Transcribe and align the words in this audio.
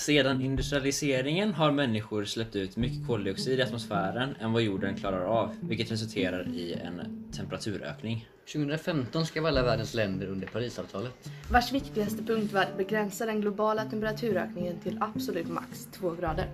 Sedan 0.00 0.42
industrialiseringen 0.42 1.54
har 1.54 1.70
människor 1.70 2.24
släppt 2.24 2.56
ut 2.56 2.76
mycket 2.76 3.06
koldioxid 3.06 3.58
i 3.58 3.62
atmosfären 3.62 4.34
än 4.40 4.52
vad 4.52 4.62
jorden 4.62 4.96
klarar 4.96 5.24
av, 5.24 5.56
vilket 5.60 5.90
resulterar 5.90 6.48
i 6.48 6.72
en 6.72 7.24
temperaturökning. 7.32 8.28
2015 8.52 9.26
ska 9.26 9.40
vara 9.40 9.50
alla 9.50 9.62
världens 9.62 9.94
länder 9.94 10.26
under 10.26 10.46
Parisavtalet. 10.46 11.30
Vars 11.50 11.72
viktigaste 11.72 12.22
punkt 12.22 12.52
var 12.52 12.62
att 12.62 12.76
begränsa 12.76 13.26
den 13.26 13.40
globala 13.40 13.84
temperaturökningen 13.84 14.80
till 14.80 14.98
absolut 15.00 15.48
max 15.48 15.88
2 15.92 16.10
grader. 16.10 16.50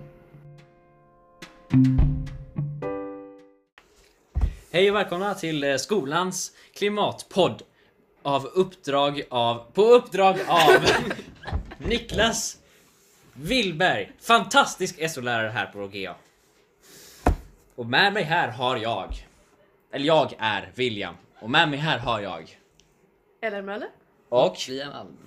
Hej 4.71 4.89
och 4.89 4.95
välkomna 4.95 5.33
till 5.33 5.63
eh, 5.63 5.75
skolans 5.75 6.51
klimatpodd 6.73 7.61
av 8.23 8.45
uppdrag 8.45 9.23
av, 9.29 9.71
på 9.73 9.81
uppdrag 9.81 10.37
av 10.47 10.85
Niklas 11.89 12.57
Willberg, 13.39 14.11
fantastisk 14.19 15.09
SO-lärare 15.09 15.49
här 15.49 15.65
på 15.65 15.87
GA. 15.87 16.15
Och 17.75 17.85
med 17.85 18.13
mig 18.13 18.23
här 18.23 18.47
har 18.51 18.77
jag, 18.77 19.25
eller 19.91 20.05
jag 20.05 20.33
är 20.39 20.71
William, 20.75 21.15
och 21.39 21.49
med 21.49 21.69
mig 21.69 21.79
här 21.79 21.97
har 21.99 22.19
jag, 22.21 22.57
Eller 23.41 23.61
Möller? 23.61 23.87
och 24.29 24.55
Liam 24.69 24.91
Alm. 24.93 25.17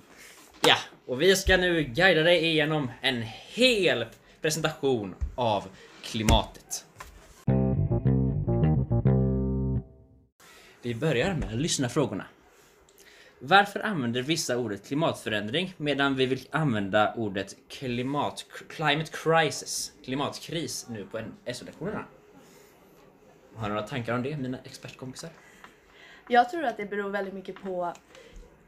ja, 0.67 0.75
och 1.05 1.21
vi 1.21 1.35
ska 1.35 1.57
nu 1.57 1.83
guida 1.83 2.23
dig 2.23 2.45
igenom 2.45 2.91
en 3.01 3.21
hel 3.53 4.05
presentation 4.41 5.15
av 5.35 5.63
klimatet. 6.03 6.85
Vi 10.81 10.95
börjar 10.95 11.33
med 11.33 11.49
att 11.49 11.61
lyssna 11.61 11.89
frågorna. 11.89 12.25
Varför 13.43 13.79
använder 13.79 14.21
vissa 14.21 14.57
ordet 14.57 14.87
klimatförändring 14.87 15.73
medan 15.77 16.15
vi 16.15 16.25
vill 16.25 16.47
använda 16.51 17.13
ordet 17.13 17.55
klimat, 17.67 18.45
climate 18.69 19.11
crisis, 19.11 19.93
klimatkris 20.03 20.85
nu 20.89 21.05
på 21.05 21.19
SO-lektionerna? 21.53 22.05
Har 23.55 23.69
du 23.69 23.73
några 23.73 23.87
tankar 23.87 24.13
om 24.13 24.23
det, 24.23 24.37
mina 24.37 24.57
expertkompisar? 24.63 25.29
Jag 26.27 26.49
tror 26.49 26.63
att 26.63 26.77
det 26.77 26.85
beror 26.85 27.09
väldigt 27.09 27.33
mycket 27.33 27.61
på 27.61 27.93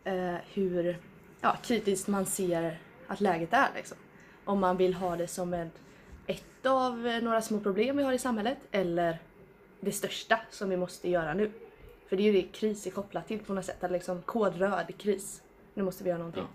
eh, 0.03 0.35
hur 0.53 0.97
ja, 1.41 1.57
kritiskt 1.63 2.07
man 2.07 2.25
ser 2.25 2.79
att 3.07 3.21
läget 3.21 3.53
är. 3.53 3.69
Liksom. 3.75 3.97
Om 4.45 4.59
man 4.59 4.77
vill 4.77 4.93
ha 4.93 5.15
det 5.15 5.27
som 5.27 5.53
ett, 5.53 5.81
ett 6.27 6.65
av 6.65 7.07
eh, 7.07 7.21
några 7.21 7.41
små 7.41 7.59
problem 7.59 7.97
vi 7.97 8.03
har 8.03 8.13
i 8.13 8.19
samhället 8.19 8.57
eller 8.71 9.17
det 9.79 9.91
största 9.91 10.39
som 10.49 10.69
vi 10.69 10.77
måste 10.77 11.09
göra 11.09 11.33
nu. 11.33 11.51
För 12.13 12.17
det 12.17 12.23
är 12.23 12.31
ju 12.31 12.41
det 12.41 12.47
kris 12.47 12.87
är 12.87 12.91
kopplat 12.91 13.27
till 13.27 13.39
på 13.39 13.53
något 13.53 13.65
sätt. 13.65 13.83
Att 13.83 13.91
liksom 13.91 14.21
kodröd 14.21 14.93
kris. 14.97 15.41
Nu 15.73 15.83
måste 15.83 16.03
vi 16.03 16.09
göra 16.09 16.17
någonting. 16.17 16.47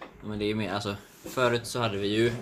Ja, 0.00 0.28
men 0.28 0.38
det 0.38 0.44
är 0.44 0.46
ju 0.46 0.54
mer, 0.54 0.72
alltså, 0.72 0.96
förut 1.24 1.66
så 1.66 1.80
hade 1.80 1.98
vi 1.98 2.06
ju 2.06 2.32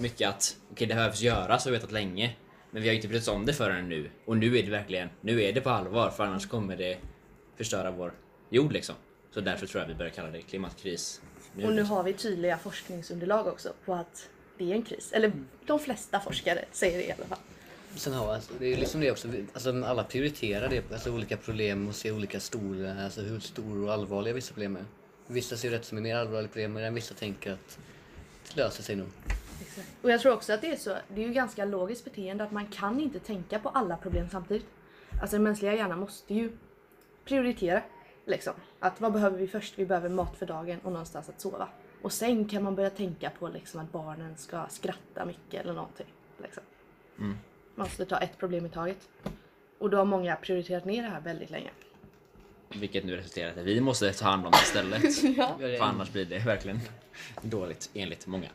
mycket 0.00 0.28
att 0.28 0.56
okej 0.70 0.86
det 0.86 0.94
behövs 0.94 1.20
göras 1.20 1.66
vi 1.66 1.70
vetat 1.70 1.92
länge. 1.92 2.36
Men 2.70 2.82
vi 2.82 2.88
har 2.88 2.92
ju 2.92 2.96
inte 2.96 3.08
brytt 3.08 3.22
oss 3.22 3.28
om 3.28 3.46
det 3.46 3.52
förrän 3.52 3.88
nu. 3.88 4.10
Och 4.24 4.36
nu 4.36 4.58
är 4.58 4.62
det 4.62 4.70
verkligen, 4.70 5.08
nu 5.20 5.42
är 5.42 5.52
det 5.52 5.60
på 5.60 5.70
allvar 5.70 6.10
för 6.10 6.24
annars 6.24 6.46
kommer 6.46 6.76
det 6.76 6.98
förstöra 7.56 7.90
vår 7.90 8.12
jord 8.50 8.72
liksom. 8.72 8.94
Så 9.30 9.40
därför 9.40 9.66
tror 9.66 9.82
jag 9.82 9.88
vi 9.88 9.94
börjar 9.94 10.12
kalla 10.12 10.30
det 10.30 10.42
klimatkris. 10.42 11.20
Och 11.64 11.72
nu 11.72 11.82
har 11.82 12.02
vi 12.02 12.12
tydliga 12.12 12.58
forskningsunderlag 12.58 13.46
också 13.46 13.72
på 13.84 13.94
att 13.94 14.28
det 14.58 14.72
är 14.72 14.74
en 14.74 14.82
kris. 14.82 15.12
Eller 15.12 15.32
de 15.66 15.78
flesta 15.78 16.20
forskare 16.20 16.64
säger 16.72 16.98
det 16.98 17.04
i 17.04 17.12
alla 17.12 17.24
fall. 17.24 17.38
Sen 17.96 18.12
har 18.12 18.34
alltså, 18.34 18.52
det 18.58 18.72
är 18.72 18.76
liksom 18.76 19.00
det 19.00 19.10
också, 19.10 19.28
alltså 19.52 19.84
alla 19.84 20.04
prioriterar 20.04 20.68
det, 20.68 20.92
alltså 20.92 21.12
olika 21.12 21.36
problem 21.36 21.88
och 21.88 21.94
ser 21.94 22.14
olika 22.14 22.40
stora, 22.40 23.04
alltså 23.04 23.20
hur 23.20 23.40
stora 23.40 23.86
och 23.86 23.92
allvarliga 23.92 24.34
vissa 24.34 24.54
problem 24.54 24.76
är. 24.76 24.84
Vissa 25.26 25.56
ser 25.56 25.70
rätt 25.70 25.84
som 25.84 25.98
är 25.98 26.02
mer 26.02 26.16
allvarliga 26.16 26.48
problem 26.48 26.72
medan 26.72 26.94
vissa 26.94 27.14
tänker 27.14 27.52
att 27.52 27.78
det 28.48 28.56
löser 28.56 28.82
sig 28.82 28.96
nog. 28.96 29.06
Exakt. 29.60 29.88
Och 30.02 30.10
jag 30.10 30.20
tror 30.20 30.32
också 30.32 30.52
att 30.52 30.60
det 30.60 30.72
är 30.72 30.76
så, 30.76 30.96
det 31.08 31.22
är 31.22 31.26
ju 31.26 31.32
ganska 31.32 31.64
logiskt 31.64 32.04
beteende 32.04 32.44
att 32.44 32.52
man 32.52 32.66
kan 32.66 33.00
inte 33.00 33.18
tänka 33.18 33.58
på 33.58 33.68
alla 33.68 33.96
problem 33.96 34.28
samtidigt. 34.30 34.66
Alltså 35.20 35.36
den 35.36 35.42
mänskliga 35.42 35.74
hjärnan 35.74 36.00
måste 36.00 36.34
ju 36.34 36.52
prioritera. 37.24 37.82
Liksom. 38.24 38.52
Att 38.80 39.00
vad 39.00 39.12
behöver 39.12 39.38
vi 39.38 39.48
först? 39.48 39.78
Vi 39.78 39.86
behöver 39.86 40.08
mat 40.08 40.36
för 40.36 40.46
dagen 40.46 40.80
och 40.82 40.92
någonstans 40.92 41.28
att 41.28 41.40
sova. 41.40 41.68
Och 42.02 42.12
sen 42.12 42.48
kan 42.48 42.62
man 42.62 42.74
börja 42.74 42.90
tänka 42.90 43.30
på 43.38 43.48
liksom 43.48 43.80
att 43.80 43.92
barnen 43.92 44.36
ska 44.36 44.66
skratta 44.68 45.24
mycket 45.24 45.60
eller 45.60 45.72
någonting. 45.72 46.06
Liksom. 46.42 46.62
Mm. 47.18 47.36
Man 47.76 47.86
måste 47.86 48.06
ta 48.06 48.18
ett 48.18 48.38
problem 48.38 48.66
i 48.66 48.68
taget. 48.68 49.08
Och 49.78 49.90
då 49.90 49.96
har 49.96 50.04
många 50.04 50.36
prioriterat 50.36 50.84
ner 50.84 51.02
det 51.02 51.08
här 51.08 51.20
väldigt 51.20 51.50
länge. 51.50 51.70
Vilket 52.68 53.04
nu 53.04 53.16
resulterar 53.16 53.48
i 53.56 53.60
att 53.60 53.66
vi 53.66 53.80
måste 53.80 54.12
ta 54.12 54.24
hand 54.24 54.46
om 54.46 54.52
det 54.52 54.58
istället. 54.58 55.22
Ja. 55.38 55.56
För 55.58 55.80
annars 55.80 56.10
blir 56.10 56.24
det 56.24 56.38
verkligen 56.38 56.80
dåligt 57.42 57.90
enligt 57.94 58.26
många. 58.26 58.48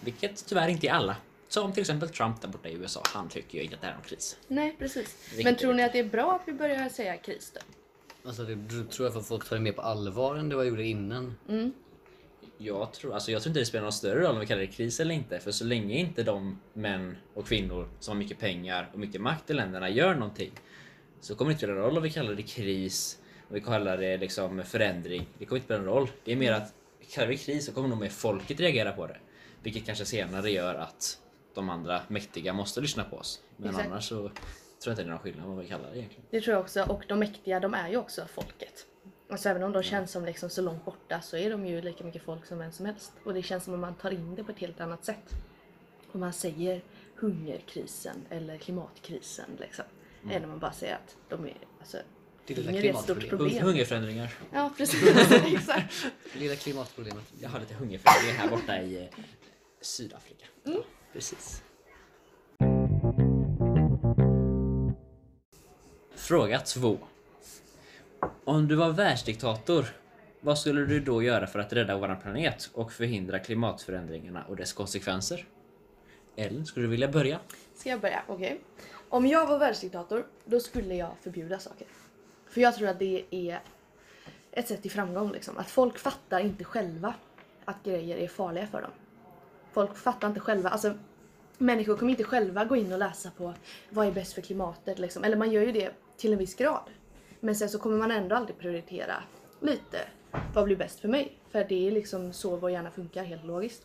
Vilket 0.00 0.46
tyvärr 0.46 0.68
inte 0.68 0.86
är 0.86 0.92
alla. 0.92 1.16
Som 1.48 1.72
till 1.72 1.80
exempel 1.80 2.08
Trump 2.08 2.40
där 2.40 2.48
borta 2.48 2.68
i 2.68 2.74
USA. 2.74 3.02
Han 3.06 3.28
tycker 3.28 3.58
ju 3.58 3.64
inte 3.64 3.76
att 3.76 3.82
det 3.82 3.88
är 3.88 3.92
någon 3.92 4.02
kris. 4.02 4.36
Nej, 4.48 4.76
precis. 4.78 5.16
Vilket 5.30 5.44
Men 5.44 5.56
tror 5.56 5.74
ni 5.74 5.82
att 5.82 5.92
det 5.92 5.98
är 5.98 6.04
bra 6.08 6.32
att 6.34 6.48
vi 6.48 6.52
börjar 6.52 6.88
säga 6.88 7.16
kris 7.16 7.52
då? 7.54 7.60
Alltså 8.28 8.42
det 8.44 8.84
tror 8.90 9.06
jag 9.06 9.12
för 9.12 9.20
att 9.20 9.26
folk 9.26 9.48
tar 9.48 9.56
det 9.56 9.62
mer 9.62 9.72
på 9.72 9.82
allvar 9.82 10.36
än 10.36 10.48
det 10.48 10.56
var 10.56 10.64
gjorde 10.64 10.84
innan. 10.84 11.34
Jag 12.64 12.92
tror, 12.92 13.14
alltså 13.14 13.32
jag 13.32 13.42
tror 13.42 13.50
inte 13.50 13.60
det 13.60 13.66
spelar 13.66 13.82
någon 13.82 13.92
större 13.92 14.20
roll 14.20 14.34
om 14.34 14.40
vi 14.40 14.46
kallar 14.46 14.60
det 14.60 14.66
kris 14.66 15.00
eller 15.00 15.14
inte. 15.14 15.40
För 15.40 15.50
så 15.50 15.64
länge 15.64 15.94
inte 15.94 16.22
de 16.22 16.60
män 16.72 17.16
och 17.34 17.46
kvinnor 17.46 17.88
som 18.00 18.12
har 18.12 18.18
mycket 18.18 18.38
pengar 18.38 18.90
och 18.92 18.98
mycket 18.98 19.20
makt 19.20 19.50
i 19.50 19.54
länderna 19.54 19.90
gör 19.90 20.14
någonting. 20.14 20.52
Så 21.20 21.34
kommer 21.34 21.48
det 21.48 21.52
inte 21.52 21.58
spela 21.58 21.72
någon 21.72 21.82
roll 21.82 21.96
om 21.96 22.02
vi 22.02 22.10
kallar 22.10 22.34
det 22.34 22.42
kris, 22.42 23.18
om 23.48 23.54
vi 23.54 23.60
kallar 23.60 23.98
det 23.98 24.16
liksom 24.16 24.62
förändring. 24.62 25.26
Det 25.38 25.44
kommer 25.44 25.56
inte 25.56 25.66
spela 25.66 25.82
någon 25.82 25.94
roll. 25.94 26.08
Det 26.24 26.32
är 26.32 26.36
mer 26.36 26.52
att 26.52 26.74
kallar 27.14 27.28
vi 27.28 27.36
kris 27.36 27.66
så 27.66 27.72
kommer 27.72 27.88
nog 27.88 27.98
mer 28.00 28.08
folket 28.08 28.60
reagera 28.60 28.92
på 28.92 29.06
det. 29.06 29.16
Vilket 29.62 29.86
kanske 29.86 30.04
senare 30.04 30.50
gör 30.50 30.74
att 30.74 31.18
de 31.54 31.70
andra 31.70 32.00
mäktiga 32.08 32.52
måste 32.52 32.80
lyssna 32.80 33.04
på 33.04 33.16
oss. 33.16 33.40
Men 33.56 33.70
Exakt. 33.70 33.88
annars 33.88 34.08
så 34.08 34.14
tror 34.14 34.32
jag 34.84 34.92
inte 34.92 35.02
det 35.02 35.08
är 35.08 35.10
någon 35.10 35.18
skillnad 35.18 35.46
vad 35.46 35.58
vi 35.58 35.68
kallar 35.68 35.90
det 35.90 35.98
egentligen. 35.98 36.24
Det 36.30 36.40
tror 36.40 36.54
jag 36.54 36.60
också. 36.62 36.82
Och 36.82 37.04
de 37.08 37.18
mäktiga, 37.18 37.60
de 37.60 37.74
är 37.74 37.88
ju 37.88 37.96
också 37.96 38.26
folket. 38.34 38.86
Alltså 39.28 39.48
även 39.48 39.62
om 39.62 39.72
de 39.72 39.82
känns 39.82 40.10
som 40.10 40.24
liksom 40.24 40.50
så 40.50 40.62
långt 40.62 40.84
borta 40.84 41.20
så 41.20 41.36
är 41.36 41.50
de 41.50 41.66
ju 41.66 41.80
lika 41.80 42.04
mycket 42.04 42.22
folk 42.22 42.46
som 42.46 42.58
vem 42.58 42.72
som 42.72 42.86
helst. 42.86 43.12
Och 43.24 43.34
det 43.34 43.42
känns 43.42 43.64
som 43.64 43.74
att 43.74 43.80
man 43.80 43.94
tar 43.94 44.10
in 44.10 44.34
det 44.34 44.44
på 44.44 44.52
ett 44.52 44.58
helt 44.58 44.80
annat 44.80 45.04
sätt. 45.04 45.30
Om 46.12 46.20
man 46.20 46.32
säger 46.32 46.82
hungerkrisen 47.16 48.16
eller 48.30 48.58
klimatkrisen 48.58 49.46
liksom. 49.60 49.84
Än 50.30 50.44
om 50.44 50.50
man 50.50 50.58
bara 50.58 50.72
säger 50.72 50.94
att 50.94 51.16
de 51.28 51.44
är, 51.44 51.56
alltså, 51.80 51.96
Det 52.46 52.54
lilla 52.54 52.70
hunger 52.70 52.84
är 52.84 52.90
ett 52.90 53.00
stort 53.00 53.28
problem. 53.28 53.64
Hungerförändringar. 53.64 54.34
Ja 54.52 54.70
precis, 54.76 55.02
exakt. 55.46 56.06
Det 56.32 56.38
lilla 56.38 56.56
klimatproblemet. 56.56 57.24
Jag 57.40 57.48
har 57.48 57.60
lite 57.60 57.74
hungerförändringar 57.74 58.38
här 58.38 58.50
borta 58.50 58.80
i 58.82 59.02
eh, 59.02 59.24
Sydafrika. 59.80 60.46
Ja, 60.64 60.84
precis. 61.12 61.62
Fråga 66.14 66.60
två. 66.60 66.98
Om 68.46 68.68
du 68.68 68.74
var 68.74 68.90
världsdiktator, 68.90 69.84
vad 70.40 70.58
skulle 70.58 70.86
du 70.86 71.00
då 71.00 71.22
göra 71.22 71.46
för 71.46 71.58
att 71.58 71.72
rädda 71.72 71.98
vår 71.98 72.20
planet 72.22 72.70
och 72.74 72.92
förhindra 72.92 73.38
klimatförändringarna 73.38 74.44
och 74.48 74.56
dess 74.56 74.72
konsekvenser? 74.72 75.46
Ellen, 76.36 76.66
skulle 76.66 76.86
du 76.86 76.90
vilja 76.90 77.08
börja? 77.08 77.38
Ska 77.74 77.90
jag 77.90 78.00
börja? 78.00 78.22
Okej. 78.26 78.60
Om 79.08 79.26
jag 79.26 79.46
var 79.46 79.58
världsdiktator, 79.58 80.26
då 80.44 80.60
skulle 80.60 80.94
jag 80.94 81.10
förbjuda 81.20 81.58
saker. 81.58 81.86
För 82.48 82.60
jag 82.60 82.74
tror 82.74 82.88
att 82.88 82.98
det 82.98 83.24
är 83.30 83.60
ett 84.50 84.68
sätt 84.68 84.82
till 84.82 84.90
framgång 84.90 85.32
liksom. 85.32 85.58
Att 85.58 85.70
folk 85.70 85.98
fattar 85.98 86.40
inte 86.40 86.64
själva 86.64 87.14
att 87.64 87.84
grejer 87.84 88.16
är 88.16 88.28
farliga 88.28 88.66
för 88.66 88.82
dem. 88.82 88.90
Folk 89.72 89.96
fattar 89.96 90.28
inte 90.28 90.40
själva, 90.40 90.70
alltså 90.70 90.94
människor 91.58 91.96
kommer 91.96 92.10
inte 92.10 92.24
själva 92.24 92.64
gå 92.64 92.76
in 92.76 92.92
och 92.92 92.98
läsa 92.98 93.30
på 93.30 93.54
vad 93.90 94.06
är 94.06 94.12
bäst 94.12 94.32
för 94.32 94.42
klimatet 94.42 94.98
liksom. 94.98 95.24
Eller 95.24 95.36
man 95.36 95.52
gör 95.52 95.62
ju 95.62 95.72
det 95.72 95.90
till 96.16 96.32
en 96.32 96.38
viss 96.38 96.54
grad. 96.54 96.90
Men 97.44 97.56
sen 97.56 97.68
så 97.68 97.78
kommer 97.78 97.96
man 97.96 98.10
ändå 98.10 98.36
alltid 98.36 98.58
prioritera 98.58 99.22
lite 99.60 99.98
vad 100.54 100.64
blir 100.64 100.76
bäst 100.76 101.00
för 101.00 101.08
mig. 101.08 101.38
För 101.50 101.64
det 101.68 101.86
är 101.86 101.90
liksom 101.90 102.32
så 102.32 102.56
vår 102.56 102.70
hjärna 102.70 102.90
funkar 102.90 103.24
helt 103.24 103.44
logiskt. 103.44 103.82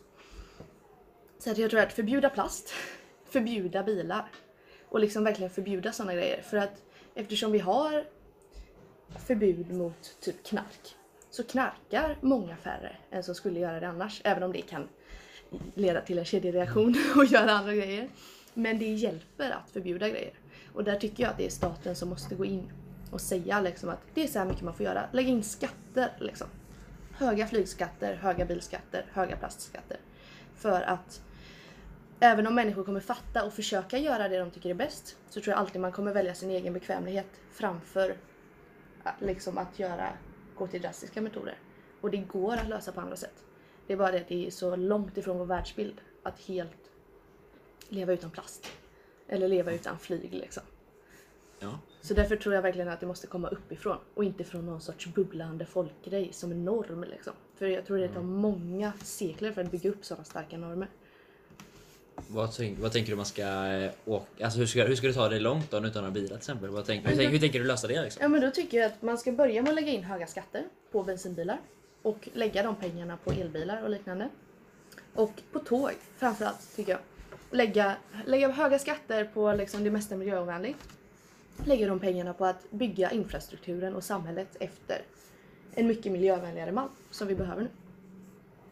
Så 1.40 1.52
att 1.52 1.58
jag 1.58 1.70
tror 1.70 1.80
att 1.82 1.94
förbjuda 1.94 2.30
plast, 2.30 2.74
förbjuda 3.26 3.84
bilar 3.84 4.26
och 4.90 5.00
liksom 5.00 5.24
verkligen 5.24 5.50
förbjuda 5.50 5.92
sådana 5.92 6.14
grejer. 6.14 6.42
För 6.42 6.58
att 6.58 6.84
eftersom 7.16 7.52
vi 7.52 7.60
har 7.60 8.06
förbud 9.28 9.72
mot 9.72 10.20
typ 10.20 10.44
knark 10.46 10.96
så 11.30 11.44
knarkar 11.44 12.18
många 12.22 12.56
färre 12.56 12.96
än 13.12 13.24
som 13.24 13.36
skulle 13.36 13.60
göra 13.60 13.80
det 13.80 13.88
annars. 13.88 14.22
Även 14.24 14.44
om 14.44 14.52
det 14.52 14.62
kan 14.62 14.88
leda 15.74 16.02
till 16.02 16.20
en 16.20 16.26
kedjereaktion 16.26 16.96
och 17.16 17.26
göra 17.26 17.52
andra 17.52 17.76
grejer. 17.76 18.10
Men 18.54 18.80
det 18.80 18.94
hjälper 18.94 19.52
att 19.52 19.70
förbjuda 19.70 20.10
grejer. 20.10 20.34
Och 20.74 20.84
där 20.84 20.96
tycker 20.96 21.24
jag 21.24 21.32
att 21.32 21.38
det 21.38 21.46
är 21.46 21.50
staten 21.50 21.96
som 21.96 22.10
måste 22.10 22.36
gå 22.36 22.46
in 22.46 22.72
och 23.12 23.22
säga 23.22 23.62
liksom 23.62 23.90
att 23.90 24.00
det 24.14 24.24
är 24.24 24.28
så 24.28 24.40
här 24.40 24.46
mycket 24.46 24.64
man 24.64 24.74
får 24.74 24.86
göra. 24.86 25.10
Lägga 25.12 25.30
in 25.30 25.44
skatter 25.44 26.12
liksom. 26.20 26.48
Höga 27.12 27.48
flygskatter, 27.48 28.16
höga 28.16 28.46
bilskatter, 28.46 29.06
höga 29.14 29.38
plastskatter. 29.38 29.98
För 30.56 30.82
att 30.82 31.22
även 32.20 32.48
om 32.48 32.56
människor 32.56 32.84
kommer 32.84 33.00
fatta 33.00 33.46
och 33.46 33.54
försöka 33.54 33.98
göra 33.98 34.30
det 34.30 34.40
de 34.40 34.52
tycker 34.52 34.70
är 34.70 34.74
bäst 34.74 35.18
så 35.30 35.42
tror 35.42 35.52
jag 35.52 35.60
alltid 35.60 35.82
man 35.82 35.92
kommer 35.92 36.14
välja 36.14 36.36
sin 36.36 36.52
egen 36.52 36.74
bekvämlighet 36.74 37.42
framför 37.52 38.16
att, 39.04 39.22
liksom 39.22 39.58
att 39.58 39.80
göra, 39.80 40.10
gå 40.56 40.68
till 40.68 40.82
drastiska 40.82 41.22
metoder. 41.22 41.58
Och 42.02 42.12
det 42.12 42.18
går 42.18 42.54
att 42.54 42.70
lösa 42.70 42.92
på 42.92 43.02
andra 43.02 43.16
sätt. 43.16 43.44
Det 43.88 43.94
är 43.94 43.98
bara 43.98 44.12
det 44.12 44.22
att 44.22 44.28
det 44.28 44.48
är 44.48 44.52
så 44.52 44.76
långt 44.76 45.18
ifrån 45.18 45.38
vår 45.38 45.46
världsbild 45.46 46.02
att 46.24 46.40
helt 46.40 46.92
leva 47.90 48.14
utan 48.14 48.32
plast. 48.32 48.72
Eller 49.28 49.48
leva 49.48 49.72
utan 49.72 50.00
flyg 50.00 50.34
liksom. 50.34 50.64
Ja. 51.60 51.80
Så 52.10 52.16
därför 52.16 52.36
tror 52.36 52.56
jag 52.56 52.62
verkligen 52.62 52.90
att 52.90 53.00
det 53.00 53.06
måste 53.06 53.28
komma 53.28 53.48
uppifrån 53.48 53.98
och 54.14 54.24
inte 54.24 54.44
från 54.44 54.66
någon 54.66 54.82
sorts 54.82 55.08
bubblande 55.08 55.66
folkgrej 55.66 56.30
som 56.34 56.52
en 56.52 56.66
norm 56.66 57.04
liksom. 57.04 57.34
För 57.56 57.68
jag 57.68 57.86
tror 57.86 57.98
det 57.98 58.08
tar 58.08 58.22
många 58.22 58.94
sekler 59.04 59.52
för 59.52 59.62
att 59.62 59.72
bygga 59.72 59.90
upp 59.90 60.06
sådana 60.06 60.24
starka 60.24 60.58
normer. 60.58 60.88
Vad, 62.28 62.52
tänk, 62.54 62.80
vad 62.80 62.92
tänker 62.92 63.12
du 63.12 63.16
man 63.16 63.26
ska 63.26 63.68
eh, 63.68 63.92
åka? 64.06 64.46
Alltså 64.46 64.60
hur 64.60 64.66
ska, 64.66 64.84
hur 64.84 64.96
ska 64.96 65.08
du 65.08 65.14
ta 65.14 65.30
dig 65.30 65.40
långt 65.40 65.72
då 65.72 65.78
utan 65.78 65.92
några 65.94 66.12
bilar 66.12 66.28
till 66.28 66.38
exempel? 66.38 66.70
Vad 66.70 66.86
tänk, 66.86 67.10
hur, 67.10 67.16
tänk, 67.16 67.34
hur 67.34 67.40
tänker 67.40 67.60
du 67.60 67.66
lösa 67.66 67.88
det 67.88 68.02
liksom? 68.02 68.22
Ja 68.22 68.28
men 68.28 68.42
då 68.42 68.52
tycker 68.52 68.78
jag 68.78 68.86
att 68.86 69.02
man 69.02 69.18
ska 69.18 69.32
börja 69.32 69.62
med 69.62 69.70
att 69.70 69.76
lägga 69.76 69.92
in 69.92 70.04
höga 70.04 70.28
skatter 70.28 70.64
på 70.92 71.04
bensinbilar 71.04 71.60
och 72.02 72.30
lägga 72.34 72.64
de 72.64 72.76
pengarna 72.76 73.18
på 73.18 73.32
elbilar 73.32 73.84
och 73.84 73.90
liknande. 73.90 74.30
Och 75.14 75.34
på 75.52 75.60
tåg 75.60 75.92
framförallt 76.18 76.76
tycker 76.76 76.92
jag. 76.92 77.02
Lägga, 77.52 77.96
lägga 78.26 78.50
höga 78.50 78.80
skatter 78.80 79.26
på 79.26 79.54
liksom 79.54 79.84
det 79.84 79.92
mesta 79.92 80.16
miljöovänligt. 80.16 80.99
Lägga 81.66 81.88
de 81.88 82.00
pengarna 82.00 82.34
på 82.34 82.46
att 82.46 82.72
bygga 82.72 83.12
infrastrukturen 83.12 83.96
och 83.96 84.04
samhället 84.04 84.48
efter 84.60 85.02
en 85.74 85.88
mycket 85.88 86.12
miljövänligare 86.12 86.72
mall 86.72 86.90
som 87.12 87.28
vi 87.28 87.36
behöver 87.36 87.62
nu. 87.62 87.70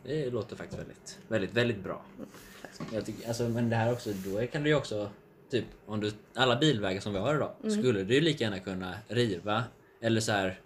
Det 0.04 0.30
låter 0.30 0.56
faktiskt 0.56 0.80
väldigt, 0.80 1.18
väldigt, 1.28 1.54
väldigt 1.54 1.84
bra. 1.84 2.02
Mycket. 2.20 2.94
Jag 2.94 3.06
tycker, 3.06 3.28
alltså, 3.28 3.44
men 3.44 3.70
det 3.70 3.76
här 3.76 3.94
också, 3.94 4.10
då 4.26 4.48
kan 4.48 4.64
du 4.64 4.70
ju 4.70 4.76
också, 4.76 5.10
typ 5.52 5.66
om 5.86 6.00
du, 6.00 6.12
alla 6.34 6.56
bilvägar 6.56 7.02
som 7.02 7.14
vi 7.14 7.20
har 7.20 7.36
idag, 7.36 7.52
Mm. 7.64 7.82
skulle 7.82 8.04
du 8.04 8.14
ju 8.14 8.22
lika 8.22 8.44
gärna 8.44 8.60
kunna 8.60 8.94
riva 9.08 9.64
eller 10.02 10.22
så 10.22 10.32
här 10.32 10.60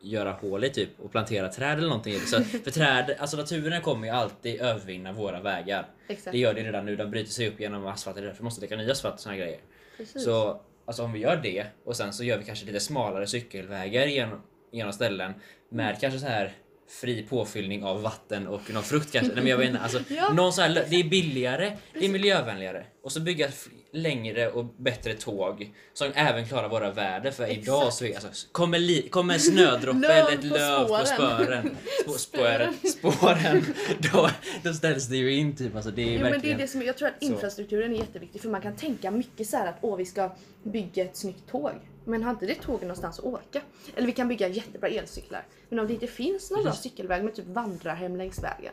göra 0.00 0.32
hål 0.32 0.64
i 0.64 0.70
typ 0.70 1.00
och 1.00 1.10
plantera 1.12 1.48
träd 1.48 1.78
eller 1.78 1.88
någonting. 1.88 2.18
Så, 2.20 2.42
för 2.44 2.70
träd, 2.70 3.16
alltså 3.18 3.36
naturen 3.36 3.82
kommer 3.82 4.06
ju 4.06 4.12
alltid 4.12 4.60
övervinna 4.60 5.12
våra 5.12 5.40
vägar. 5.40 5.86
Exakt. 6.08 6.32
Det 6.32 6.38
gör 6.38 6.54
det 6.54 6.62
redan 6.62 6.86
nu, 6.86 6.96
de 6.96 7.10
bryter 7.10 7.30
sig 7.30 7.48
upp 7.48 7.60
genom 7.60 7.86
asfalt, 7.86 8.16
därför 8.16 8.38
vi 8.38 8.44
måste 8.44 8.60
lägga 8.60 8.76
ny 8.76 8.90
asfalt 8.90 9.14
och 9.14 9.20
såna 9.20 9.36
grejer. 9.36 9.60
Precis. 9.96 10.24
Så 10.24 10.60
alltså 10.84 11.02
om 11.04 11.12
vi 11.12 11.18
gör 11.18 11.36
det 11.36 11.66
och 11.84 11.96
sen 11.96 12.12
så 12.12 12.24
gör 12.24 12.38
vi 12.38 12.44
kanske 12.44 12.66
lite 12.66 12.80
smalare 12.80 13.26
cykelvägar 13.26 14.06
genom, 14.06 14.42
genom 14.72 14.92
ställen 14.92 15.34
med 15.68 16.00
kanske 16.00 16.18
så 16.20 16.26
här 16.26 16.52
fri 16.88 17.22
påfyllning 17.22 17.84
av 17.84 18.02
vatten 18.02 18.46
och 18.46 18.70
någon 18.70 18.82
frukt 18.82 19.12
kanske. 19.12 19.32
Nej, 19.32 19.42
men 19.42 19.50
jag 19.50 19.58
vet 19.58 19.68
inte, 19.68 19.80
alltså, 19.80 20.00
Ja, 20.08 20.32
någon 20.32 20.52
så 20.52 20.62
här, 20.62 20.86
det 20.90 20.96
är 20.96 21.04
billigare, 21.04 21.76
det 21.92 22.04
är 22.04 22.08
miljövänligare. 22.08 22.86
Och 23.02 23.12
så 23.12 23.20
bygga 23.20 23.48
längre 23.92 24.50
och 24.50 24.64
bättre 24.64 25.14
tåg 25.14 25.72
som 25.94 26.12
även 26.14 26.46
klarar 26.46 26.68
våra 26.68 26.90
väder. 26.90 27.30
För 27.30 27.46
idag 27.46 27.92
så 27.92 28.04
är 28.04 28.14
alltså, 28.14 28.48
kommer, 28.52 28.78
li, 28.78 29.08
kommer 29.08 29.34
en 29.34 29.40
snödroppe 29.40 30.12
eller 30.12 30.32
ett 30.32 30.40
på 30.40 30.46
löv 30.46 30.88
på 30.88 31.06
spåren. 31.06 31.06
spören, 31.06 31.76
spå, 32.06 32.12
spåren, 32.18 32.74
spåren 32.84 33.64
då, 33.98 34.30
då 34.62 34.74
ställs 34.74 35.06
det 35.06 35.16
ju 35.16 35.34
in 35.34 35.56
typ. 35.56 35.76
Alltså, 35.76 35.90
det 35.90 36.02
är 36.02 36.18
Jo, 36.18 36.20
men 36.20 36.40
det 36.40 36.52
är 36.52 36.58
det 36.58 36.68
som, 36.68 36.82
jag 36.82 36.96
tror 36.96 37.08
att 37.08 37.14
så. 37.18 37.24
infrastrukturen 37.24 37.92
är 37.92 37.96
jätteviktig 37.96 38.40
för 38.40 38.48
man 38.48 38.62
kan 38.62 38.76
tänka 38.76 39.10
mycket 39.10 39.48
så 39.48 39.56
här 39.56 39.66
att 39.66 39.78
åh 39.80 39.96
vi 39.96 40.06
ska 40.06 40.36
bygga 40.62 41.04
ett 41.04 41.16
snyggt 41.16 41.50
tåg. 41.50 41.72
Men 42.04 42.22
har 42.22 42.30
inte 42.30 42.46
det 42.46 42.54
tåget 42.54 42.82
någonstans 42.82 43.18
att 43.18 43.24
åka? 43.24 43.60
Eller 43.94 44.06
vi 44.06 44.12
kan 44.12 44.28
bygga 44.28 44.48
jättebra 44.48 44.88
elcyklar. 44.88 45.46
Men 45.68 45.78
om 45.78 45.86
det 45.86 45.92
inte 45.92 46.06
finns 46.06 46.50
någon 46.50 46.62
bra 46.62 46.72
cykelväg 46.72 47.24
med 47.24 47.34
typ 47.34 47.46
vandrarhem 47.46 48.16
längs 48.16 48.42
vägen. 48.42 48.72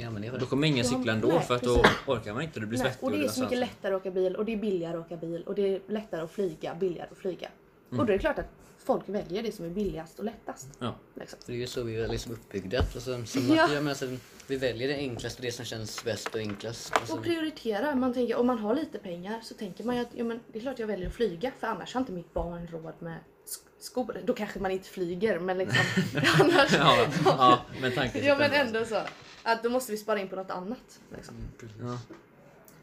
Mm, 0.00 0.22
Då 0.32 0.38
det? 0.38 0.46
kommer 0.46 0.66
ingen 0.66 0.84
cykla 0.84 1.12
ändå 1.12 1.28
nej, 1.28 1.40
för 1.40 1.54
att 1.54 1.62
då 1.62 1.76
precis. 1.82 1.98
orkar 2.06 2.34
man 2.34 2.42
inte. 2.42 2.60
Du 2.60 2.66
blir 2.66 2.78
Nej, 2.78 2.86
svettig 2.88 3.04
och 3.04 3.10
det 3.10 3.24
är 3.24 3.28
så 3.28 3.42
mycket 3.42 3.58
lättare 3.58 3.94
att 3.94 4.00
åka 4.00 4.10
bil 4.10 4.36
och 4.36 4.44
det 4.44 4.52
är 4.52 4.56
billigare 4.56 4.96
att 4.96 5.06
åka 5.06 5.16
bil 5.16 5.42
och 5.42 5.54
det 5.54 5.74
är 5.74 5.80
lättare 5.86 6.20
att 6.20 6.30
flyga, 6.30 6.74
billigare 6.74 7.08
att 7.12 7.18
flyga. 7.18 7.48
Mm. 7.94 8.00
Och 8.00 8.06
då 8.06 8.12
är 8.12 8.16
det 8.16 8.20
klart 8.20 8.38
att 8.38 8.48
folk 8.84 9.08
väljer 9.08 9.42
det 9.42 9.52
som 9.52 9.64
är 9.64 9.70
billigast 9.70 10.18
och 10.18 10.24
lättast. 10.24 10.68
Ja. 10.78 10.94
Liksom. 11.14 11.38
För 11.44 11.52
det 11.52 11.58
är 11.58 11.60
ju 11.60 11.66
så 11.66 11.82
vi 11.82 11.96
är 11.96 12.08
liksom 12.08 12.32
uppbyggda. 12.32 12.78
Alltså, 12.78 13.00
som 13.00 13.48
Ja. 13.54 13.64
att, 13.64 13.72
ja. 13.72 13.80
men 13.80 13.88
alltså, 13.88 14.06
vi 14.46 14.56
väljer 14.56 14.88
det 14.88 14.94
enklaste, 14.94 15.42
det 15.42 15.52
som 15.52 15.64
känns 15.64 16.04
bäst 16.04 16.28
och 16.34 16.40
enklast. 16.40 16.92
Alltså, 16.96 17.14
Och 17.16 17.22
prioritera. 17.22 17.94
Man 17.94 18.14
tänker, 18.14 18.36
om 18.36 18.46
man 18.46 18.58
har 18.58 18.74
lite 18.74 18.98
pengar 18.98 19.40
så 19.42 19.54
tänker 19.54 19.84
man 19.84 19.96
ju 19.96 20.02
att 20.02 20.08
ja, 20.14 20.24
men 20.24 20.40
det 20.52 20.58
är 20.58 20.62
klart 20.62 20.78
jag 20.78 20.86
väljer 20.86 21.08
att 21.08 21.14
flyga 21.14 21.52
för 21.60 21.66
annars 21.66 21.94
har 21.94 22.00
inte 22.00 22.12
mitt 22.12 22.34
barn 22.34 22.66
råd 22.72 22.94
med 22.98 23.18
sk- 23.46 23.68
skor. 23.78 24.20
Då 24.24 24.32
kanske 24.34 24.58
man 24.60 24.70
inte 24.70 24.88
flyger 24.88 25.38
men 25.38 25.58
liksom 25.58 25.84
annars. 26.40 26.72
ja, 26.72 27.06
ja, 27.24 27.60
men 27.80 27.92
tanken 27.92 28.24
Ja 28.24 28.38
men 28.38 28.52
ändå 28.52 28.84
så. 28.84 29.00
Att 29.42 29.62
då 29.62 29.70
måste 29.70 29.92
vi 29.92 29.98
spara 29.98 30.20
in 30.20 30.28
på 30.28 30.36
något 30.36 30.50
annat. 30.50 31.00
Liksom. 31.16 31.34
Ja. 31.80 31.98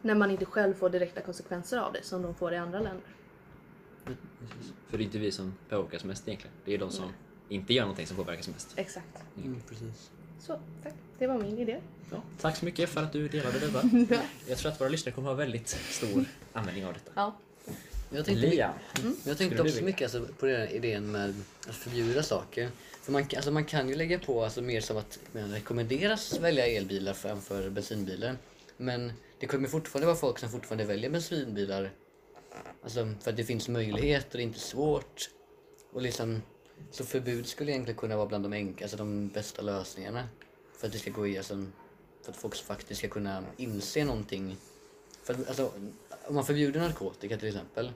När 0.01 0.15
man 0.15 0.31
inte 0.31 0.45
själv 0.45 0.73
får 0.73 0.89
direkta 0.89 1.21
konsekvenser 1.21 1.77
av 1.77 1.93
det 1.93 2.03
som 2.05 2.21
de 2.21 2.35
får 2.35 2.53
i 2.53 2.57
andra 2.57 2.79
länder. 2.79 3.03
För 4.89 4.98
det 4.98 5.03
är 5.03 5.06
inte 5.06 5.19
vi 5.19 5.31
som 5.31 5.53
påverkas 5.69 6.03
mest 6.03 6.27
egentligen. 6.27 6.56
Det 6.65 6.74
är 6.74 6.77
de 6.77 6.92
som 6.92 7.09
inte 7.50 7.74
gör 7.74 7.81
någonting 7.83 8.07
som 8.07 8.18
påverkas 8.18 8.48
mest. 8.48 8.74
Exakt. 8.75 9.07
mm, 9.38 9.62
precis. 9.69 10.12
Så, 10.39 10.59
tack. 10.83 10.94
Det 11.19 11.27
var 11.27 11.38
min 11.38 11.59
idé. 11.59 11.80
Ja, 12.12 12.24
tack 12.42 12.57
så 12.57 12.65
mycket 12.65 12.89
för 12.89 13.03
att 13.03 13.13
du 13.13 13.27
delade 13.27 13.59
detta. 13.59 13.81
Jag 14.48 14.57
tror 14.57 14.71
att 14.71 14.81
våra 14.81 14.89
lyssnare 14.89 15.15
kommer 15.15 15.27
ha 15.27 15.36
väldigt 15.36 15.68
stor 15.68 16.25
användning 16.53 16.86
av 16.86 16.94
detta. 16.94 17.12
Ja. 17.15 17.38
Jag 18.13 18.25
tänkte, 18.25 18.48
Liam. 18.48 18.71
jag 19.03 19.13
Skulle 19.15 19.36
tänkte 19.36 19.62
också 19.62 19.83
mycket 19.83 20.01
alltså, 20.15 20.33
på 20.39 20.45
den 20.45 20.56
här 20.56 20.74
idén 20.74 21.12
med 21.12 21.33
att 21.68 21.75
förbjuda 21.75 22.24
saker. 22.24 22.69
För 23.01 23.12
man, 23.12 23.25
kan- 23.25 23.38
alltså, 23.38 23.51
man 23.51 23.65
kan 23.65 23.89
ju 23.89 23.95
lägga 23.95 24.19
på 24.19 24.44
alltså, 24.44 24.62
mer 24.62 24.81
som 24.81 24.97
att 24.97 25.19
man 25.31 25.51
rekommenderas 25.51 26.39
välja 26.39 26.68
elbilar 26.68 27.13
framför 27.13 27.69
bensinbilar. 27.69 28.36
Men 28.77 29.13
det 29.39 29.47
kommer 29.47 29.68
fortfarande 29.68 30.06
vara 30.07 30.18
folk 30.18 30.39
som 30.39 30.50
fortfarande 30.50 30.83
väljer 30.86 31.09
bensinbilar. 31.09 31.92
Alltså 32.83 33.13
för 33.21 33.31
att 33.31 33.38
det 33.38 33.44
finns 33.44 33.69
möjligheter, 33.69 34.38
det 34.38 34.44
är 34.44 34.45
inte 34.45 34.59
svårt. 34.59 35.30
Och 35.94 36.01
liksom, 36.01 36.42
så 36.92 37.06
förbud 37.06 37.48
skulle 37.48 37.71
egentligen 37.71 38.00
kunna 38.00 38.18
vara 38.18 38.25
bland 38.25 38.45
de, 38.45 38.53
enkla, 38.53 38.83
alltså, 38.83 38.98
de 38.98 39.27
bästa 39.27 39.62
lösningarna. 39.62 40.27
För 40.77 40.88
att 40.88 40.94
det 40.94 41.00
ska 41.00 41.12
gå 41.12 41.27
i, 41.27 41.38
alltså, 41.38 41.65
för 42.24 42.31
att 42.31 42.38
folk 42.38 42.56
faktiskt 42.56 43.00
ska 43.00 43.07
kunna 43.07 43.44
inse 43.57 44.06
någonting. 44.06 44.57
För 45.24 45.33
att, 45.33 45.48
alltså, 45.48 45.71
om 46.25 46.36
man 46.36 46.45
förbjuder 46.45 46.80
narkotika 46.80 47.38
till 47.38 47.48
exempel, 47.48 47.92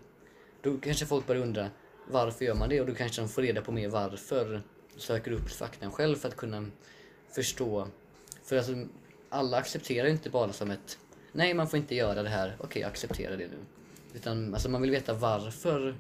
då 0.62 0.78
kanske 0.78 1.06
folk 1.06 1.28
börjar 1.28 1.42
undra 1.42 1.69
varför 2.08 2.46
gör 2.46 2.56
man 2.56 2.69
det? 2.69 2.81
Och 2.81 2.88
då 2.88 2.96
kanske 2.96 3.22
de 3.22 3.30
får 3.30 3.42
reda 3.42 3.62
på 3.62 3.72
mer 3.72 3.90
varför. 3.90 4.62
Söker 4.98 5.31
upp 5.31 5.50
faktan 5.50 5.92
själv 5.92 6.16
för 6.16 6.30
att 6.30 6.36
kunna 6.36 6.66
förstå. 7.31 7.88
För 8.44 8.58
alltså, 8.58 8.86
alla 9.30 9.58
accepterar 9.58 10.08
inte 10.08 10.30
bara 10.30 10.54
som 10.54 10.72
ett 10.72 10.98
Nej, 11.31 11.54
man 11.54 11.68
får 11.68 11.80
inte 11.80 11.96
göra 11.96 12.24
det 12.24 12.30
här. 12.30 12.58
Okej, 12.60 12.81
jag 12.81 12.90
accepterar 12.90 13.38
det 13.38 13.48
nu. 13.48 13.58
Utan 14.15 14.53
alltså, 14.53 14.69
man 14.69 14.81
vill 14.81 14.91
veta 14.91 15.13
varför 15.13 15.95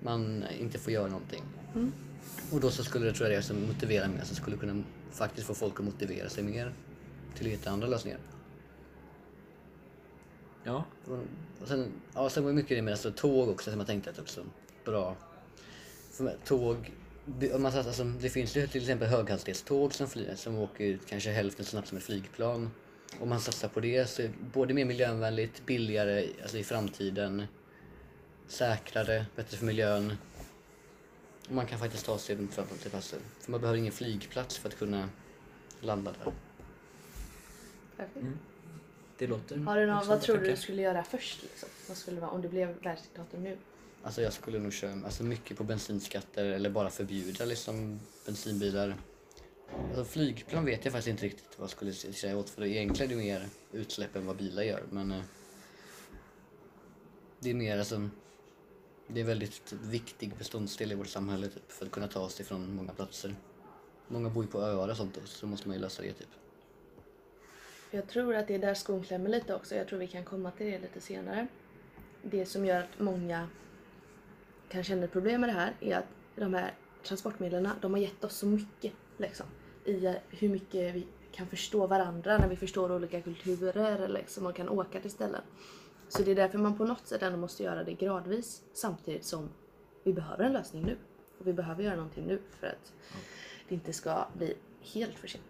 man 0.00 0.44
inte 0.60 0.78
får 0.78 0.92
göra 0.92 1.08
någonting. 1.08 1.42
Och 2.52 2.60
då 2.60 2.70
så 2.70 2.84
skulle 2.84 3.06
det 3.06 3.12
tror 3.12 3.30
jag 3.30 3.38
det 3.38 3.42
som 3.42 3.66
motiverar 3.66 4.08
mer, 4.08 4.24
så 4.24 4.34
skulle 4.34 4.56
kunna 4.56 4.82
faktiskt 5.10 5.46
få 5.46 5.54
folk 5.54 5.80
att 5.80 5.84
motivera 5.84 6.28
sig 6.28 6.44
mer 6.44 6.74
till 7.34 7.46
att 7.46 7.52
hitta 7.52 7.70
andra 7.70 7.86
lösningar. 7.86 8.18
Ja, 10.64 10.84
Och, 11.04 11.18
och 11.62 11.68
sen, 11.68 11.92
ja, 12.14 12.30
sen 12.30 12.42
var 12.44 12.50
det 12.50 12.56
mycket 12.56 12.78
det 12.78 12.82
med 12.82 12.92
alltså, 12.92 13.10
tåg 13.10 13.48
också 13.48 13.70
som 13.70 13.80
jag 13.80 13.86
tänkte 13.86 14.10
att 14.10 14.18
också 14.18 14.44
bra. 14.84 15.16
För 16.12 16.24
med 16.24 16.44
tåg, 16.44 16.92
man 17.58 17.66
alltså, 17.66 18.04
det 18.04 18.30
finns 18.30 18.56
ju 18.56 18.66
till 18.66 18.80
exempel 18.80 19.08
höghastighetståg 19.08 19.94
som, 19.94 20.08
flyger, 20.08 20.34
som 20.34 20.58
åker 20.58 20.84
ut 20.84 21.06
kanske 21.06 21.30
hälften 21.30 21.64
så 21.64 21.70
snabbt 21.70 21.88
som 21.88 21.98
ett 21.98 22.04
flygplan. 22.04 22.70
Om 23.20 23.28
man 23.28 23.40
satsar 23.40 23.68
på 23.68 23.80
det 23.80 24.06
så 24.06 24.22
är 24.22 24.28
det 24.28 24.34
både 24.52 24.74
mer 24.74 24.84
miljövänligt, 24.84 25.66
billigare 25.66 26.28
alltså 26.42 26.58
i 26.58 26.64
framtiden, 26.64 27.46
säkrare, 28.46 29.26
bättre 29.36 29.56
för 29.56 29.66
miljön. 29.66 30.16
Och 31.48 31.54
man 31.54 31.66
kan 31.66 31.78
faktiskt 31.78 32.06
ta 32.06 32.18
sig 32.18 32.36
runt 32.36 32.54
fram 32.54 32.66
till 32.66 32.90
platser. 32.90 33.18
För 33.40 33.50
man 33.50 33.60
behöver 33.60 33.78
ingen 33.78 33.92
flygplats 33.92 34.58
för 34.58 34.68
att 34.68 34.78
kunna 34.78 35.08
landa 35.80 36.12
där. 36.12 36.32
Perfekt. 37.96 38.26
det 39.18 39.26
låter... 39.26 39.56
Har 39.56 39.76
du 39.76 39.86
någon, 39.86 40.06
vad 40.06 40.20
tror 40.20 40.38
du 40.38 40.50
du 40.50 40.56
skulle 40.56 40.82
göra 40.82 41.04
först? 41.04 41.42
Liksom? 41.42 41.68
Vad 41.88 41.96
skulle 41.96 42.16
det 42.16 42.20
vara 42.20 42.30
om 42.30 42.42
du 42.42 42.48
blev 42.48 42.82
världsdiktator 42.82 43.38
nu? 43.38 43.56
Alltså 44.02 44.22
jag 44.22 44.32
skulle 44.32 44.58
nog 44.58 44.72
köra 44.72 44.92
alltså 45.04 45.22
mycket 45.22 45.56
på 45.56 45.64
bensinskatter 45.64 46.44
eller 46.44 46.70
bara 46.70 46.90
förbjuda 46.90 47.44
liksom 47.44 48.00
bensinbilar. 48.26 48.96
Alltså 49.88 50.04
flygplan 50.04 50.64
vet 50.64 50.84
jag 50.84 50.92
faktiskt 50.92 51.08
inte 51.08 51.24
riktigt 51.24 51.58
vad 51.58 51.64
jag 51.64 51.70
skulle 51.70 51.92
säga 51.92 52.36
åt 52.36 52.50
för 52.50 52.64
egentligen 52.64 53.12
är 53.12 53.16
det 53.16 53.22
mer 53.22 53.48
utsläpp 53.72 54.16
än 54.16 54.26
vad 54.26 54.36
bilar 54.36 54.62
gör 54.62 54.82
men 54.90 55.12
eh, 55.12 55.22
det 57.40 57.50
är 57.50 57.54
mer 57.54 57.78
alltså 57.78 58.08
det 59.06 59.20
är 59.20 59.22
en 59.22 59.28
väldigt 59.28 59.72
viktig 59.72 60.36
beståndsdel 60.38 60.92
i 60.92 60.94
vårt 60.94 61.06
samhälle 61.06 61.48
typ, 61.48 61.72
för 61.72 61.86
att 61.86 61.92
kunna 61.92 62.08
ta 62.08 62.20
oss 62.20 62.40
ifrån 62.40 62.74
många 62.74 62.92
platser. 62.92 63.34
Många 64.08 64.28
bor 64.28 64.44
ju 64.44 64.50
på 64.50 64.60
öar 64.60 64.88
och 64.88 64.96
sånt 64.96 65.18
så 65.24 65.46
måste 65.46 65.68
man 65.68 65.76
ju 65.76 65.82
lösa 65.82 66.02
det 66.02 66.12
typ. 66.12 66.28
Jag 67.90 68.08
tror 68.08 68.34
att 68.34 68.48
det 68.48 68.54
är 68.54 68.58
där 68.58 68.74
skon 68.74 69.02
klämmer 69.02 69.28
lite 69.28 69.54
också. 69.54 69.74
Jag 69.74 69.88
tror 69.88 69.98
vi 69.98 70.06
kan 70.06 70.24
komma 70.24 70.50
till 70.50 70.66
det 70.66 70.78
lite 70.78 71.00
senare. 71.00 71.46
Det 72.22 72.46
som 72.46 72.66
gör 72.66 72.80
att 72.80 72.98
många 72.98 73.48
kan 74.68 74.84
känna 74.84 75.04
ett 75.04 75.12
problem 75.12 75.40
med 75.40 75.50
det 75.50 75.54
här 75.54 75.74
är 75.80 75.96
att 75.96 76.08
de 76.36 76.54
här 76.54 76.74
transportmedlen, 77.02 77.68
de 77.80 77.92
har 77.92 78.00
gett 78.00 78.24
oss 78.24 78.36
så 78.36 78.46
mycket 78.46 78.92
liksom. 79.16 79.46
I 79.84 80.14
hur 80.30 80.48
mycket 80.48 80.94
vi 80.94 81.06
kan 81.32 81.46
förstå 81.46 81.86
varandra 81.86 82.38
när 82.38 82.48
vi 82.48 82.56
förstår 82.56 82.92
olika 82.92 83.20
kulturer 83.20 84.08
liksom, 84.08 84.46
och 84.46 84.56
kan 84.56 84.68
åka 84.68 85.00
till 85.00 85.10
ställen. 85.10 85.40
Så 86.08 86.22
det 86.22 86.30
är 86.30 86.34
därför 86.34 86.58
man 86.58 86.78
på 86.78 86.84
något 86.84 87.06
sätt 87.06 87.22
ändå 87.22 87.38
måste 87.38 87.62
göra 87.62 87.84
det 87.84 87.92
gradvis 87.92 88.62
samtidigt 88.74 89.24
som 89.24 89.48
vi 90.04 90.12
behöver 90.12 90.44
en 90.44 90.52
lösning 90.52 90.82
nu. 90.84 90.96
Och 91.38 91.46
vi 91.46 91.52
behöver 91.52 91.84
göra 91.84 91.96
någonting 91.96 92.26
nu 92.26 92.38
för 92.60 92.66
att 92.66 92.92
det 93.68 93.74
inte 93.74 93.92
ska 93.92 94.26
bli 94.38 94.54
helt 94.80 95.18
för 95.18 95.28
sent. 95.28 95.44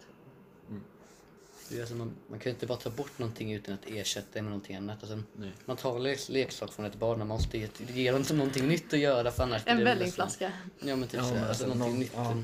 Det 1.69 1.77
är 1.77 1.81
Alltså 1.81 1.95
man, 1.95 2.11
man 2.27 2.39
kan 2.39 2.49
ju 2.49 2.53
inte 2.53 2.67
bara 2.67 2.77
ta 2.77 2.89
bort 2.89 3.19
någonting 3.19 3.53
utan 3.53 3.73
att 3.73 3.85
ersätta 3.87 4.27
det 4.33 4.41
med 4.41 4.51
någonting 4.51 4.75
annat. 4.75 4.97
Alltså, 5.03 5.19
Nej. 5.35 5.51
man 5.65 5.77
tar 5.77 5.95
en 5.95 6.03
lek, 6.03 6.29
leksak 6.29 6.73
från 6.73 6.85
ett 6.85 6.95
barn, 6.95 7.19
man 7.19 7.27
måste 7.27 7.57
ge, 7.57 7.67
ge 7.93 8.11
dem 8.11 8.23
någonting 8.33 8.67
nytt 8.67 8.93
att 8.93 8.99
göra 8.99 9.31
för 9.31 9.43
annars 9.43 9.61
En 9.65 9.83
vällingflaska. 9.83 10.51
Ja 10.79 10.95
men 10.95 11.07
typ 11.07 11.19
Ja, 11.19 11.23
så, 11.23 11.29
alltså, 11.29 11.45
alltså 11.47 11.63
någonting 11.67 11.89
någon- 11.89 11.99
nytt 11.99 12.11
ja. 12.15 12.35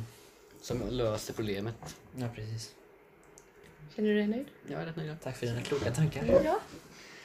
Som- 0.70 0.90
löser 0.90 1.34
problemet. 1.34 1.76
Ja, 2.16 2.28
precis. 2.36 2.76
Känner 3.96 4.10
du 4.10 4.16
dig 4.16 4.28
nöjd? 4.28 4.46
Jag 4.68 4.82
är 4.82 4.86
rätt 4.86 4.96
nöjd. 4.96 5.16
Tack 5.24 5.38
för 5.38 5.46
dina 5.46 5.62
kloka 5.62 5.92
tankar. 5.92 6.42
Ja. 6.46 6.60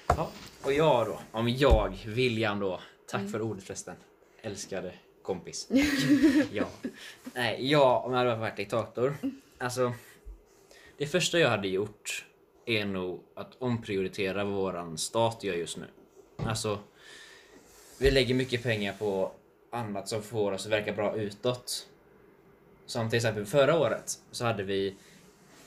Ja. 0.06 0.30
Och 0.62 0.72
jag 0.72 1.06
då? 1.06 1.20
Om 1.32 1.48
jag, 1.48 2.02
William 2.06 2.60
då. 2.60 2.80
Tack 3.06 3.30
för 3.30 3.42
ordet 3.42 3.64
förresten. 3.64 3.96
Älskade 4.42 4.94
kompis. 5.22 5.68
ja. 6.52 6.68
Nej, 7.34 7.70
jag 7.70 8.04
om 8.04 8.12
jag 8.12 8.18
hade 8.18 8.36
varit 8.36 8.56
diktator. 8.56 9.16
Alltså. 9.58 9.92
Det 10.96 11.06
första 11.06 11.38
jag 11.38 11.50
hade 11.50 11.68
gjort 11.68 12.26
är 12.66 12.84
nog 12.84 13.22
att 13.34 13.56
omprioritera 13.58 14.44
våran 14.44 14.98
stat 14.98 15.44
gör 15.44 15.54
just 15.54 15.76
nu. 15.76 15.86
Alltså. 16.36 16.78
Vi 17.98 18.10
lägger 18.10 18.34
mycket 18.34 18.62
pengar 18.62 18.92
på 18.98 19.32
annat 19.70 20.08
som 20.08 20.22
får 20.22 20.52
oss 20.52 20.66
att 20.66 20.72
verka 20.72 20.92
bra 20.92 21.16
utåt. 21.16 21.88
Som 22.86 23.10
till 23.10 23.16
exempel 23.16 23.46
förra 23.46 23.78
året 23.78 24.18
så 24.30 24.44
hade 24.44 24.62
vi 24.62 24.94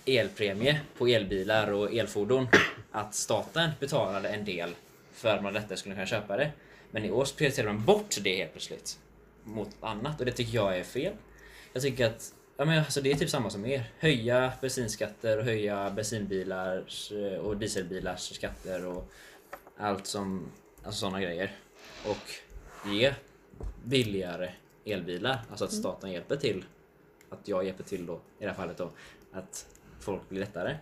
elpremie 0.06 0.82
på 0.98 1.08
elbilar 1.08 1.72
och 1.72 1.94
elfordon. 1.94 2.48
Att 2.92 3.16
staten 3.16 3.72
betalade 3.80 4.30
en 4.30 4.46
del 4.46 4.76
för 5.12 5.36
att 5.36 5.44
man 5.44 5.54
lättare 5.54 5.78
skulle 5.78 5.96
kunna 5.96 6.08
köpa 6.08 6.38
det. 6.38 6.52
Men 6.92 7.06
i 7.06 7.12
år 7.12 7.26
så 7.26 7.36
prioriterar 7.36 7.74
man 7.74 7.86
bort 7.86 8.18
det 8.22 8.36
helt 8.36 8.52
plötsligt. 8.52 9.00
Mot 9.44 9.70
annat 9.80 10.20
och 10.20 10.26
det 10.26 10.32
tycker 10.32 10.56
jag 10.56 10.78
är 10.78 10.84
fel. 10.84 11.14
Jag 11.74 11.84
tycker 11.84 12.06
att 12.06 12.34
ja, 12.58 12.66
men 12.66 12.80
alltså 12.80 13.02
det 13.02 13.12
är 13.12 13.16
typ 13.16 13.30
samma 13.30 13.50
som 13.50 13.66
er. 13.66 13.92
Höja 14.00 14.54
bensinskatter 14.62 15.38
och 15.38 15.44
höja 15.44 15.90
bensinbilars 15.90 17.12
eh, 17.12 17.40
och 17.40 17.58
dieselbilars 17.58 18.36
skatter 18.36 18.86
och 18.86 19.12
allt 19.78 20.08
som, 20.08 20.52
alltså 20.84 21.00
sådana 21.00 21.22
grejer. 21.22 21.52
Och 22.06 22.32
ge 22.92 23.14
billigare 23.84 24.52
elbilar. 24.86 25.40
Alltså 25.50 25.66
att 25.66 25.74
staten 25.74 26.12
hjälper 26.12 26.36
till. 26.36 26.66
Att 27.30 27.48
jag 27.48 27.66
hjälper 27.66 27.84
till 27.84 28.06
då, 28.06 28.14
i 28.14 28.44
det 28.44 28.48
här 28.48 28.54
fallet 28.54 28.78
då. 28.78 28.90
Att 29.32 29.66
folk 30.00 30.30
blir 30.30 30.40
lättare. 30.40 30.78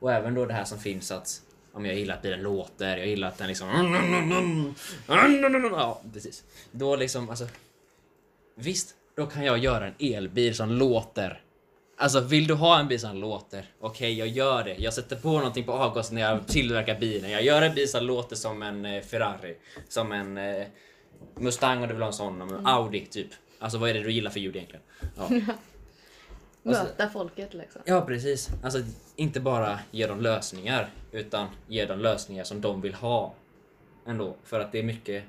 Och 0.00 0.12
även 0.12 0.34
då 0.34 0.46
det 0.46 0.54
här 0.54 0.64
som 0.64 0.78
finns 0.78 1.10
att 1.10 1.42
om 1.72 1.86
jag 1.86 1.94
gillar 1.94 2.14
att 2.14 2.22
bilen 2.22 2.42
låter, 2.42 2.96
jag 2.96 3.06
gillar 3.06 3.28
att 3.28 3.38
den 3.38 3.48
liksom... 3.48 3.68
Ja, 5.72 6.02
precis. 6.12 6.44
Då 6.70 6.96
liksom, 6.96 7.30
alltså... 7.30 7.46
Visst, 8.54 8.94
då 9.14 9.26
kan 9.26 9.44
jag 9.44 9.58
göra 9.58 9.86
en 9.86 9.94
elbil 9.98 10.54
som 10.54 10.70
låter. 10.70 11.42
Alltså 11.96 12.20
vill 12.20 12.46
du 12.46 12.54
ha 12.54 12.80
en 12.80 12.88
bil 12.88 13.00
som 13.00 13.16
låter? 13.16 13.70
Okej, 13.80 14.18
jag 14.18 14.28
gör 14.28 14.64
det. 14.64 14.74
Jag 14.78 14.94
sätter 14.94 15.16
på 15.16 15.28
någonting 15.28 15.64
på 15.64 15.72
avgasen 15.72 16.14
när 16.14 16.22
jag 16.22 16.46
tillverkar 16.48 17.00
bilen. 17.00 17.30
Jag 17.30 17.42
gör 17.42 17.62
en 17.62 17.74
bil 17.74 17.88
som 17.88 18.04
låter 18.04 18.36
som 18.36 18.62
en 18.62 18.84
eh, 18.84 19.02
Ferrari. 19.02 19.56
Som 19.88 20.12
en 20.12 20.38
eh, 20.38 20.66
Mustang 21.36 21.82
om 21.82 21.88
du 21.88 21.94
vill 21.94 22.02
ha 22.02 22.06
en 22.08 22.12
sån. 22.12 22.40
En 22.40 22.66
Audi 22.66 23.06
typ. 23.06 23.28
Alltså 23.58 23.78
vad 23.78 23.90
är 23.90 23.94
det 23.94 24.00
du 24.00 24.12
gillar 24.12 24.30
för 24.30 24.40
ljud 24.40 24.56
egentligen? 24.56 24.84
Ja. 25.16 25.28
Alltså- 26.64 26.82
Möta 26.82 27.08
folket 27.08 27.54
liksom. 27.54 27.82
Ja, 27.84 28.00
precis. 28.00 28.50
Alltså 28.62 28.78
inte 29.16 29.40
bara 29.40 29.78
ge 29.90 30.06
dem 30.06 30.20
lösningar, 30.20 30.90
utan 31.12 31.48
ge 31.66 31.86
dem 31.86 31.98
lösningar 31.98 32.44
som 32.44 32.60
de 32.60 32.80
vill 32.80 32.94
ha. 32.94 33.34
Ändå. 34.06 34.36
För 34.42 34.60
att 34.60 34.72
det 34.72 34.78
är 34.78 34.82
mycket, 34.82 35.24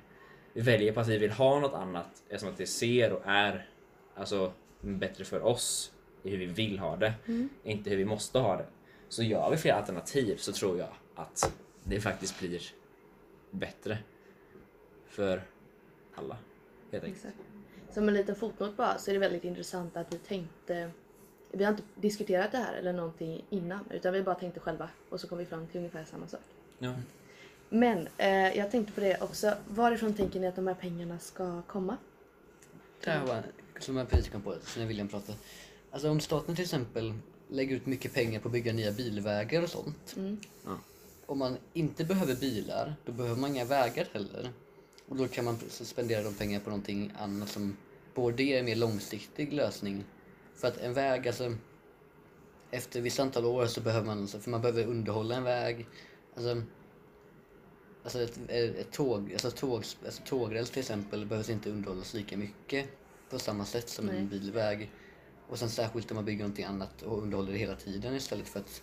vi 0.53 0.61
väljer 0.61 0.93
på 0.93 0.99
att 0.99 1.07
vi 1.07 1.17
vill 1.17 1.31
ha 1.31 1.59
något 1.59 1.73
annat 1.73 2.23
eftersom 2.29 2.49
att 2.49 2.57
det 2.57 2.65
ser 2.67 3.13
och 3.13 3.21
är 3.25 3.69
alltså, 4.15 4.53
bättre 4.81 5.23
för 5.23 5.41
oss 5.45 5.91
i 6.23 6.29
hur 6.29 6.37
vi 6.37 6.45
vill 6.45 6.79
ha 6.79 6.95
det, 6.95 7.13
inte 7.63 7.89
hur 7.89 7.97
vi 7.97 8.05
måste 8.05 8.39
ha 8.39 8.57
det. 8.57 8.65
Så 9.09 9.23
gör 9.23 9.51
vi 9.51 9.57
fler 9.57 9.73
alternativ 9.73 10.37
så 10.37 10.51
tror 10.51 10.77
jag 10.77 10.89
att 11.15 11.53
det 11.83 11.99
faktiskt 12.01 12.39
blir 12.39 12.61
bättre 13.51 13.97
för 15.07 15.43
alla. 16.15 16.37
Helt 16.91 17.03
enkelt. 17.03 17.25
Exakt. 17.25 17.43
Som 17.93 18.07
en 18.07 18.13
liten 18.13 18.35
fotnot 18.35 18.77
bara 18.77 18.97
så 18.97 19.11
är 19.11 19.13
det 19.13 19.19
väldigt 19.19 19.43
intressant 19.43 19.97
att 19.97 20.13
vi 20.13 20.17
tänkte 20.17 20.91
vi 21.53 21.63
har 21.63 21.71
inte 21.71 21.83
diskuterat 21.95 22.51
det 22.51 22.57
här 22.57 22.73
eller 22.73 22.93
någonting 22.93 23.45
innan 23.49 23.79
utan 23.91 24.13
vi 24.13 24.23
bara 24.23 24.35
tänkte 24.35 24.59
själva 24.59 24.89
och 25.09 25.19
så 25.19 25.27
kom 25.27 25.37
vi 25.37 25.45
fram 25.45 25.67
till 25.67 25.77
ungefär 25.77 26.05
samma 26.05 26.27
sak. 26.27 26.41
Ja. 26.79 26.93
Men 27.69 28.07
eh, 28.17 28.57
jag 28.57 28.71
tänkte 28.71 28.93
på 28.93 29.01
det 29.01 29.21
också. 29.21 29.53
Varifrån 29.67 30.13
tänker 30.13 30.39
ni 30.39 30.47
att 30.47 30.55
de 30.55 30.67
här 30.67 30.73
pengarna 30.73 31.19
ska 31.19 31.61
komma? 31.61 31.97
Det 33.03 33.11
här 33.11 33.25
var 33.25 33.43
som 33.79 33.97
jag 33.97 34.09
precis 34.09 34.31
kom 34.31 34.41
på 34.41 34.55
så 34.65 34.79
när 34.79 34.87
William 34.87 35.07
pratade. 35.07 35.37
Alltså 35.91 36.09
om 36.09 36.19
staten 36.19 36.55
till 36.55 36.63
exempel 36.63 37.13
lägger 37.47 37.75
ut 37.75 37.85
mycket 37.85 38.13
pengar 38.13 38.39
på 38.39 38.47
att 38.47 38.53
bygga 38.53 38.73
nya 38.73 38.91
bilvägar 38.91 39.63
och 39.63 39.69
sånt. 39.69 40.13
Mm. 40.17 40.39
Ja. 40.65 40.77
Om 41.25 41.39
man 41.39 41.57
inte 41.73 42.05
behöver 42.05 42.35
bilar, 42.35 42.95
då 43.05 43.11
behöver 43.11 43.41
man 43.41 43.49
inga 43.49 43.65
vägar 43.65 44.07
heller. 44.11 44.49
Och 45.07 45.15
då 45.15 45.27
kan 45.27 45.45
man 45.45 45.59
spendera 45.69 46.23
de 46.23 46.33
pengarna 46.33 46.63
på 46.63 46.69
någonting 46.69 47.13
annat 47.17 47.49
som 47.49 47.77
både 48.13 48.43
är 48.43 48.59
en 48.59 48.65
mer 48.65 48.75
långsiktig 48.75 49.53
lösning. 49.53 50.03
För 50.55 50.67
att 50.67 50.77
en 50.77 50.93
väg, 50.93 51.27
alltså 51.27 51.55
efter 52.71 52.99
ett 52.99 53.05
visst 53.05 53.19
antal 53.19 53.45
år 53.45 53.65
så 53.65 53.81
behöver 53.81 54.07
man, 54.07 54.21
alltså, 54.21 54.39
för 54.39 54.51
man 54.51 54.61
behöver 54.61 54.85
underhålla 54.85 55.35
en 55.35 55.43
väg. 55.43 55.87
Alltså, 56.35 56.61
alltså 58.03 58.21
ett, 58.21 58.39
ett 58.49 58.91
tåg, 58.91 59.33
alltså, 59.33 59.51
tåg, 59.51 59.85
alltså 60.05 60.21
tågräls 60.25 60.69
till 60.69 60.79
exempel 60.79 61.25
behövs 61.25 61.49
inte 61.49 61.69
underhållas 61.69 62.13
lika 62.13 62.37
mycket 62.37 62.89
på 63.29 63.39
samma 63.39 63.65
sätt 63.65 63.89
som 63.89 64.05
Nej. 64.05 64.17
en 64.17 64.27
bilväg. 64.27 64.91
Och 65.47 65.59
sen 65.59 65.69
särskilt 65.69 66.11
om 66.11 66.15
man 66.15 66.25
bygger 66.25 66.43
någonting 66.43 66.65
annat 66.65 67.01
och 67.01 67.17
underhåller 67.17 67.51
det 67.51 67.57
hela 67.57 67.75
tiden 67.75 68.15
istället 68.15 68.47
för 68.47 68.59
att 68.59 68.81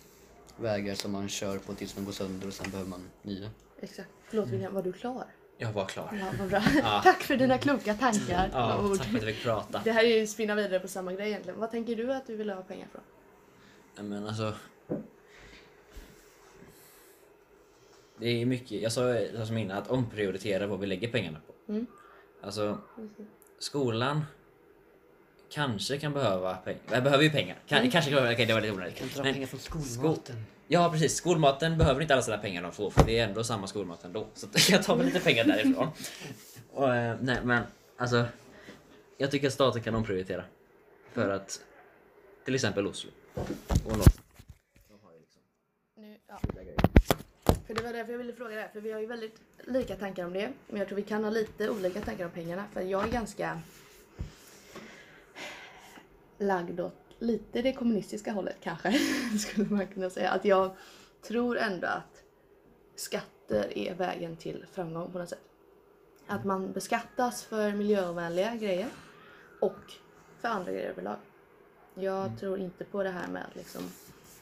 vägar 0.57 0.95
som 0.95 1.11
man 1.11 1.29
kör 1.29 1.57
på 1.57 1.73
tills 1.73 1.93
de 1.93 2.05
går 2.05 2.11
sönder 2.11 2.47
och 2.47 2.53
sen 2.53 2.71
behöver 2.71 2.89
man 2.89 3.09
nya. 3.21 3.49
Exakt. 3.79 4.09
Förlåt 4.29 4.49
William, 4.49 4.73
var 4.73 4.83
du 4.83 4.93
klar? 4.93 5.25
Jag 5.61 5.71
var 5.71 5.85
klar. 5.85 6.09
Ja, 6.19 6.25
vad 6.39 6.49
bra. 6.49 6.61
Ja. 6.83 7.01
Tack 7.03 7.23
för 7.23 7.37
dina 7.37 7.57
kloka 7.57 7.93
tankar 7.93 8.49
Ja, 8.53 8.75
och 8.75 8.85
ord. 8.89 8.97
tack 8.97 9.07
för 9.07 9.17
att 9.17 9.23
jag 9.23 9.33
fick 9.35 9.43
prata. 9.43 9.81
Det 9.83 9.91
här 9.91 10.03
är 10.03 10.19
ju 10.19 10.27
spinna 10.27 10.55
vidare 10.55 10.79
på 10.79 10.87
samma 10.87 11.13
grej 11.13 11.27
egentligen. 11.27 11.59
Vad 11.59 11.71
tänker 11.71 11.95
du 11.95 12.13
att 12.13 12.27
du 12.27 12.35
vill 12.35 12.49
ha 12.49 12.61
pengar 12.61 12.87
från? 12.91 13.01
Nej, 13.95 14.05
Men 14.05 14.27
alltså... 14.27 14.53
Det 18.17 18.27
är 18.41 18.45
mycket, 18.45 18.81
jag 18.81 18.91
sa 18.91 19.15
som 19.47 19.57
innan, 19.57 19.77
att 19.77 19.87
omprioritera 19.89 20.67
vad 20.67 20.79
vi 20.79 20.87
lägger 20.87 21.11
pengarna 21.11 21.39
på. 21.47 21.71
Mm. 21.71 21.85
Alltså, 22.41 22.77
skolan 23.59 24.25
kanske 25.51 25.97
kan 25.97 26.13
behöva 26.13 26.55
pengar. 26.55 26.81
Jag 26.91 27.03
behöver 27.03 27.23
ju 27.23 27.29
pengar. 27.29 27.57
Kan, 27.67 27.89
Kanske 27.91 28.11
kan 28.11 28.15
behöva, 28.15 28.33
okej 28.33 28.45
det 28.45 28.53
var 28.53 28.61
lite 28.61 28.73
onödigt. 28.73 28.95
Kan 28.97 29.07
dra 29.15 29.23
Men- 29.23 29.33
pengar 29.33 29.47
från 29.47 29.59
skolmaten. 29.59 30.35
Ja 30.67 30.89
precis, 30.91 31.15
skolmaten 31.15 31.77
behöver 31.77 32.01
inte 32.01 32.13
alla 32.13 32.23
sina 32.23 32.37
pengar 32.37 32.61
de 32.63 32.71
får 32.71 32.89
för 32.91 33.05
det 33.05 33.19
är 33.19 33.27
ändå 33.27 33.43
samma 33.43 33.67
skolmat 33.67 34.03
ändå. 34.03 34.27
Så 34.33 34.47
jag 34.71 34.83
tar 34.83 34.95
väl 34.95 35.05
lite 35.05 35.19
pengar 35.19 35.43
därifrån. 35.43 35.87
Och, 36.73 36.95
eh, 36.95 37.15
nej 37.21 37.37
men 37.43 37.63
alltså, 37.97 38.25
jag 39.17 39.31
tycker 39.31 39.47
att 39.47 39.53
staten 39.53 39.81
kan 39.83 39.95
omprioritera. 39.95 40.43
För 41.13 41.29
att 41.29 41.61
till 42.45 42.55
exempel 42.55 42.87
Oslo 42.87 43.11
och 43.33 43.97
Norge. 43.97 44.03
De 44.89 44.99
har 45.03 45.13
ju 45.13 45.19
liksom 45.19 45.41
Nu, 45.97 46.17
ja. 46.27 46.39
För 47.67 47.73
det 47.73 47.83
var 47.83 47.93
därför 47.93 48.11
jag 48.11 48.17
ville 48.17 48.33
fråga 48.33 48.55
det 48.55 48.61
här, 48.61 48.69
för 48.73 48.81
vi 48.81 48.91
har 48.91 48.99
ju 48.99 49.05
väldigt 49.05 49.35
lika 49.67 49.95
tankar 49.95 50.25
om 50.25 50.33
det. 50.33 50.49
Men 50.67 50.77
jag 50.79 50.87
tror 50.87 50.95
vi 50.95 51.03
kan 51.03 51.23
ha 51.23 51.31
lite 51.31 51.69
olika 51.69 52.01
tankar 52.01 52.25
om 52.25 52.31
pengarna. 52.31 52.65
För 52.73 52.81
jag 52.81 53.03
är 53.07 53.11
ganska 53.11 53.59
lagd 56.41 56.79
åt 56.79 57.15
lite 57.19 57.61
det 57.61 57.73
kommunistiska 57.73 58.31
hållet 58.31 58.57
kanske, 58.61 58.91
skulle 59.39 59.69
man 59.69 59.87
kunna 59.87 60.09
säga. 60.09 60.31
Att 60.31 60.45
jag 60.45 60.75
tror 61.21 61.57
ändå 61.57 61.87
att 61.87 62.23
skatter 62.95 63.77
är 63.77 63.95
vägen 63.95 64.35
till 64.35 64.65
framgång 64.71 65.11
på 65.11 65.19
något 65.19 65.29
sätt. 65.29 65.41
Att 66.27 66.45
man 66.45 66.71
beskattas 66.71 67.43
för 67.43 67.71
miljöovänliga 67.71 68.55
grejer 68.55 68.87
och 69.59 69.93
för 70.39 70.47
andra 70.47 70.71
grejer 70.71 70.89
överlag. 70.89 71.17
Jag 71.93 72.39
tror 72.39 72.59
inte 72.59 72.83
på 72.83 73.03
det 73.03 73.09
här 73.09 73.27
med 73.27 73.45
att 73.49 73.55
liksom 73.55 73.81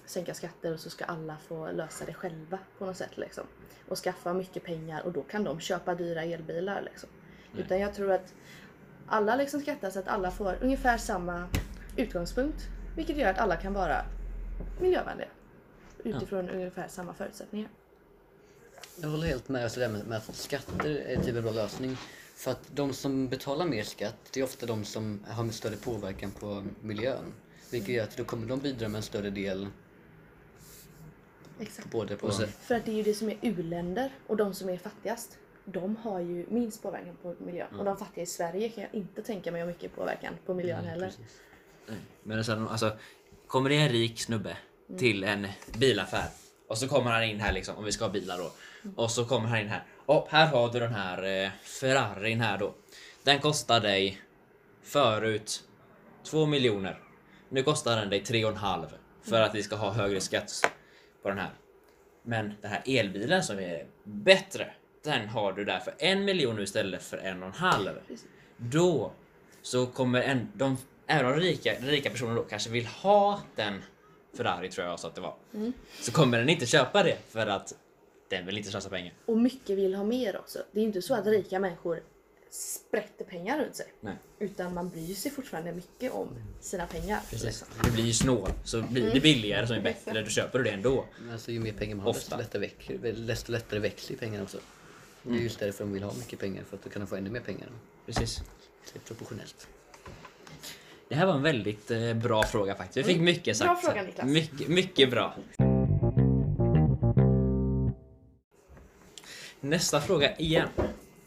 sänka 0.05 0.33
skatter 0.33 0.73
och 0.73 0.79
så 0.79 0.89
ska 0.89 1.05
alla 1.05 1.37
få 1.37 1.71
lösa 1.71 2.05
det 2.05 2.13
själva 2.13 2.59
på 2.77 2.85
något 2.85 2.97
sätt 2.97 3.17
liksom. 3.17 3.43
Och 3.87 3.97
skaffa 3.97 4.33
mycket 4.33 4.63
pengar 4.63 5.01
och 5.05 5.11
då 5.11 5.21
kan 5.21 5.43
de 5.43 5.59
köpa 5.59 5.95
dyra 5.95 6.23
elbilar 6.23 6.81
liksom. 6.81 7.09
Utan 7.57 7.79
jag 7.79 7.93
tror 7.93 8.11
att 8.11 8.33
alla 9.07 9.35
liksom 9.35 9.61
skattar 9.61 9.89
så 9.89 9.99
att 9.99 10.07
alla 10.07 10.31
får 10.31 10.57
ungefär 10.61 10.97
samma 10.97 11.47
utgångspunkt. 11.99 12.67
Vilket 12.95 13.17
gör 13.17 13.29
att 13.29 13.37
alla 13.37 13.55
kan 13.55 13.73
vara 13.73 14.05
miljövänliga. 14.81 15.27
Utifrån 16.03 16.49
ungefär 16.49 16.87
samma 16.87 17.13
förutsättningar. 17.13 17.69
Jag 19.01 19.09
håller 19.09 19.27
helt 19.27 19.49
med 19.49 19.63
alltså 19.63 19.79
det 19.79 19.85
där 19.85 19.93
med, 19.93 20.07
med 20.07 20.17
att 20.17 20.35
skatter 20.35 20.89
är 20.89 21.23
typ 21.23 21.35
en 21.35 21.43
bra 21.43 21.51
lösning. 21.51 21.97
För 22.35 22.51
att 22.51 22.69
de 22.75 22.93
som 22.93 23.27
betalar 23.27 23.65
mer 23.65 23.83
skatt, 23.83 24.15
det 24.33 24.39
är 24.39 24.43
ofta 24.43 24.65
de 24.65 24.85
som 24.85 25.23
har 25.27 25.43
en 25.43 25.51
större 25.51 25.75
påverkan 25.75 26.31
på 26.31 26.63
miljön. 26.81 27.33
Vilket 27.71 27.89
gör 27.89 28.03
att 28.03 28.17
då 28.17 28.23
kommer 28.23 28.47
de 28.47 28.59
bidra 28.59 28.87
med 28.87 28.97
en 28.97 29.03
större 29.03 29.29
del 29.29 29.67
Exakt. 31.59 31.91
både 31.91 32.15
på... 32.15 32.31
För 32.31 32.75
att 32.75 32.85
det 32.85 32.91
är 32.91 32.95
ju 32.95 33.03
det 33.03 33.13
som 33.13 33.29
är 33.29 33.37
u-länder 33.41 34.11
och 34.27 34.37
de 34.37 34.53
som 34.53 34.69
är 34.69 34.77
fattigast. 34.77 35.37
De 35.65 35.95
har 35.95 36.19
ju 36.19 36.45
minst 36.49 36.81
påverkan 36.81 37.17
på 37.21 37.35
miljön. 37.39 37.67
Och 37.79 37.85
de 37.85 37.97
fattiga 37.97 38.23
i 38.23 38.27
Sverige 38.27 38.69
kan 38.69 38.83
jag 38.83 38.93
inte 38.93 39.23
tänka 39.23 39.51
mig 39.51 39.61
har 39.61 39.67
mycket 39.67 39.95
påverkan 39.95 40.33
på 40.45 40.53
miljön 40.53 40.85
heller. 40.85 41.07
Precis. 41.07 41.39
Nej, 41.89 41.99
Men 42.23 42.43
sen, 42.43 42.67
alltså, 42.67 42.91
kommer 43.47 43.69
det 43.69 43.75
en 43.75 43.89
rik 43.89 44.21
snubbe 44.21 44.57
till 44.97 45.23
en 45.23 45.47
bilaffär. 45.77 46.27
Och 46.67 46.77
så 46.77 46.87
kommer 46.87 47.11
han 47.11 47.23
in 47.23 47.39
här 47.39 47.53
liksom, 47.53 47.75
om 47.77 47.83
vi 47.83 47.91
ska 47.91 48.05
ha 48.05 48.11
bilar 48.11 48.37
då. 48.37 48.51
Och 48.95 49.11
så 49.11 49.25
kommer 49.25 49.47
han 49.47 49.59
in 49.59 49.67
här. 49.67 49.83
Och 50.05 50.27
här 50.29 50.47
har 50.47 50.69
du 50.73 50.79
den 50.79 50.93
här 50.93 51.43
eh, 51.43 51.51
Ferrarin 51.63 52.41
här 52.41 52.57
då. 52.57 52.75
Den 53.23 53.39
kostar 53.39 53.79
dig 53.79 54.21
förut 54.83 55.63
2 56.23 56.45
miljoner. 56.45 56.99
Nu 57.49 57.63
kostar 57.63 57.95
den 57.95 58.09
dig 58.09 58.23
3,5 58.23 58.87
för 59.21 59.41
att 59.41 59.55
vi 59.55 59.63
ska 59.63 59.75
ha 59.75 59.91
högre 59.91 60.21
skatt 60.21 60.71
på 61.23 61.29
den 61.29 61.37
här. 61.37 61.51
Men 62.23 62.53
den 62.61 62.71
här 62.71 62.81
elbilen 62.85 63.43
som 63.43 63.59
är 63.59 63.85
bättre, 64.03 64.73
den 65.03 65.27
har 65.27 65.53
du 65.53 65.65
där 65.65 65.79
för 65.79 65.93
en 65.97 66.25
miljon 66.25 66.59
istället 66.59 67.03
för 67.03 67.17
en 67.17 67.43
och 67.43 67.47
en 67.47 67.53
halv. 67.55 67.89
Då 68.57 69.11
så 69.61 69.85
kommer 69.85 70.21
en, 70.21 70.51
de, 70.53 70.77
även 71.09 71.31
de 71.31 71.39
rika, 71.39 71.73
den 71.73 71.89
rika 71.89 72.09
personerna 72.09 72.35
då 72.35 72.43
kanske 72.43 72.69
vill 72.69 72.85
ha 72.85 73.41
den 73.55 73.83
Ferrari 74.33 74.69
tror 74.69 74.87
jag 74.87 74.99
sa 74.99 75.07
att 75.07 75.15
det 75.15 75.21
var. 75.21 75.35
Så 76.01 76.11
kommer 76.11 76.39
den 76.39 76.49
inte 76.49 76.65
köpa 76.65 77.03
det 77.03 77.17
för 77.29 77.47
att 77.47 77.73
den 78.29 78.45
vill 78.45 78.57
inte 78.57 78.69
slösa 78.69 78.89
pengar. 78.89 79.13
Och 79.25 79.37
mycket 79.37 79.77
vill 79.77 79.95
ha 79.95 80.03
mer 80.03 80.37
också. 80.37 80.59
Det 80.71 80.79
är 80.79 80.83
inte 80.83 81.01
så 81.01 81.13
att 81.13 81.25
rika 81.25 81.59
människor 81.59 82.03
sprätter 82.51 83.25
pengar 83.25 83.59
runt 83.59 83.75
sig. 83.75 83.85
Nej. 84.01 84.15
Utan 84.39 84.73
man 84.73 84.89
bryr 84.89 85.13
sig 85.13 85.31
fortfarande 85.31 85.71
mycket 85.71 86.11
om 86.11 86.27
sina 86.61 86.85
pengar. 86.85 87.19
Precis. 87.29 87.65
Du 87.83 87.91
blir 87.91 88.03
ju 88.05 88.13
snål, 88.13 88.49
så 88.63 88.81
blir 88.81 89.13
det 89.13 89.19
billigare 89.19 89.67
som 89.67 89.75
är 89.75 89.81
bättre, 89.81 90.21
då 90.21 90.29
köper 90.29 90.57
du 90.57 90.63
det 90.63 90.71
ändå. 90.71 91.05
Men 91.19 91.33
Alltså, 91.33 91.51
ju 91.51 91.59
mer 91.59 91.73
pengar 91.73 91.95
man 91.95 92.03
har 92.03 92.09
Ofta. 92.09 92.37
desto 92.37 92.59
lättare, 92.59 93.11
desto 93.11 93.51
lättare 93.51 93.79
växer 93.79 94.11
ju 94.11 94.17
pengarna 94.17 94.43
också. 94.43 94.57
Det 95.23 95.33
är 95.33 95.39
just 95.41 95.59
därför 95.59 95.83
de 95.83 95.93
vill 95.93 96.03
ha 96.03 96.13
mycket 96.13 96.39
pengar, 96.39 96.63
för 96.63 96.77
att 96.77 96.83
då 96.83 96.89
kan 96.89 96.99
de 97.01 97.07
få 97.07 97.15
ännu 97.15 97.29
mer 97.29 97.39
pengar. 97.39 97.69
Precis. 98.05 98.41
Det 98.93 98.99
är 98.99 99.01
proportionellt. 99.01 99.67
Det 101.09 101.15
här 101.15 101.25
var 101.25 101.33
en 101.33 101.41
väldigt 101.41 101.91
eh, 101.91 102.13
bra 102.13 102.43
fråga 102.43 102.75
faktiskt. 102.75 102.97
Vi 102.97 103.13
fick 103.13 103.21
mycket 103.21 103.57
sagt. 103.57 103.81
Bra 103.81 103.91
fråga, 103.91 104.03
Niklas. 104.03 104.27
Mycket, 104.27 104.67
mycket 104.67 105.11
bra. 105.11 105.35
Nästa 109.61 110.01
fråga 110.01 110.37
igen. 110.37 110.67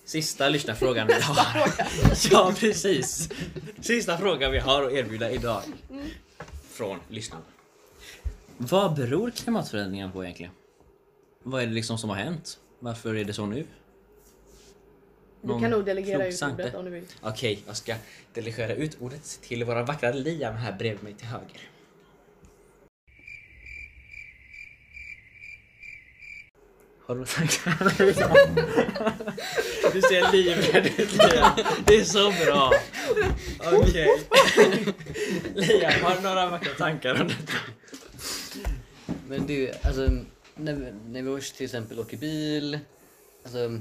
Sista 0.04 0.48
lyssnarfrågan 0.48 1.06
vi 1.06 1.12
har. 1.22 1.70
ja, 2.30 2.54
precis. 2.58 3.28
Sista 3.80 4.18
frågan 4.18 4.52
vi 4.52 4.58
har 4.58 4.82
att 4.82 4.92
erbjuda 4.92 5.30
idag. 5.30 5.62
Från 6.70 6.98
lyssnarna. 7.08 7.44
Vad 8.56 8.94
beror 8.94 9.30
klimatförändringen 9.30 10.12
på 10.12 10.24
egentligen? 10.24 10.52
Vad 11.42 11.62
är 11.62 11.66
det 11.66 11.72
liksom 11.72 11.98
som 11.98 12.10
har 12.10 12.16
hänt? 12.16 12.58
Varför 12.78 13.14
är 13.14 13.24
det 13.24 13.32
så 13.32 13.46
nu? 13.46 13.66
Du 15.42 15.60
kan 15.60 15.70
nog 15.70 15.84
delegera 15.84 16.26
ut 16.26 16.42
ordet 16.42 16.74
om 16.74 16.84
du 16.84 16.90
vill. 16.90 17.04
Okej, 17.20 17.62
jag 17.66 17.76
ska 17.76 17.94
delegera 18.34 18.72
ut 18.74 18.96
ordet 19.00 19.38
till 19.42 19.64
våra 19.64 19.82
vackra 19.82 20.12
Liam 20.12 20.54
här 20.54 20.72
bredvid 20.72 21.02
mig 21.02 21.14
till 21.14 21.26
höger. 21.26 21.60
Har 27.06 27.14
du 27.16 27.24
tankar? 27.24 27.92
Du 29.92 30.00
ser 30.02 30.32
livrädd 30.32 30.86
ut 30.86 31.12
Liam. 31.12 31.50
Det 31.86 31.94
är 31.94 32.04
så 32.04 32.32
bra. 32.44 32.72
Okej. 33.72 34.08
Liam, 35.54 35.92
har 36.02 36.14
du 36.16 36.20
några 36.22 36.46
vackra 36.50 36.74
tankar 36.74 37.20
om 37.20 37.28
detta? 37.28 37.52
Men 39.28 39.46
ju, 39.48 39.72
alltså, 39.82 40.08
när, 40.54 40.72
vi- 40.74 40.92
när 41.06 41.22
vi 41.22 41.40
till 41.42 41.64
exempel 41.64 42.00
åker 42.00 42.16
bil, 42.16 42.78
alltså, 43.44 43.80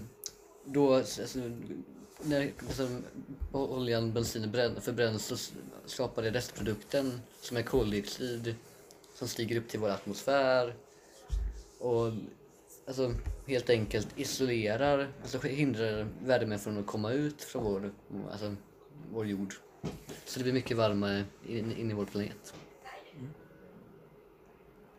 då, 0.66 0.94
alltså, 0.96 1.40
när 2.22 2.52
alltså, 2.60 2.90
oljan, 3.52 4.14
bensin 4.14 4.52
brän- 4.52 4.82
förbränns 4.82 5.26
så 5.26 5.36
skapar 5.86 6.22
det 6.22 6.32
restprodukten 6.32 7.22
som 7.42 7.58
är 7.58 7.62
koldioxid 7.64 8.56
som 9.16 9.28
stiger 9.28 9.58
upp 9.58 9.68
till 9.68 9.80
vår 9.80 9.90
atmosfär 9.90 10.76
och 11.80 12.12
alltså, 12.88 13.14
helt 13.48 13.70
enkelt 13.70 14.08
isolerar, 14.16 15.10
alltså 15.22 15.38
hindrar 15.40 16.08
värmen 16.26 16.60
från 16.60 16.78
att 16.78 16.86
komma 16.86 17.12
ut 17.12 17.42
från 17.42 17.64
vår, 17.64 17.92
alltså, 18.32 18.56
vår 19.14 19.26
jord. 19.26 19.54
Så 20.26 20.40
det 20.40 20.44
blir 20.44 20.54
mycket 20.54 20.78
varmare 20.78 21.24
in, 21.48 21.78
in 21.78 21.92
i 21.92 21.94
vår 21.94 22.06
planet. 22.06 22.54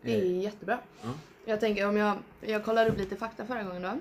Det 0.01 0.15
är 0.15 0.23
jättebra. 0.25 0.79
Ja. 1.03 1.09
Jag 1.45 1.59
tänker 1.59 1.87
om 1.87 1.97
jag, 1.97 2.17
jag 2.41 2.65
kollade 2.65 2.89
upp 2.89 2.97
lite 2.97 3.15
fakta 3.15 3.45
förra 3.45 3.63
gången 3.63 3.81
då. 3.81 3.99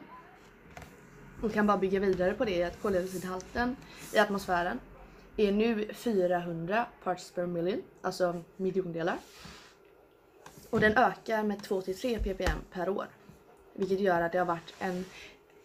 Och 1.42 1.52
kan 1.52 1.66
bara 1.66 1.78
bygga 1.78 2.00
vidare 2.00 2.34
på 2.34 2.44
det 2.44 2.64
att 2.64 2.82
koldioxidhalten 2.82 3.76
i 4.12 4.18
atmosfären 4.18 4.80
är 5.36 5.52
nu 5.52 5.88
400 5.94 6.86
parts 7.04 7.30
per 7.30 7.46
million, 7.46 7.82
alltså 8.02 8.42
miljondelar. 8.56 9.18
Och 10.70 10.80
den 10.80 10.96
ökar 10.96 11.42
med 11.42 11.60
2-3 11.60 12.18
ppm 12.18 12.58
per 12.72 12.88
år. 12.88 13.06
Vilket 13.74 14.00
gör 14.00 14.22
att 14.22 14.32
det 14.32 14.38
har 14.38 14.46
varit 14.46 14.74
en, 14.78 15.04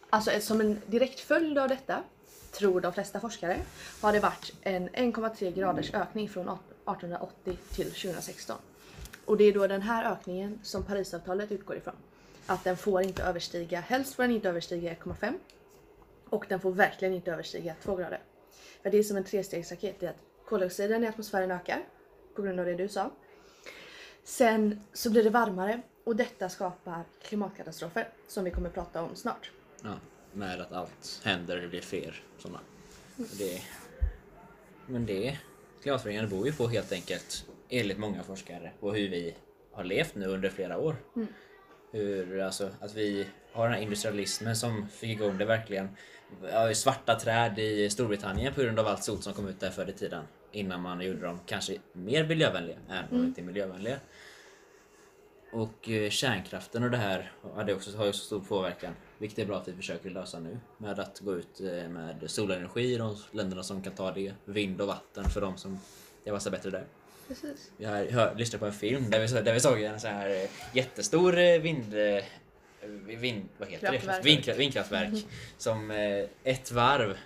alltså 0.10 0.32
som 0.40 0.62
en 0.62 0.82
direkt 0.88 1.20
följd 1.20 1.58
av 1.58 1.70
detta, 1.70 2.04
tror 2.52 2.82
de 2.82 2.94
flesta 2.94 3.20
forskare, 3.20 3.58
har 4.02 4.14
det 4.14 4.20
varit 4.20 4.54
en 4.62 4.90
1,3 4.90 5.54
graders 5.56 5.94
ökning 5.94 6.30
från 6.30 6.48
1880 6.48 7.58
till 7.72 7.92
2016. 7.92 8.58
Och 9.26 9.38
det 9.38 9.44
är 9.44 9.54
då 9.54 9.68
den 9.68 9.82
här 9.82 10.12
ökningen 10.12 10.60
som 10.64 10.84
Parisavtalet 10.84 11.52
utgår 11.52 11.78
ifrån. 11.78 11.96
Att 12.46 12.64
den 12.64 12.78
får 12.78 13.02
inte 13.02 13.24
överstiga, 13.24 13.80
helst 13.80 14.14
får 14.14 14.24
den 14.24 14.32
inte 14.32 14.50
överstiga 14.50 14.94
1,5 14.94 15.34
och 16.30 16.46
den 16.50 16.60
får 16.60 16.72
verkligen 16.72 17.14
inte 17.14 17.32
överstiga 17.32 17.76
2 17.84 17.96
grader. 17.96 18.20
För 18.84 18.90
det 18.90 18.98
är 18.98 19.04
som 19.04 19.18
en 19.18 19.24
trestegsraket, 19.24 20.00
det 20.00 20.06
är 20.06 20.10
att 20.10 20.22
koldioxiden 20.46 21.04
i 21.04 21.08
atmosfären 21.08 21.52
ökar 21.52 21.80
på 22.36 22.42
grund 22.42 22.60
av 22.60 22.66
det 22.66 22.76
du 22.76 22.88
sa. 22.88 23.12
Sen 24.24 24.82
så 24.94 25.12
blir 25.12 25.24
det 25.24 25.30
varmare 25.30 25.82
och 26.04 26.16
detta 26.16 26.50
skapar 26.50 27.04
klimatkatastrofer 27.24 28.10
som 28.28 28.44
vi 28.44 28.52
kommer 28.52 28.70
prata 28.70 29.04
om 29.04 29.16
snart. 29.16 29.52
Ja, 29.84 29.94
med 30.34 30.62
att 30.62 30.72
allt 30.72 31.22
händer, 31.24 31.58
det 31.58 31.68
blir 31.68 31.82
fler 31.82 32.24
sådana. 32.38 32.60
Det, 33.16 33.62
men 34.86 35.06
det, 35.06 35.38
klimatförändringarna 35.82 36.28
beror 36.28 36.46
ju 36.46 36.54
på 36.54 36.68
helt 36.68 36.92
enkelt, 36.92 37.46
enligt 37.70 37.98
många 37.98 38.24
forskare, 38.24 38.72
på 38.80 38.94
hur 38.94 39.10
vi 39.10 39.36
har 39.72 39.84
levt 39.84 40.16
nu 40.16 40.26
under 40.26 40.50
flera 40.50 40.78
år. 40.78 40.96
Hur, 41.92 42.42
alltså, 42.42 42.70
att 42.80 42.96
vi 42.96 43.28
har 43.52 43.64
den 43.64 43.74
här 43.74 43.82
industrialismen 43.82 44.56
som 44.56 44.88
fick 44.88 45.10
igång 45.10 45.38
det 45.38 45.46
verkligen. 45.46 45.90
Ja, 46.52 46.74
svarta 46.74 47.20
träd 47.20 47.60
i 47.60 47.90
Storbritannien 47.90 48.54
på 48.54 48.62
grund 48.62 48.80
av 48.80 48.88
allt 48.88 49.04
sot 49.04 49.24
som 49.24 49.34
kom 49.34 49.48
ut 49.48 49.60
där 49.60 49.70
förr 49.70 49.90
i 49.90 49.94
tiden. 49.94 50.24
Innan 50.52 50.82
man 50.82 51.02
gjorde 51.02 51.22
dem 51.22 51.40
kanske 51.46 51.78
mer 51.94 52.28
miljövänliga 52.28 52.78
än 52.90 53.06
vad 53.10 53.20
de 53.20 53.26
inte 53.26 53.42
är 53.42 53.46
miljövänliga. 53.46 53.98
Och 55.52 55.90
eh, 55.90 56.10
kärnkraften 56.10 56.84
och 56.84 56.92
det 56.92 56.98
här 56.98 57.32
hade 57.56 57.74
också, 57.74 57.98
har 57.98 58.04
ju 58.04 58.10
också 58.10 58.26
stor 58.26 58.40
påverkan. 58.40 58.94
Vilket 59.18 59.40
är 59.40 59.46
bra 59.46 59.58
att 59.58 59.68
vi 59.68 59.74
försöker 59.74 60.10
lösa 60.10 60.40
nu. 60.40 60.60
Med 60.78 61.00
att 61.00 61.20
gå 61.20 61.36
ut 61.36 61.62
eh, 61.62 61.90
med 61.90 62.24
solenergi 62.26 62.94
i 62.94 62.98
de 62.98 63.16
länderna 63.32 63.64
som 63.64 63.82
kan 63.82 63.94
ta 63.94 64.12
det. 64.12 64.34
Vind 64.46 64.82
och 64.82 64.88
vatten 64.88 65.24
för 65.24 65.42
de 65.42 65.58
som 65.58 65.80
det 66.24 66.32
passar 66.32 66.52
bättre 66.52 66.70
där. 66.70 66.86
Precis. 67.28 67.72
Vi 67.78 67.86
har 67.86 68.06
hör, 68.06 68.36
lyssnat 68.36 68.60
på 68.60 68.66
en 68.66 68.74
film 68.74 69.10
där 69.10 69.20
vi, 69.20 69.28
där 69.42 69.54
vi 69.54 69.60
såg 69.60 69.82
en 69.82 70.00
sån 70.00 70.10
här 70.12 70.30
eh, 70.30 70.50
jättestor 70.74 71.38
eh, 71.38 71.60
vind... 71.62 71.94
eh, 71.94 72.24
Vind, 73.06 73.50
vad 73.58 73.70
heter 73.70 73.92
det? 73.92 74.22
Vindkraft, 74.24 74.60
vindkraftverk. 74.60 75.26
Som 75.58 75.92
ett 76.44 76.72
varv 76.72 77.18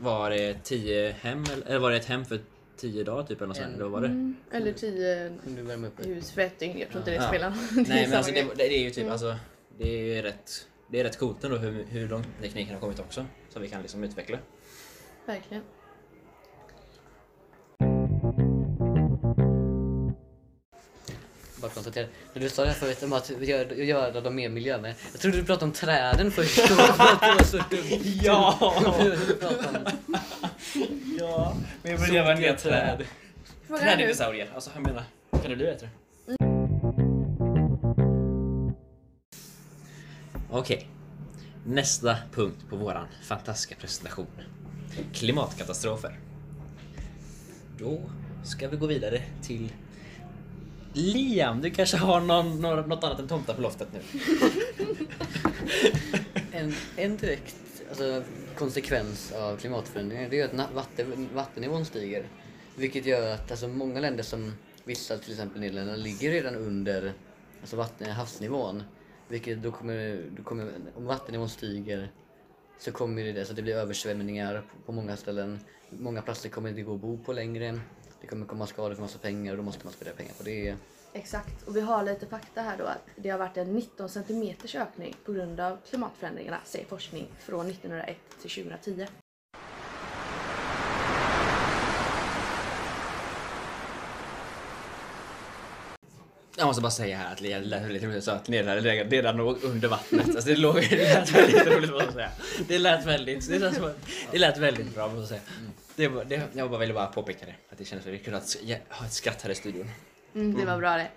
var 0.00 0.30
det 0.30 0.64
tio 0.64 1.10
hem, 1.20 1.44
eller 1.66 1.78
var 1.78 1.90
det 1.90 1.96
ett 1.96 2.04
hem 2.04 2.24
för 2.24 2.40
tio 2.76 3.04
dagar 3.04 3.22
typ 3.26 3.38
eller 3.38 3.46
något 3.48 3.56
sånt? 3.56 3.74
Eller 3.74 3.82
vad 3.82 3.90
var 3.92 4.00
det? 4.00 4.06
Mm, 4.06 4.36
eller 4.52 4.72
10 4.72 5.32
Kunde 5.44 5.60
du 5.62 5.66
värma 5.68 5.86
upp 5.86 5.92
det? 5.96 6.08
hus 6.08 6.30
för 6.32 6.40
ett 6.40 6.58
dygn, 6.58 6.78
jag 6.78 6.88
tror 6.88 6.98
inte 7.00 7.10
det 7.10 7.16
Ja. 7.16 7.28
spelar 7.28 7.54
Nej 7.88 8.04
är 8.04 8.08
men 8.08 8.16
alltså 8.16 8.32
det, 8.32 8.46
det 8.56 8.78
är 8.78 8.82
ju 8.82 8.90
typ 8.90 9.10
alltså 9.10 9.36
Det 9.78 9.88
är 9.88 10.14
ju 10.16 10.22
rätt 10.22 10.68
Det 10.90 11.00
är 11.00 11.04
rätt 11.04 11.18
coolt 11.18 11.44
ändå 11.44 11.56
hur, 11.56 11.84
hur 11.84 12.08
långt 12.08 12.26
tekniken 12.42 12.74
har 12.74 12.80
kommit 12.80 13.00
också 13.00 13.26
Som 13.52 13.62
vi 13.62 13.68
kan 13.68 13.82
liksom 13.82 14.04
utveckla 14.04 14.38
Verkligen. 15.26 15.62
Bara 21.60 21.70
konstatera. 21.70 22.06
När 22.34 22.42
du 22.42 22.48
sa 22.48 22.62
det 22.62 22.68
här 22.68 22.74
förut 22.74 23.02
om 23.02 23.12
att 23.12 23.30
göra, 23.30 23.74
göra 23.74 24.20
dem 24.20 24.34
mer 24.34 24.48
miljövänliga. 24.48 24.94
Jag 25.12 25.20
trodde 25.20 25.36
du 25.36 25.44
pratade 25.44 25.64
om 25.64 25.72
träden 25.72 26.30
först. 26.30 26.56
Det 26.68 26.74
var 26.74 27.44
så 27.44 27.56
dumt. 27.56 28.02
Ja! 28.22 28.58
Ja! 31.18 31.56
Men 31.82 31.92
jag 31.92 32.00
Soldiga 32.00 32.34
ner 32.34 32.56
träd. 32.56 33.04
Träddinosaurier, 33.78 34.50
alltså 34.54 34.70
jag 34.74 34.82
menar 34.82 35.04
Kan 35.30 35.50
det 35.50 35.56
bli 35.56 35.64
bättre? 35.64 35.88
Okej 40.50 40.88
Nästa 41.66 42.16
punkt 42.32 42.64
på 42.70 42.76
våran 42.76 43.06
fantastiska 43.22 43.74
presentation 43.74 44.26
Klimatkatastrofer 45.12 46.18
Då 47.78 48.00
ska 48.44 48.68
vi 48.68 48.76
gå 48.76 48.86
vidare 48.86 49.22
till 49.42 49.72
Liam, 50.92 51.60
du 51.60 51.70
kanske 51.70 51.96
har 51.96 52.20
någon, 52.20 52.60
något 52.60 53.04
annat 53.04 53.20
än 53.20 53.28
tomtar 53.28 53.54
på 53.54 53.62
loftet 53.62 53.88
nu? 53.92 54.00
En, 56.52 56.74
en 56.96 57.16
direkt 57.16 57.82
alltså, 57.88 58.22
konsekvens 58.56 59.32
av 59.32 59.56
klimatförändringen 59.56 60.30
det 60.30 60.40
är 60.40 60.44
att 60.44 60.72
vatten, 60.74 61.28
vattennivån 61.34 61.84
stiger. 61.84 62.28
Vilket 62.76 63.06
gör 63.06 63.34
att 63.34 63.50
alltså, 63.50 63.68
många 63.68 64.00
länder 64.00 64.22
som 64.22 64.52
vissa, 64.84 65.18
till 65.18 65.32
exempel 65.32 65.60
Nederländerna, 65.60 65.96
ligger 65.96 66.30
redan 66.30 66.54
under 66.54 67.12
alltså 67.60 67.76
vatten, 67.76 68.10
havsnivån. 68.10 68.82
Vilket 69.28 69.62
då 69.62 69.72
kommer, 69.72 70.24
då 70.36 70.42
kommer, 70.42 70.72
om 70.96 71.04
vattennivån 71.04 71.48
stiger 71.48 72.10
så 72.78 72.92
kommer 72.92 73.24
det, 73.24 73.38
alltså 73.38 73.54
det 73.54 73.62
blir 73.62 73.74
översvämningar 73.74 74.62
på, 74.70 74.82
på 74.86 74.92
många 74.92 75.16
ställen. 75.16 75.60
Många 75.90 76.22
platser 76.22 76.48
kommer 76.48 76.68
inte 76.68 76.82
gå 76.82 76.94
att 76.94 77.00
bo 77.00 77.18
på 77.18 77.32
längre. 77.32 77.80
Det 78.20 78.26
kommer 78.26 78.46
komma 78.46 78.66
skador 78.66 78.94
för 78.94 79.02
massa 79.02 79.18
pengar 79.18 79.52
och 79.52 79.56
då 79.56 79.62
måste 79.62 79.84
man 79.84 79.92
spendera 79.92 80.16
pengar 80.16 80.32
på 80.38 80.42
det. 80.42 80.76
Exakt. 81.12 81.62
Och 81.62 81.76
vi 81.76 81.80
har 81.80 82.04
lite 82.04 82.26
fakta 82.26 82.62
här 82.62 82.78
då 82.78 82.84
att 82.84 83.04
det 83.16 83.30
har 83.30 83.38
varit 83.38 83.56
en 83.56 83.72
19 83.72 84.08
centimeters 84.08 84.74
ökning 84.74 85.16
på 85.24 85.32
grund 85.32 85.60
av 85.60 85.78
klimatförändringarna, 85.88 86.58
säger 86.64 86.86
forskning, 86.86 87.28
från 87.38 87.66
1901 87.66 88.16
till 88.40 88.50
2010. 88.50 89.06
Jag 96.60 96.66
måste 96.66 96.82
bara 96.82 96.90
säga 96.90 97.16
här 97.16 97.32
att 97.32 97.38
det 97.38 97.60
lät 97.60 97.82
väldigt 97.82 98.02
roligt 98.02 98.28
att 98.28 98.48
Nederländerna 98.48 99.10
redan 99.10 99.36
låg 99.36 99.64
under 99.64 99.88
vattnet. 99.88 100.26
Alltså 100.28 100.48
det, 100.48 100.56
låg, 100.56 100.74
det 100.90 100.96
lät 101.14 101.30
väldigt 101.32 101.66
roligt 101.66 101.90
måste 101.90 102.04
jag 102.04 102.12
säga. 102.14 102.30
Det 102.68 102.78
lät 102.78 103.06
väldigt, 103.06 103.48
det 103.48 103.58
lät, 103.58 103.74
som- 103.74 103.92
det 104.32 104.38
lät 104.38 104.58
väldigt 104.58 104.94
bra 104.94 105.08
måste 105.08 105.20
jag 105.20 105.28
säga. 105.28 105.40
Det, 105.96 106.08
var- 106.08 106.24
det, 106.24 106.42
jag 106.52 106.70
bara 106.70 106.80
ville 106.80 106.94
bara 106.94 107.06
påpeka 107.06 107.46
det. 107.46 107.54
Att 107.72 107.78
det 107.78 107.84
kändes 107.84 108.06
väldigt 108.06 108.24
kul 108.24 108.34
att 108.34 108.56
ge- 108.62 108.78
ha 108.88 109.06
ett 109.06 109.12
skratt 109.12 109.42
här 109.42 109.50
i 109.50 109.54
studion. 109.54 109.90
Mm, 110.34 110.56
det 110.60 110.66
var 110.66 110.78
bra 110.78 110.96
det. 110.96 111.08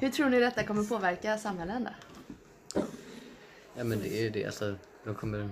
Hur 0.00 0.10
tror 0.10 0.28
ni 0.30 0.40
detta 0.40 0.62
kommer 0.64 0.84
påverka 0.84 1.38
samhällen 1.38 1.88
då? 2.74 2.80
Ja 3.76 3.84
men 3.84 3.98
det 4.02 4.18
är 4.18 4.22
ju 4.22 4.30
det, 4.30 4.44
alltså 4.46 4.74
de 5.04 5.14
kommer 5.14 5.50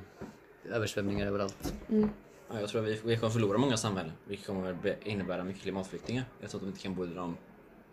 översvämningar 0.70 1.26
överallt. 1.26 1.74
Ja, 2.48 2.60
jag 2.60 2.68
tror 2.68 2.82
att 2.82 2.88
vi, 2.88 3.00
vi 3.04 3.16
kommer 3.16 3.32
förlora 3.32 3.58
många 3.58 3.76
samhällen. 3.76 4.12
Vilket 4.24 4.46
kommer 4.46 4.96
innebära 5.04 5.44
mycket 5.44 5.62
klimatflyktingar. 5.62 6.24
Jag 6.40 6.50
tror 6.50 6.58
att 6.58 6.62
de 6.62 6.68
inte 6.68 6.80
kan 6.80 6.94
bo 6.94 7.06
där 7.06 7.14
de 7.14 7.36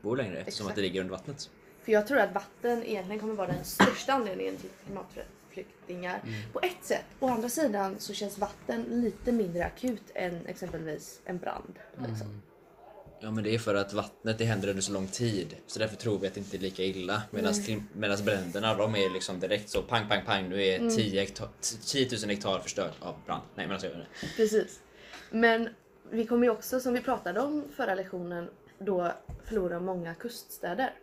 bor 0.02 0.18
längre 0.18 0.38
eftersom 0.38 0.66
Exakt. 0.66 0.70
att 0.70 0.76
det 0.76 0.82
ligger 0.82 1.02
under 1.02 1.12
vattnet. 1.12 1.50
För 1.82 1.92
jag 1.92 2.08
tror 2.08 2.18
att 2.20 2.34
vatten 2.34 2.84
egentligen 2.84 3.20
kommer 3.20 3.34
vara 3.34 3.48
den 3.48 3.64
största 3.66 4.14
anledningen 4.14 4.58
till 4.58 4.70
klimatflyktingar 4.86 6.22
på 6.54 6.60
ett 6.60 6.84
sätt. 6.84 7.06
Å 7.20 7.28
andra 7.28 7.50
sidan 7.50 7.96
så 8.00 8.14
känns 8.14 8.38
vatten 8.38 8.86
lite 8.90 9.32
mindre 9.32 9.66
akut 9.66 10.12
än 10.14 10.46
exempelvis 10.46 11.22
en 11.26 11.38
brand. 11.38 11.80
Liksom. 12.08 12.42
Ja 13.24 13.32
men 13.32 13.44
det 13.44 13.56
är 13.56 13.60
för 13.60 13.76
att 13.76 13.94
vattnet 13.94 14.38
det 14.38 14.46
händer 14.46 14.68
under 14.68 14.82
så 14.82 14.92
lång 14.92 15.08
tid. 15.08 15.56
Så 15.68 15.80
därför 15.80 15.96
tror 15.96 16.20
vi 16.20 16.28
att 16.28 16.34
det 16.34 16.40
inte 16.40 16.58
är 16.58 16.60
lika 16.60 16.84
illa. 16.84 17.24
Medan 17.94 18.24
bränderna 18.26 18.76
de 18.76 18.96
är 18.96 19.14
liksom 19.14 19.40
direkt 19.40 19.70
så 19.70 19.82
pang 19.82 20.10
pang 20.10 20.26
pang 20.26 20.50
nu 20.50 20.64
är 20.64 20.90
10, 20.90 21.20
hektar, 21.20 21.50
10 21.86 22.10
000 22.22 22.30
hektar 22.30 22.60
förstört 22.60 22.94
av 23.00 23.16
brand. 23.26 23.44
Nej 23.56 23.68
men 23.68 23.74
alltså 23.74 23.88
jag. 23.88 23.96
Precis. 24.36 24.80
Men 25.30 25.70
vi 26.10 26.26
kommer 26.26 26.44
ju 26.44 26.50
också, 26.50 26.80
som 26.80 26.94
vi 26.94 27.02
pratade 27.02 27.40
om 27.40 27.64
förra 27.76 27.96
lektionen, 27.96 28.50
då 28.80 29.12
förlora 29.46 29.80
många 29.80 30.16
kuststäder. 30.16 30.94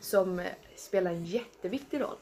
Som 0.00 0.38
eh, 0.38 0.46
spelar 0.76 1.10
en 1.10 1.24
jätteviktig 1.24 2.00
roll 2.00 2.18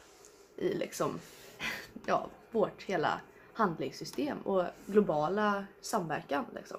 i 0.59 0.75
liksom, 0.75 1.19
ja, 2.07 2.31
vårt 2.51 2.83
hela 2.83 3.21
handlingssystem 3.53 4.39
och 4.39 4.65
globala 4.87 5.67
samverkan. 5.81 6.45
Liksom. 6.55 6.79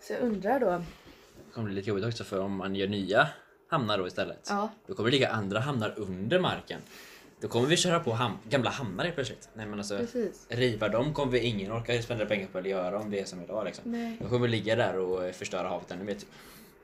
Så 0.00 0.12
jag 0.12 0.22
undrar 0.22 0.60
då, 0.60 0.82
kommer 1.54 1.66
bli 1.66 1.74
lite 1.74 1.88
jobbigt 1.88 2.04
också 2.04 2.24
för 2.24 2.40
om 2.40 2.56
man 2.56 2.74
gör 2.74 2.88
nya 2.88 3.28
hamnar 3.68 3.98
då 3.98 4.06
istället. 4.06 4.46
ja, 4.48 4.68
Då 4.86 4.94
kommer 4.94 5.10
det 5.10 5.14
ligga 5.16 5.28
andra 5.28 5.60
hamnar 5.60 5.94
under 5.96 6.40
marken. 6.40 6.80
Då 7.40 7.48
kommer 7.48 7.66
vi 7.68 7.76
köra 7.76 8.00
på 8.00 8.12
ham- 8.12 8.36
gamla 8.48 8.70
hamnar 8.70 9.04
helt 9.04 9.14
plötsligt. 9.16 9.48
Nej 9.54 9.66
men 9.66 9.78
alltså 9.78 9.98
precis. 9.98 10.46
riva 10.48 10.88
dem 10.88 11.14
kommer 11.14 11.32
vi 11.32 11.38
ingen 11.40 11.72
orka 11.72 12.02
spendera 12.02 12.28
pengar 12.28 12.46
på 12.52 12.58
eller 12.58 12.70
göra 12.70 12.98
om 12.98 13.10
det 13.10 13.20
är 13.20 13.24
som 13.24 13.42
idag 13.42 13.64
liksom. 13.64 13.92
Nej. 13.92 14.16
De 14.20 14.28
kommer 14.28 14.48
ligga 14.48 14.76
där 14.76 14.98
och 14.98 15.34
förstöra 15.34 15.68
havet 15.68 15.90
ännu 15.90 16.04
mer 16.04 16.14
typ. 16.14 16.28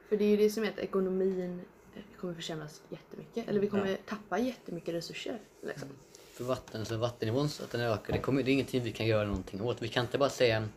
För 0.09 0.17
det 0.17 0.25
är 0.25 0.29
ju 0.29 0.37
det 0.37 0.51
som 0.51 0.65
är 0.65 0.69
att 0.69 0.79
ekonomin 0.79 1.61
eh, 1.97 2.03
kommer 2.21 2.35
försämras 2.35 2.83
jättemycket. 2.89 3.49
Eller 3.49 3.61
vi 3.61 3.67
kommer 3.67 3.97
tappa 4.09 4.39
jättemycket 4.39 4.95
resurser. 4.95 5.39
Liksom. 5.67 5.89
För 6.33 6.45
vatten, 6.45 6.85
så 6.85 6.97
vattennivån 6.97 7.49
så 7.49 7.63
att 7.65 7.71
den 7.71 7.81
ökar, 7.81 8.13
det, 8.13 8.19
kommer, 8.19 8.43
det 8.43 8.51
är 8.51 8.53
ingenting 8.53 8.83
vi 8.83 8.93
kan 8.93 9.07
göra 9.07 9.27
någonting 9.27 9.63
åt. 9.63 9.83
Vi 9.83 9.89
kan 9.89 10.05
inte 10.05 10.19
bara 10.19 10.31
säga 10.31 10.69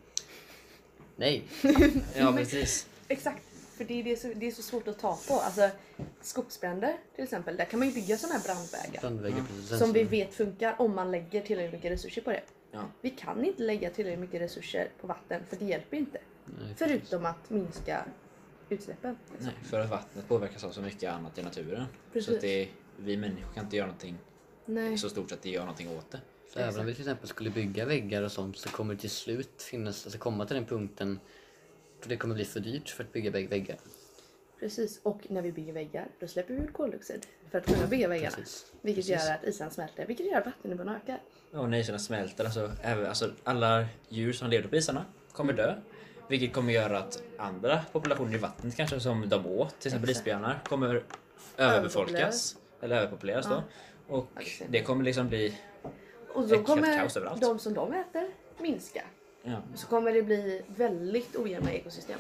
nej. 1.16 1.44
Ja 2.16 2.34
precis. 2.38 2.88
Exakt, 3.08 3.44
för 3.78 3.86
det 3.86 4.00
är, 4.00 4.04
det, 4.04 4.18
så, 4.18 4.32
det 4.36 4.48
är 4.48 4.52
så 4.52 4.62
svårt 4.62 4.88
att 4.88 5.00
ta 5.00 5.20
på. 5.28 5.34
Alltså, 5.34 5.70
skogsbränder 6.22 6.98
till 7.16 7.24
exempel, 7.24 7.58
där 7.58 7.66
kan 7.66 7.80
man 7.80 7.88
ju 7.88 7.94
bygga 7.94 8.18
sådana 8.18 8.40
här 8.40 8.46
brandvägar. 8.46 9.02
Brandväggar 9.02 9.44
precis. 9.48 9.80
Som 9.80 9.94
vi 9.94 10.04
vet 10.04 10.34
funkar 10.34 10.76
om 10.82 10.96
man 10.96 11.12
lägger 11.12 11.42
tillräckligt 11.42 11.74
mycket 11.74 11.92
resurser 11.92 12.22
på 12.22 12.30
det. 12.32 12.44
Ja. 12.72 12.84
Vi 13.02 13.10
kan 13.10 13.46
inte 13.46 13.64
lägga 13.64 13.90
tillräckligt 13.90 14.20
mycket 14.20 14.42
resurser 14.42 14.90
på 15.02 15.08
vatten 15.08 15.42
för 15.50 15.56
det 15.56 15.66
hjälper 15.66 15.98
inte. 15.98 16.20
Nej, 16.46 16.74
Förutom 16.78 17.26
att 17.26 17.50
minska 17.50 18.06
utsläppen. 18.70 19.18
Nej, 19.40 19.54
för 19.64 19.80
att 19.80 19.90
vattnet 19.90 20.28
påverkas 20.28 20.64
av 20.64 20.72
så 20.72 20.82
mycket 20.82 21.14
annat 21.14 21.38
i 21.38 21.44
naturen. 21.44 21.86
Precis. 22.14 22.30
Så 22.30 22.36
att 22.36 22.42
det, 22.42 22.70
vi 22.98 23.18
människor 23.18 23.54
kan 23.54 23.64
inte 23.64 23.78
göra 23.78 23.88
någonting 23.88 24.18
Nej. 24.66 24.98
så 24.98 25.10
stort 25.10 25.32
att 25.32 25.42
det 25.42 25.50
gör 25.50 25.62
någonting 25.62 25.98
åt 25.98 26.12
det. 26.12 26.20
Så 26.54 26.60
även 26.60 26.80
om 26.80 26.86
vi 26.86 26.94
till 26.94 27.02
exempel 27.02 27.28
skulle 27.28 27.50
bygga 27.50 27.86
väggar 27.86 28.22
och 28.22 28.32
sånt 28.32 28.58
så 28.58 28.70
kommer 28.70 28.94
det 28.94 29.00
till 29.00 29.10
slut 29.10 29.62
finnas, 29.62 30.06
alltså 30.06 30.20
komma 30.20 30.46
till 30.46 30.56
den 30.56 30.66
punkten 30.66 31.20
för 32.04 32.10
det 32.10 32.18
kommer 32.18 32.36
bli 32.36 32.46
för 32.46 32.60
dyrt 32.60 32.90
för 32.90 33.04
att 33.04 33.14
bygga 33.14 33.32
vägg- 33.32 33.50
väggar. 33.50 33.78
Precis, 34.60 35.00
och 35.04 35.20
när 35.30 35.42
vi 35.42 35.52
bygger 35.52 35.74
väggar 35.74 36.08
då 36.20 36.28
släpper 36.28 36.54
vi 36.54 36.60
ut 36.64 36.74
koldioxid 36.74 37.26
för 37.52 37.58
att 37.58 37.66
kunna 37.66 37.88
bygga 37.88 38.08
väggarna. 38.08 38.36
Precis. 38.36 38.66
Vilket 38.82 39.06
gör 39.08 39.34
att 39.34 39.44
isen 39.44 39.72
smälter, 39.72 40.06
vilket 40.06 40.26
gör 40.26 40.38
att 40.40 40.46
vattennivån 40.46 40.90
ökar. 40.90 41.22
Ja, 41.52 41.60
och 41.60 41.70
när 41.70 41.78
isarna 41.78 42.00
smälter, 42.00 42.46
alltså, 42.46 42.72
även, 42.84 43.06
alltså 43.06 43.32
alla 43.44 43.86
djur 44.10 44.34
som 44.34 44.50
levde 44.50 44.68
på 44.68 44.76
isarna 44.76 45.06
kommer 45.32 45.54
dö. 45.54 45.76
Vilket 46.30 46.54
kommer 46.54 46.74
göra 46.74 46.98
att 47.00 47.24
andra 47.38 47.82
populationer 47.92 48.34
i 48.36 48.38
vattnet 48.38 48.76
kanske 48.76 49.00
som 49.00 49.30
de 49.30 49.46
åt, 49.46 49.80
till 49.80 49.88
exempel 49.88 50.10
isbjörnar, 50.10 50.60
kommer 50.68 51.04
överbefolkas. 51.58 52.58
Eller 52.82 52.96
överpopuleras 52.98 53.48
då. 53.50 53.64
Och 54.08 54.28
Ja, 54.36 54.66
det 54.70 54.82
kommer 54.84 55.04
liksom 55.04 55.28
bli... 55.30 55.60
Och 56.34 56.48
då 56.48 56.64
kommer 56.64 57.00
kaos 57.00 57.18
överallt. 57.18 57.42
de 57.42 57.60
som 57.60 57.74
de 57.74 57.94
äter 57.94 58.32
minska. 58.58 59.04
Ja, 59.44 59.62
Så 59.76 59.88
kommer 59.88 60.14
det 60.14 60.24
bli 60.24 60.62
väldigt 60.68 61.36
ojämna 61.36 61.72
ekosystem. 61.74 62.20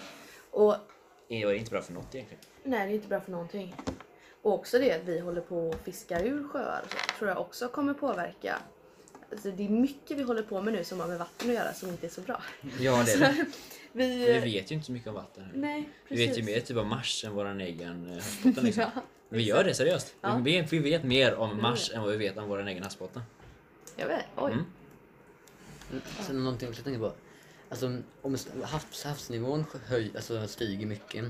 Och 0.52 0.76
det 1.28 1.42
är 1.42 1.54
inte 1.54 1.72
bra 1.72 1.82
för 1.82 1.94
något 1.94 2.16
egentligen. 2.16 2.44
nej, 2.64 2.88
det 2.88 2.94
är 2.94 2.96
inte 2.96 3.08
bra 3.08 3.22
för 3.22 3.32
någonting. 3.32 3.76
Och 4.42 4.54
också 4.54 4.80
det 4.80 4.92
att 4.92 5.04
vi 5.06 5.20
håller 5.20 5.42
på 5.42 5.70
att 5.70 5.86
fiska 5.86 6.22
ur 6.24 6.48
sjöar 6.48 6.82
så, 6.90 7.18
tror 7.18 7.30
jag 7.30 7.42
också 7.42 7.68
kommer 7.68 7.94
påverka. 7.94 8.58
Alltså 9.32 9.52
det 9.52 9.66
är 9.66 9.70
mycket 9.70 10.18
vi 10.18 10.24
håller 10.24 10.44
på 10.44 10.62
med 10.62 10.74
nu 10.74 10.84
som 10.84 11.00
har 11.00 11.08
med 11.08 11.20
vatten 11.20 11.50
att 11.50 11.56
göra 11.56 11.74
som 11.74 11.90
inte 11.90 12.06
är 12.08 12.10
så 12.10 12.22
bra. 12.22 12.42
Ja, 12.80 13.04
det 13.06 13.12
är 13.14 13.20
det. 13.20 13.46
Vi, 13.96 14.26
Vi 14.26 14.40
vet 14.40 14.72
ju 14.72 14.76
inte 14.76 14.86
så 14.86 14.92
mycket 14.92 15.08
om 15.08 15.14
vatten. 15.16 15.44
Här. 15.44 15.52
Nej, 15.56 15.90
Vi 16.08 16.16
precis. 16.16 16.30
vet 16.30 16.38
ju 16.38 16.44
mer 16.54 16.60
typ 16.60 16.78
om 16.78 16.88
Mars 16.90 17.24
än 17.26 17.34
våran 17.36 17.62
egen 17.62 18.08
eh, 18.10 18.14
havsbotten 18.14 18.64
liksom. 18.64 18.84
Ja, 18.96 19.02
Vi 19.30 19.44
gör 19.44 19.64
det 19.64 19.74
seriöst. 19.74 20.16
Ja. 20.22 20.42
Vi, 20.44 20.62
vet, 20.62 20.74
vi 20.74 20.80
vet 20.80 21.04
mer 21.04 21.36
om 21.36 21.62
Mars 21.62 21.92
än 21.94 22.02
vad 22.02 22.12
vi 22.12 22.18
vet 22.18 22.38
om 22.38 22.50
vår 22.50 22.68
egen 22.68 22.84
havsbotten. 22.84 23.22
jag 23.96 24.08
vet. 24.08 24.26
Oj. 24.36 24.52
Mm. 24.52 24.66
Sen 26.28 26.44
någonting 26.44 26.70
också 26.70 26.80
jag 26.80 26.86
tänker 26.86 27.00
på. 27.00 27.14
Alltså 27.70 27.86
om 28.22 28.38
havs, 28.64 29.04
havsnivån 29.04 29.66
höj, 29.88 30.12
alltså, 30.16 30.48
stiger 30.48 30.86
mycket 30.86 31.26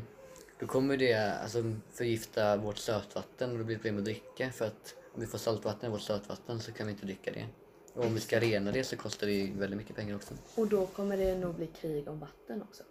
då 0.59 0.67
kommer 0.67 0.97
det 0.97 1.13
alltså, 1.13 1.63
förgifta 1.91 2.57
vårt 2.57 2.77
sötvatten 2.77 3.51
och 3.51 3.57
då 3.57 3.63
blir 3.63 3.75
det 3.75 3.79
problem 3.79 3.97
att 3.97 4.05
dricka 4.05 4.51
för 4.51 4.65
att 4.65 4.95
om 5.13 5.21
vi 5.21 5.27
får 5.27 5.37
saltvatten 5.37 5.89
i 5.89 5.91
vårt 5.91 6.01
sötvatten 6.01 6.59
så 6.59 6.71
kan 6.71 6.87
vi 6.87 6.91
inte 6.93 7.05
dricka 7.05 7.31
det. 7.31 7.45
Och 7.93 8.05
om 8.05 8.13
vi 8.13 8.19
ska 8.19 8.39
rena 8.39 8.71
det 8.71 8.83
så 8.83 8.97
kostar 8.97 9.27
det 9.27 9.51
väldigt 9.57 9.77
mycket 9.77 9.95
pengar 9.95 10.15
också. 10.15 10.33
Och 10.55 10.67
då 10.67 10.85
kommer 10.85 11.17
det 11.17 11.35
nog 11.37 11.55
bli 11.55 11.67
krig 11.67 12.07
om 12.07 12.19
vatten 12.19 12.61
också. 12.61 12.83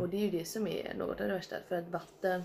Och 0.00 0.08
det 0.08 0.16
är 0.16 0.20
ju 0.20 0.30
det 0.30 0.44
som 0.44 0.66
är 0.66 0.94
något 0.94 1.20
av 1.20 1.28
det 1.28 1.34
värsta. 1.34 1.56
För 1.68 1.76
att 1.76 1.88
vatten 1.88 2.42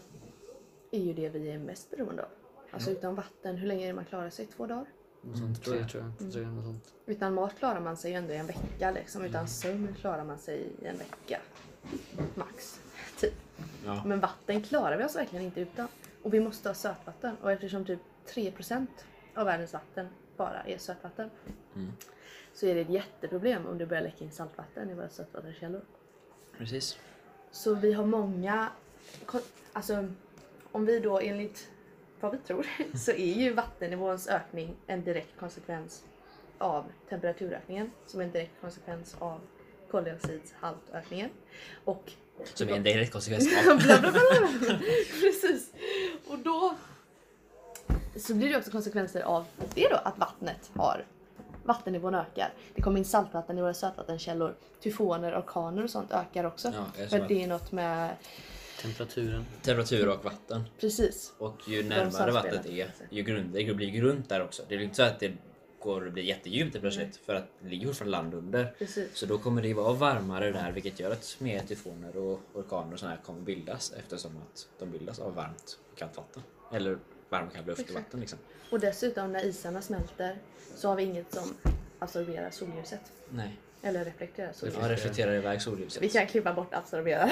är 0.92 1.00
ju 1.00 1.14
det 1.14 1.30
vi 1.30 1.50
är 1.50 1.58
mest 1.58 1.92
beroende 1.92 2.24
av. 2.24 2.30
Alltså 2.72 2.92
utan 2.92 3.16
vatten, 3.16 3.58
hur 3.58 3.68
länge 3.68 3.84
är 3.84 3.88
det 3.88 3.94
man 3.94 4.06
klarar 4.06 4.30
sig? 4.30 4.46
Två 4.46 4.66
dagar? 4.66 4.86
Något 5.24 5.38
sånt, 5.38 5.64
tror 5.64 5.78
jag, 5.78 5.90
tror 5.90 6.04
jag. 6.04 6.32
Tror 6.32 6.44
jag, 6.44 6.54
något 6.54 6.66
sånt. 6.66 6.94
Utan 7.06 7.34
mat 7.34 7.58
klarar 7.60 7.80
man 7.80 7.98
sig 7.98 8.12
ju 8.12 8.18
ändå 8.18 8.34
i 8.34 8.38
en 8.38 8.48
vecka 8.48 8.92
liksom. 8.92 9.26
Utan 9.26 9.48
sömn 9.48 9.96
klarar 10.00 10.24
man 10.24 10.38
sig 10.38 10.68
i 10.82 10.86
en 10.86 10.98
vecka. 10.98 11.40
Max. 12.36 12.82
Typ. 13.20 13.34
Ja. 13.86 14.04
Men 14.06 14.20
vatten 14.20 14.62
klarar 14.62 14.98
vi 14.98 15.04
oss 15.04 15.16
verkligen 15.16 15.46
inte 15.46 15.62
utan. 15.62 15.88
Och 16.24 16.34
vi 16.34 16.40
måste 16.40 16.70
ha 16.70 16.74
sötvatten. 16.74 17.36
Och 17.42 17.52
eftersom 17.52 17.86
typ 17.86 18.00
3% 18.28 18.88
av 19.36 19.46
världens 19.46 19.74
vatten 19.74 20.08
bara 20.38 20.64
är 20.64 20.78
sötvatten. 20.78 21.30
Mm. 21.76 21.92
Så 22.54 22.66
är 22.66 22.76
det 22.76 22.82
ett 22.82 22.90
jätteproblem 22.90 23.66
om 23.66 23.78
det 23.78 23.86
börjar 23.86 24.04
läcka 24.04 24.26
in 24.26 24.32
saltvatten 24.32 24.90
i 24.90 24.94
våra 24.94 25.10
sötvattenkällor. 25.10 25.82
Precis. 26.58 26.98
Så 27.52 27.74
vi 27.74 27.94
har 27.94 28.06
många, 28.06 28.70
alltså 29.74 30.08
om 30.72 30.86
vi 30.86 31.00
då 31.00 31.20
enligt 31.20 31.70
vad 32.24 32.32
vi 32.32 32.38
tror 32.38 32.68
så 32.98 33.12
är 33.12 33.34
ju 33.34 33.54
vattennivåns 33.54 34.28
ökning 34.28 34.76
en 34.88 35.04
direkt 35.04 35.40
konsekvens 35.40 36.04
av 36.58 36.86
temperaturökningen 37.10 37.92
som 38.06 38.20
är 38.20 38.24
en 38.24 38.32
direkt 38.32 38.62
konsekvens 38.62 39.16
av 39.20 39.40
koldioxidhaltökningen. 39.92 41.30
Och 41.86 42.12
Som 42.54 42.70
är 42.70 42.74
en 42.74 42.84
direkt 42.84 43.12
konsekvens 43.12 43.68
av. 43.68 43.78
bla, 43.84 44.00
bla, 44.00 44.12
bla, 44.12 44.22
bla. 44.60 44.80
Precis. 45.22 45.74
Och 46.28 46.40
då 46.40 46.76
så 48.16 48.34
blir 48.34 48.50
det 48.50 48.58
också 48.58 48.72
konsekvenser 48.72 49.22
av 49.22 49.46
det 49.76 49.88
då 49.90 49.96
att 49.96 50.18
vattnet 50.18 50.72
har 50.76 51.06
vattennivån 51.64 52.16
ökar. 52.16 52.54
Det 52.76 52.82
kommer 52.82 52.98
in 52.98 53.06
saltvatten 53.06 53.58
i 53.58 53.62
våra 53.62 53.74
sötvattenkällor. 53.74 54.56
Tyfoner, 54.80 55.40
orkaner 55.40 55.84
och 55.84 55.90
sånt 55.90 56.12
ökar 56.12 56.44
också. 56.44 56.74
Ja, 56.76 57.08
för 57.10 57.28
det 57.28 57.44
är 57.44 57.48
något 57.48 57.72
med... 57.72 58.16
Temperaturen. 58.84 59.46
Temperatur 59.62 60.10
och 60.10 60.26
vatten. 60.26 60.63
Precis. 60.80 61.34
Och 61.38 61.69
ju 61.69 61.84
närmare 61.84 62.32
vattnet 62.32 62.65
är, 62.65 62.91
ju 63.10 63.24
grundare 63.24 63.63
det 63.63 63.74
blir 63.74 63.89
grunt 63.89 64.30
där 64.30 64.43
också. 64.43 64.63
Det 64.67 64.76
är 64.76 64.80
inte 64.80 64.96
så 64.96 65.04
att 65.04 65.19
det 65.19 65.34
går 65.80 66.08
att 66.08 66.13
bli 66.13 66.26
jättedjupt 66.26 66.80
plötsligt 66.80 67.15
för 67.15 67.36
att 67.36 67.48
det 67.62 67.69
ligger 67.69 67.88
fortfarande 67.88 68.12
land 68.12 68.34
under. 68.34 68.76
Precis. 68.78 69.10
Så 69.13 69.26
då 69.26 69.38
kommer 69.38 69.62
det 69.62 69.74
vara 69.74 69.93
varmare 69.93 70.52
där 70.52 70.72
vilket 70.72 71.00
gör 71.00 71.12
att 71.12 71.36
mer 71.39 71.60
tyfoner 71.60 72.17
och 72.17 72.41
orkaner 72.54 72.93
och 72.93 73.00
sådana 73.00 73.15
här 73.15 73.24
kommer 73.24 73.41
bildas 73.41 73.93
eftersom 73.98 74.38
att 74.38 74.67
de 74.80 74.91
bildas 74.91 75.19
av 75.19 75.36
varmt 75.36 75.80
och 75.91 75.98
kallt 75.98 76.17
vatten. 76.17 76.43
Eller 76.74 76.98
varm 77.30 77.48
och 77.48 77.54
kall 77.54 77.65
luft 77.65 77.89
och 77.89 77.96
vatten 77.96 78.19
liksom. 78.19 78.39
Och 78.72 78.80
dessutom 78.80 79.32
när 79.32 79.46
isarna 79.46 79.82
smälter 79.82 80.38
så 80.76 80.88
har 80.88 80.96
vi 80.96 81.04
inget 81.04 81.34
som 81.34 81.54
absorberar 82.00 82.50
solljuset. 82.50 83.12
Nej. 83.30 83.60
Eller 83.84 84.06
reflekterar 84.06 84.48
Ja, 84.48 84.54
solljuset. 84.54 84.89
reflekterar 84.89 85.36
iväg 85.36 85.62
solljuset. 85.62 86.04
Vi 86.04 86.10
kan 86.10 86.28
klippa 86.28 86.54
bort 86.54 86.74
absorbera. 86.74 87.26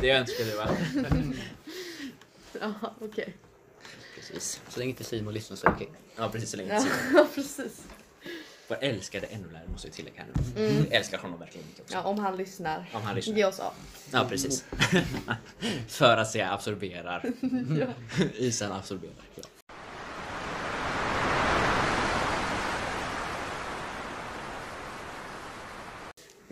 det 0.00 0.10
önskar 0.10 0.44
du 0.44 0.56
va? 0.56 0.68
ja, 2.82 2.94
okej. 3.00 3.34
Precis. 4.16 4.60
Så 4.68 4.78
länge 4.78 4.90
inte 4.90 5.04
Simon 5.04 5.34
lyssnar 5.34 5.56
så 5.56 5.66
är 5.66 5.70
det 5.70 5.76
okej. 5.76 5.88
Ja 6.16 6.28
precis 6.28 6.50
så 6.50 6.56
länge 6.56 6.74
Ja, 6.74 6.84
ja. 7.14 7.26
precis. 7.34 7.82
Vår 8.68 8.78
älskade 8.80 9.26
NO-lärare 9.32 9.68
måste 9.72 9.88
vi 9.88 9.92
tillägga 9.92 10.22
här 10.22 10.28
nu. 10.56 10.66
Mm. 10.66 10.86
Älskar 10.90 11.18
honom 11.18 11.38
verkligen 11.40 11.66
mycket 11.66 11.80
också. 11.82 11.94
Ja, 11.94 12.02
om 12.02 12.18
han 12.18 12.36
lyssnar. 12.36 12.90
Om 12.92 13.02
han 13.02 13.14
lyssnar. 13.16 13.34
Ge 13.36 13.44
oss 13.44 13.60
av. 13.60 13.72
Ja 14.12 14.26
precis. 14.28 14.64
För 15.88 16.16
att 16.16 16.30
säga 16.30 16.52
absorberar. 16.52 17.32
Ja. 17.80 17.86
Isen 18.36 18.72
absorberar. 18.72 19.14
Ja. 19.34 19.42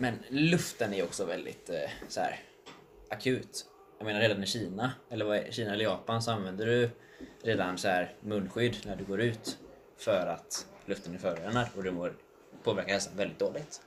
Men 0.01 0.23
luften 0.29 0.93
är 0.93 1.03
också 1.03 1.25
väldigt 1.25 1.69
eh, 1.69 1.89
så 2.07 2.19
här, 2.19 2.39
akut. 3.09 3.65
Jag 3.97 4.05
menar 4.05 4.19
redan 4.19 4.43
i 4.43 4.47
Kina, 4.47 4.91
eller 5.09 5.25
vad 5.25 5.37
är, 5.37 5.51
Kina 5.51 5.73
eller 5.73 5.83
Japan 5.83 6.21
så 6.21 6.31
använder 6.31 6.65
du 6.65 6.89
redan 7.41 7.77
så 7.77 7.87
här 7.87 8.13
munskydd 8.21 8.77
när 8.85 8.95
du 8.95 9.03
går 9.03 9.21
ut 9.21 9.57
för 9.97 10.27
att 10.27 10.67
luften 10.85 11.13
är 11.13 11.17
förorenad 11.17 11.67
och 11.75 11.83
det 11.83 11.91
mår, 11.91 12.13
påverkar 12.63 12.91
hälsan 12.91 13.17
väldigt 13.17 13.39
dåligt. 13.39 13.81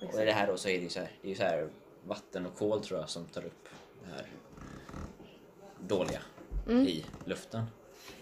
Och 0.00 0.22
i 0.22 0.24
det 0.24 0.32
här 0.32 0.46
då 0.46 0.56
så 0.56 0.68
är 0.68 0.78
det 0.78 0.82
ju 0.82 0.88
så 0.88 1.00
här, 1.00 1.10
det 1.22 1.30
är 1.30 1.34
så 1.34 1.42
här 1.42 1.68
vatten 2.04 2.46
och 2.46 2.56
kol 2.56 2.84
tror 2.84 3.00
jag 3.00 3.08
som 3.08 3.26
tar 3.26 3.44
upp 3.44 3.68
det 4.04 4.10
här 4.14 4.26
dåliga 5.80 6.20
i 6.68 7.04
luften. 7.24 7.62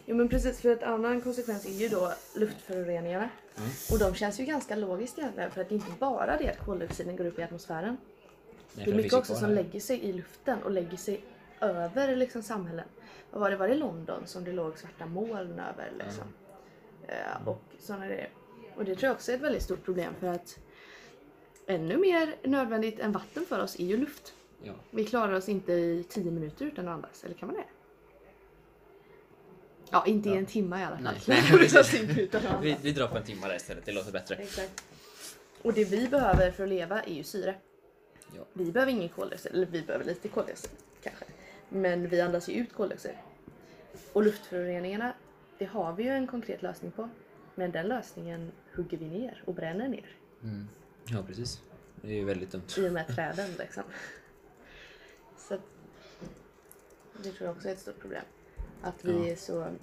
Jo 0.07 0.16
men 0.16 0.29
precis, 0.29 0.61
för 0.61 0.69
en 0.83 0.95
annan 0.95 1.21
konsekvens 1.21 1.66
är 1.66 1.71
ju 1.71 1.88
då 1.88 2.12
luftföroreningarna. 2.35 3.31
Mm. 3.57 3.71
Och 3.93 3.99
de 3.99 4.14
känns 4.14 4.40
ju 4.40 4.45
ganska 4.45 4.77
logiskt 4.77 5.19
egentligen 5.19 5.51
för 5.51 5.61
att 5.61 5.69
det 5.69 5.75
är 5.75 5.77
inte 5.77 5.93
bara 5.99 6.37
det 6.37 6.49
att 6.51 6.66
koldioxiden 6.66 7.16
går 7.16 7.25
upp 7.25 7.38
i 7.38 7.43
atmosfären. 7.43 7.97
Nej, 8.75 8.85
Det 8.85 8.90
är 8.90 8.95
mycket 8.95 9.12
också 9.12 9.35
som 9.35 9.49
här. 9.49 9.55
lägger 9.55 9.81
sig 9.81 10.01
i 10.05 10.12
luften 10.12 10.62
och 10.62 10.71
lägger 10.71 10.97
sig 10.97 11.25
över 11.61 12.16
liksom, 12.16 12.43
samhällen. 12.43 12.87
Vad 13.31 13.40
var 13.40 13.51
det, 13.51 13.57
var 13.57 13.69
det 13.69 13.75
London 13.75 14.27
som 14.27 14.45
det 14.45 14.53
låg 14.53 14.79
svarta 14.79 15.07
moln 15.07 15.61
över 15.61 15.93
liksom? 16.05 16.25
Eh, 17.07 17.49
och 17.49 17.62
sådana 17.79 18.07
grejer. 18.07 18.29
Och 18.77 18.85
det 18.85 18.95
tror 18.95 19.09
jag 19.09 19.14
också 19.14 19.33
är 19.33 19.37
ett 19.37 19.43
väldigt 19.43 19.62
stort 19.62 19.85
problem 19.85 20.14
för 20.21 20.27
att 20.27 20.59
ännu 21.66 21.97
mer 21.97 22.37
nödvändigt 22.43 22.99
än 23.01 23.12
vatten 23.12 23.47
för 23.47 23.62
oss 23.62 23.81
är 23.81 23.85
ju 23.85 23.97
luft. 23.97 24.35
Ja. 24.62 24.73
Vi 24.90 25.05
klarar 25.05 25.33
oss 25.33 25.49
inte 25.49 25.73
i 25.73 26.05
10 26.09 26.31
minuter 26.31 26.64
utan 26.64 26.88
att 26.88 26.95
andas, 26.95 27.25
eller 27.25 27.35
kan 27.35 27.47
man 27.49 27.57
det? 27.57 27.64
Ja, 29.90 30.07
inte 30.07 30.29
i 30.29 30.37
en 30.37 30.46
timme 30.46 30.81
i 30.81 30.85
alla 30.85 30.96
fall. 30.96 31.05
Nej. 31.05 31.42
Klarar 32.31 32.61
Nej, 32.61 32.61
vi 32.62 32.76
Vi, 32.83 32.92
drar 32.92 33.09
på 33.09 33.16
en 33.16 33.24
timme 33.24 33.48
där 33.48 33.57
istället, 33.57 33.85
det 33.85 33.92
låter 33.92 34.12
bättre. 34.12 34.35
Exakt. 34.35 34.85
Och 35.62 35.72
det 35.72 35.85
vi 35.85 36.09
behöver 36.09 36.50
för 36.50 36.62
att 36.62 36.68
leva 36.68 37.03
är 37.03 37.14
ju 37.14 37.24
syre. 37.24 37.55
Ja. 38.37 38.44
Vi 38.53 38.72
behöver 38.72 38.92
ingen 38.92 39.09
koldioxid, 39.09 39.53
eller 39.53 39.66
vi 39.66 39.83
behöver 39.83 40.05
lite 40.05 40.29
koldioxid 40.29 40.70
kanske. 41.03 41.24
Men 41.68 42.09
vi 42.09 42.20
andas 42.20 42.48
ju 42.48 42.53
ut 42.55 42.72
koldioxid. 42.72 43.14
Och 44.12 44.22
luftföroreningarna, 44.22 45.14
det 45.59 45.64
har 45.64 45.92
vi 45.92 46.03
ju 46.03 46.11
en 46.11 46.26
konkret 46.26 46.62
lösning 46.62 46.90
på. 46.90 47.09
Men 47.55 47.72
den 47.72 47.88
lösningen 47.88 48.53
hugger 48.74 48.98
vi 48.98 49.07
ner 49.07 49.42
och 49.46 49.55
bränner 49.55 49.88
ner. 49.88 50.16
Ja, 51.05 51.22
precis. 51.26 51.62
Det 52.03 52.09
är 52.09 52.14
ju 52.14 52.24
väldigt 52.24 52.50
dumt. 52.50 52.62
I 52.79 52.88
och 52.88 52.92
med 52.92 53.07
träden 53.14 53.50
liksom. 53.59 53.83
Så 55.37 55.59
det 57.22 57.33
tror 57.33 57.46
jag 57.46 57.57
också 57.57 57.68
är 57.68 57.72
ett 57.72 57.79
stort 57.79 58.00
problem. 58.00 58.24
Att 58.83 58.95
vi 59.05 59.12
Ja. 59.12 59.27
är 59.33 59.37
så 59.37 59.77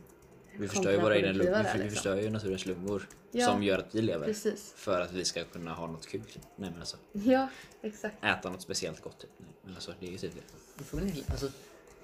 Vi 0.57 0.67
förstör 0.67 0.91
ju 0.91 0.97
våra 0.99 1.15
egna 1.17 1.31
vi, 1.31 1.37
där, 1.37 1.63
vi 1.63 1.79
liksom. 1.79 1.89
förstör 1.89 2.15
ju 2.15 2.29
naturens 2.29 2.65
lungor 2.65 3.07
Ja. 3.31 3.45
som 3.45 3.63
gör 3.63 3.79
att 3.79 3.95
vi 3.95 4.01
lever. 4.01 4.25
Precis. 4.25 4.73
För 4.75 5.01
att 5.01 5.13
vi 5.13 5.25
ska 5.25 5.43
kunna 5.43 5.73
ha 5.73 5.87
något 5.87 6.07
kul. 6.07 6.21
Nej 6.55 6.69
men 6.71 6.79
alltså, 6.79 6.97
Ja, 7.11 7.47
exakt. 7.81 8.23
äta 8.23 8.49
något 8.49 8.61
speciellt 8.61 9.01
gott 9.01 9.19
typ. 9.19 9.29
Nej, 9.37 9.49
men 9.63 9.73
alltså, 9.75 9.93
det 9.99 10.07
är 10.07 10.11
ju 10.11 10.17
typ 10.17 10.31
det. 10.35 11.31
Alltså, 11.31 11.49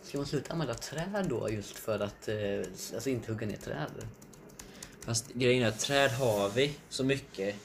ska 0.04 0.18
man 0.18 0.28
sluta 0.28 0.54
använda 0.54 0.74
träd 0.74 1.26
då 1.30 1.50
just 1.50 1.78
för 1.78 2.00
att 2.00 2.28
eh, 2.28 2.36
alltså 2.94 3.10
inte 3.10 3.32
hugga 3.32 3.48
ner 3.48 3.58
träd? 3.58 3.92
Fast 5.02 5.34
grejen 5.34 5.64
är 5.64 5.68
att 5.68 5.80
träd 5.80 6.12
har 6.12 6.50
vi 6.50 6.76
så 6.90 7.04
mycket 7.04 7.56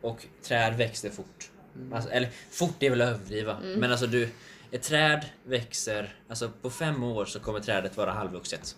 och 0.00 0.26
träd 0.42 0.76
växer 0.76 1.10
fort. 1.10 1.50
Alltså, 1.92 2.10
eller 2.10 2.28
fort 2.50 2.82
är 2.82 2.90
väl 2.90 3.00
att 3.02 3.08
överdriva. 3.08 3.60
Men 3.60 3.90
alltså 3.90 4.06
du, 4.06 4.28
ett 4.76 4.82
träd 4.82 5.26
växer, 5.44 6.14
alltså 6.28 6.50
på 6.62 6.70
fem 6.70 7.02
år 7.04 7.24
så 7.24 7.40
kommer 7.40 7.60
trädet 7.60 7.96
vara 7.96 8.10
halvvuxet. 8.12 8.76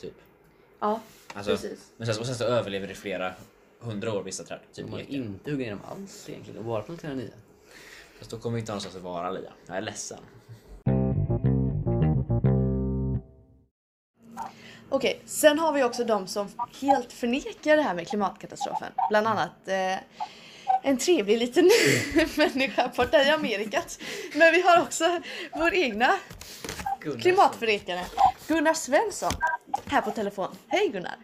Typ. 0.00 0.14
Ja, 0.80 1.00
Alltså, 1.34 1.50
precis. 1.50 1.90
men 1.96 2.06
sen, 2.06 2.18
och 2.20 2.26
sen 2.26 2.34
så 2.34 2.44
överlever 2.44 2.86
det 2.88 2.94
flera 2.94 3.32
hundra 3.80 4.12
år 4.14 4.22
vissa 4.22 4.44
träd. 4.44 4.58
Typ 4.72 4.84
Om 4.84 4.90
man 4.90 5.00
ekar. 5.00 5.12
inte 5.14 5.50
hugger 5.50 5.64
ner 5.64 5.70
dem 5.70 5.80
alls 5.90 6.28
egentligen 6.28 6.58
och 6.58 6.64
bara 6.64 6.82
planterar 6.82 7.14
nya. 7.14 7.30
Fast 8.18 8.30
då 8.30 8.38
kommer 8.38 8.54
vi 8.54 8.60
inte 8.60 8.72
ha 8.72 8.74
någonstans 8.74 8.96
att 8.96 9.02
vara 9.02 9.30
Lia. 9.30 9.52
Jag 9.66 9.76
är 9.76 9.80
ledsen. 9.80 10.18
Okej, 14.88 15.20
sen 15.26 15.58
har 15.58 15.72
vi 15.72 15.84
också 15.84 16.04
de 16.04 16.26
som 16.26 16.48
helt 16.80 17.12
förnekar 17.12 17.76
det 17.76 17.82
här 17.82 17.94
med 17.94 18.08
klimatkatastrofen. 18.08 18.92
Bland 19.10 19.26
annat 19.26 19.68
eh, 19.68 19.96
en 20.82 20.98
trevlig 20.98 21.38
liten 21.38 21.64
människa 22.36 22.88
borta 22.96 23.22
i 23.22 23.30
Amerikat. 23.30 23.98
Men 24.34 24.52
vi 24.52 24.60
har 24.62 24.82
också 24.82 25.04
vår 25.52 25.74
egna 25.74 26.10
klimatförnekare, 27.22 28.02
Gunnar 28.48 28.74
Svensson, 28.74 29.32
här 29.90 30.00
på 30.00 30.10
telefon. 30.10 30.50
Hej 30.68 30.88
Gunnar! 30.88 31.18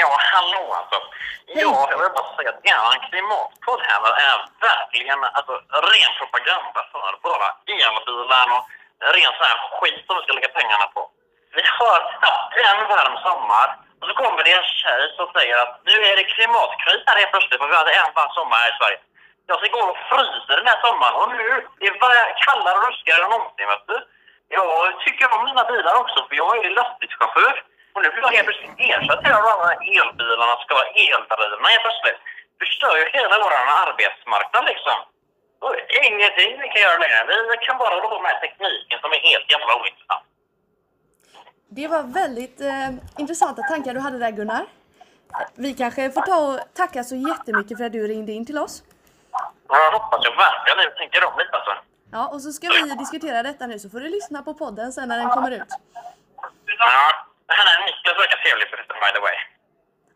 Ja, 0.00 0.10
hallå 0.34 0.64
alltså. 0.78 0.98
Ja, 1.46 1.88
jag 1.90 1.98
vill 2.02 2.12
bara 2.16 2.36
säga 2.36 2.50
att 2.50 2.66
er 2.72 3.08
klimatpodd 3.08 3.80
här 3.88 4.02
är 4.28 4.38
verkligen 4.68 5.20
alltså, 5.38 5.54
ren 5.90 6.12
propaganda 6.18 6.80
för 6.92 7.10
bara 7.28 7.48
elbilar 7.72 8.48
och 8.56 8.64
ren 9.14 9.32
sån 9.36 9.48
här 9.50 9.60
skit 9.76 10.00
som 10.06 10.16
vi 10.16 10.22
ska 10.22 10.32
lägga 10.32 10.52
pengarna 10.58 10.86
på. 10.94 11.02
Vi 11.56 11.62
har 11.78 12.00
haft 12.26 12.52
en 12.70 12.80
varm 12.92 13.16
sommar 13.26 13.68
och 14.04 14.10
så 14.10 14.16
kommer 14.22 14.42
det 14.44 14.52
en 14.52 14.70
tjej 14.82 15.02
som 15.16 15.26
säger 15.36 15.56
att 15.62 15.72
nu 15.90 15.96
är 16.08 16.16
det 16.16 16.32
klimatkris 16.34 17.02
här 17.06 17.20
helt 17.20 17.32
plötsligt 17.34 17.60
för 17.60 17.68
vi 17.68 17.80
hade 17.80 17.92
en 18.00 18.14
varm 18.18 18.32
sommar 18.38 18.58
här 18.62 18.72
i 18.72 18.78
Sverige. 18.80 19.00
Jag 19.48 19.56
ska 19.58 19.68
gå 19.76 19.82
och 19.90 20.00
frysa 20.10 20.52
den 20.60 20.70
här 20.70 20.80
sommaren 20.86 21.16
och 21.20 21.28
nu 21.38 21.48
det 21.80 21.86
är 21.86 22.34
kallare 22.46 22.76
och 22.78 22.84
ruskigare 22.86 23.24
än 23.24 23.30
någonsin 23.34 23.70
vet 23.72 23.86
du. 23.90 23.96
Jag 24.58 25.00
tycker 25.04 25.26
om 25.34 25.44
mina 25.48 25.64
bilar 25.70 25.94
också 26.02 26.18
för 26.26 26.34
jag 26.42 26.52
är 26.64 26.70
lastbilschaufför. 26.78 27.54
Och 27.94 28.02
nu 28.02 28.08
blir 28.10 28.22
jag 28.26 28.36
helt 28.36 28.48
plötsligt 28.48 28.80
ersatt 28.90 29.22
av 29.36 29.42
de 29.48 29.66
här 29.68 29.78
elbilarna 30.00 30.54
ska 30.62 30.72
vara 30.80 30.94
eldrivna 31.06 31.68
helt 31.74 31.86
plötsligt. 31.86 32.20
Förstör 32.60 32.94
ju 33.00 33.04
hela 33.18 33.36
vår 33.44 33.54
arbetsmarknad 33.84 34.64
liksom. 34.70 34.98
Och 35.64 35.74
ingenting 36.08 36.50
vi 36.62 36.66
kan 36.72 36.84
göra 36.86 36.98
längre. 37.04 37.20
Vi 37.52 37.56
kan 37.66 37.78
bara 37.82 37.94
hålla 37.94 38.08
på 38.14 38.20
med 38.26 38.40
tekniken 38.44 38.98
som 39.02 39.10
är 39.16 39.20
helt 39.30 39.48
jävla 39.52 39.72
ointressant. 39.80 40.26
Det 41.76 41.88
var 41.88 42.02
väldigt 42.02 42.60
eh, 42.60 42.88
intressanta 43.18 43.62
tankar 43.62 43.94
du 43.94 44.00
hade 44.00 44.18
där 44.18 44.30
Gunnar. 44.30 44.66
Vi 45.54 45.74
kanske 45.74 46.10
får 46.10 46.20
ta 46.20 46.36
och 46.52 46.74
tacka 46.74 47.04
så 47.04 47.14
jättemycket 47.16 47.78
för 47.78 47.84
att 47.84 47.92
du 47.92 48.06
ringde 48.08 48.32
in 48.32 48.46
till 48.46 48.58
oss. 48.58 48.82
Och 49.66 49.76
jag 49.76 49.90
hoppas 49.98 50.20
jag 50.24 50.36
verkligen 50.36 50.78
nu 50.78 50.96
tänker 50.98 51.24
om 51.24 51.32
lite 51.38 51.56
alltså. 51.56 51.74
Ja, 52.12 52.28
och 52.28 52.40
så 52.42 52.52
ska 52.52 52.68
vi 52.68 52.94
diskutera 52.94 53.42
detta 53.42 53.66
nu 53.66 53.78
så 53.78 53.90
får 53.90 54.00
du 54.00 54.08
lyssna 54.08 54.42
på 54.42 54.54
podden 54.54 54.92
sen 54.92 55.08
när 55.08 55.18
den 55.18 55.28
kommer 55.30 55.50
ut. 55.50 55.62
Ja, 56.78 57.12
det 57.46 57.52
här 57.54 57.66
är 57.72 57.86
Niklas 57.86 58.16
verkar 58.22 58.36
trevlig 58.42 58.68
förresten 58.70 58.96
by 59.04 59.10
the 59.16 59.20
way. 59.20 59.34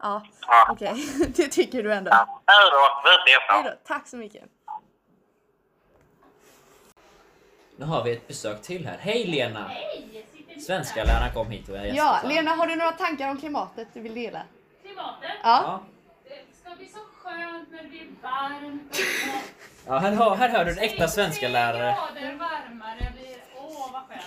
Ja, 0.03 0.23
Ja. 0.47 0.69
okej. 0.71 0.95
Det 1.37 1.49
tycker 1.49 1.83
du 1.83 1.93
ändå. 1.93 2.11
Ja, 2.11 2.41
hej 2.47 2.71
då, 2.71 3.03
vi 3.05 3.33
ses 3.33 3.43
Hej 3.49 3.63
då. 3.63 3.71
då, 3.71 3.77
tack 3.85 4.09
så 4.09 4.17
mycket. 4.17 4.45
Nu 7.77 7.85
har 7.87 8.05
vi 8.05 8.13
ett 8.13 8.29
besök 8.29 8.63
till 8.63 8.87
här. 8.87 8.97
Hej 9.01 9.27
Lena! 9.27 9.71
Svenska 10.67 11.05
läraren 11.05 11.33
kom 11.35 11.51
hit 11.51 11.69
och 11.69 11.77
är 11.77 11.85
Ja, 11.85 11.87
gästspeaker. 11.95 12.29
Lena, 12.29 12.51
har 12.51 12.67
du 12.67 12.77
några 12.77 12.93
tankar 12.93 13.31
om 13.31 13.39
klimatet 13.39 13.89
du 13.93 14.01
vill 14.01 14.15
dela? 14.15 14.43
Klimatet. 14.83 15.31
Ja. 15.43 15.63
Ja. 15.65 15.83
Det 16.25 16.57
ska 16.63 16.77
bli 16.77 16.87
så 16.89 16.99
skönt 17.23 17.69
när 17.71 17.83
det 17.83 17.89
blir 17.89 18.07
varmt. 18.23 18.91
och 19.87 19.93
Ja, 19.93 19.99
här, 19.99 20.13
hör, 20.13 20.35
här 20.37 20.49
hör 20.49 20.65
du 20.65 20.71
en 20.73 20.79
äkta 20.79 21.09
svenska 21.09 21.49
lärare. 21.49 21.97
grader 22.15 22.37
varmare 22.39 23.13
blir... 23.17 23.37
Åh, 23.57 23.93
vad 23.93 24.03
skönt. 24.09 24.23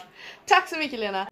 Tack 0.46 0.70
så 0.70 0.78
mycket 0.78 1.00
Lena. 1.00 1.28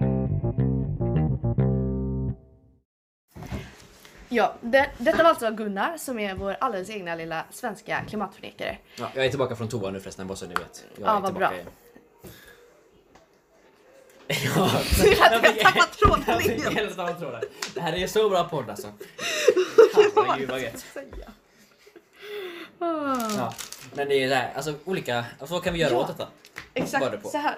Ja, 4.31 4.53
det, 4.61 4.89
detta 4.97 5.23
var 5.23 5.29
alltså 5.29 5.51
Gunnar 5.51 5.97
som 5.97 6.19
är 6.19 6.35
vår 6.35 6.57
alldeles 6.59 6.89
egna 6.89 7.15
lilla 7.15 7.43
svenska 7.51 8.01
klimatförnekare. 8.07 8.77
Ja, 8.95 9.09
jag 9.15 9.25
är 9.25 9.29
tillbaka 9.29 9.55
från 9.55 9.69
toa 9.69 9.91
nu 9.91 9.99
förresten, 9.99 10.27
bara 10.27 10.35
så 10.35 10.45
ni 10.45 10.53
vet. 10.53 10.85
Jag 10.95 11.07
Ja, 11.09 11.19
vad 11.19 11.33
bra. 11.33 11.53
igen. 11.53 11.65
Ja, 14.55 14.61
har 14.61 15.63
tappat 15.63 15.91
tråden 15.97 16.41
igen. 16.41 16.93
tråden. 17.19 17.41
Det 17.73 17.81
här 17.81 17.93
är 17.93 18.07
så 18.07 18.29
bra 18.29 18.43
podd 18.43 18.69
alltså. 18.69 18.87
Herregud 20.15 20.49
vad 20.49 20.61
gött. 20.61 20.85
Ja, 22.79 23.53
men 23.93 24.07
det 24.09 24.23
är 24.23 24.29
det 24.29 24.35
här, 24.35 24.53
alltså 24.55 24.73
olika, 24.85 25.25
alltså, 25.39 25.53
vad 25.55 25.63
kan 25.63 25.73
vi 25.73 25.79
göra 25.79 25.91
Ja. 25.93 25.99
åt 25.99 26.07
detta? 26.07 26.27
Det 26.73 26.79
Exakt, 26.81 27.23
på? 27.23 27.29
så 27.29 27.37
här. 27.37 27.57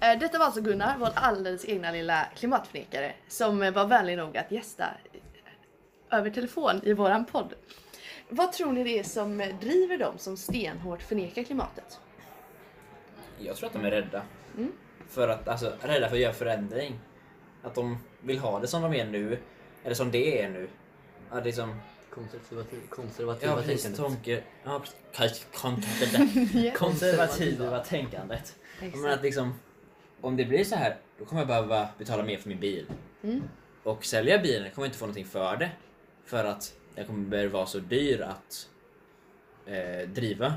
Eh, 0.00 0.18
Detta 0.18 0.38
var 0.38 0.44
alltså 0.46 0.60
Gunnar, 0.60 0.96
vår 0.98 1.10
alldeles 1.14 1.64
egna 1.64 1.90
lilla 1.90 2.26
klimatförnekare 2.36 3.12
som 3.28 3.58
var 3.72 3.86
vänlig 3.86 4.16
nog 4.16 4.36
att 4.36 4.50
gästa 4.52 4.84
över 6.10 6.30
telefon 6.30 6.80
i 6.84 6.92
våran 6.92 7.24
podd. 7.24 7.54
Vad 8.28 8.52
tror 8.52 8.72
ni 8.72 8.84
det 8.84 8.98
är 8.98 9.04
som 9.04 9.38
driver 9.60 9.98
dem 9.98 10.14
som 10.18 10.36
stenhårt 10.36 11.02
förnekar 11.02 11.42
klimatet? 11.42 11.98
Jag 13.46 13.56
tror 13.56 13.66
att 13.66 13.72
de 13.72 13.84
är 13.84 13.90
rädda. 13.90 14.22
Mm. 14.56 14.72
För 15.08 15.28
att, 15.28 15.48
alltså, 15.48 15.72
rädda 15.80 16.08
för 16.08 16.16
att 16.16 16.22
göra 16.22 16.32
förändring. 16.32 17.00
Att 17.62 17.74
de 17.74 17.98
vill 18.20 18.38
ha 18.38 18.60
det 18.60 18.66
som 18.66 18.82
de 18.82 18.94
är 18.94 19.04
nu, 19.04 19.38
eller 19.84 19.94
som 19.94 20.10
det 20.10 20.42
är 20.42 20.48
nu. 20.48 20.68
Ja, 21.30 21.40
det 21.40 21.48
är 21.48 21.52
som, 21.52 21.80
Konservativ, 22.10 22.80
konservativa 22.88 23.52
ja 23.52 23.56
precis, 23.62 23.82
tänkandet. 23.82 24.00
tonker, 24.16 24.44
ja, 24.64 24.82
precis, 25.12 25.46
kon- 25.54 25.82
kon- 26.16 26.70
konservativa 26.76 27.78
tänkandet. 27.78 28.56
Jag 28.80 28.96
menar 28.96 29.14
att 29.14 29.22
liksom, 29.22 29.54
om 30.20 30.36
det 30.36 30.44
blir 30.44 30.64
så 30.64 30.76
här, 30.76 30.96
då 31.18 31.24
kommer 31.24 31.40
jag 31.40 31.48
behöva 31.48 31.88
betala 31.98 32.22
mer 32.22 32.38
för 32.38 32.48
min 32.48 32.60
bil. 32.60 32.86
Mm. 33.22 33.42
Och 33.82 34.04
sälja 34.04 34.38
bilen 34.38 34.70
kommer 34.70 34.86
jag 34.86 34.88
inte 34.88 34.98
få 34.98 35.04
någonting 35.04 35.24
för 35.24 35.56
det. 35.56 35.70
För 36.24 36.44
att 36.44 36.74
den 36.94 37.06
kommer 37.06 37.46
vara 37.46 37.66
så 37.66 37.78
dyr 37.78 38.20
att 38.20 38.68
eh, 39.66 40.08
driva. 40.08 40.54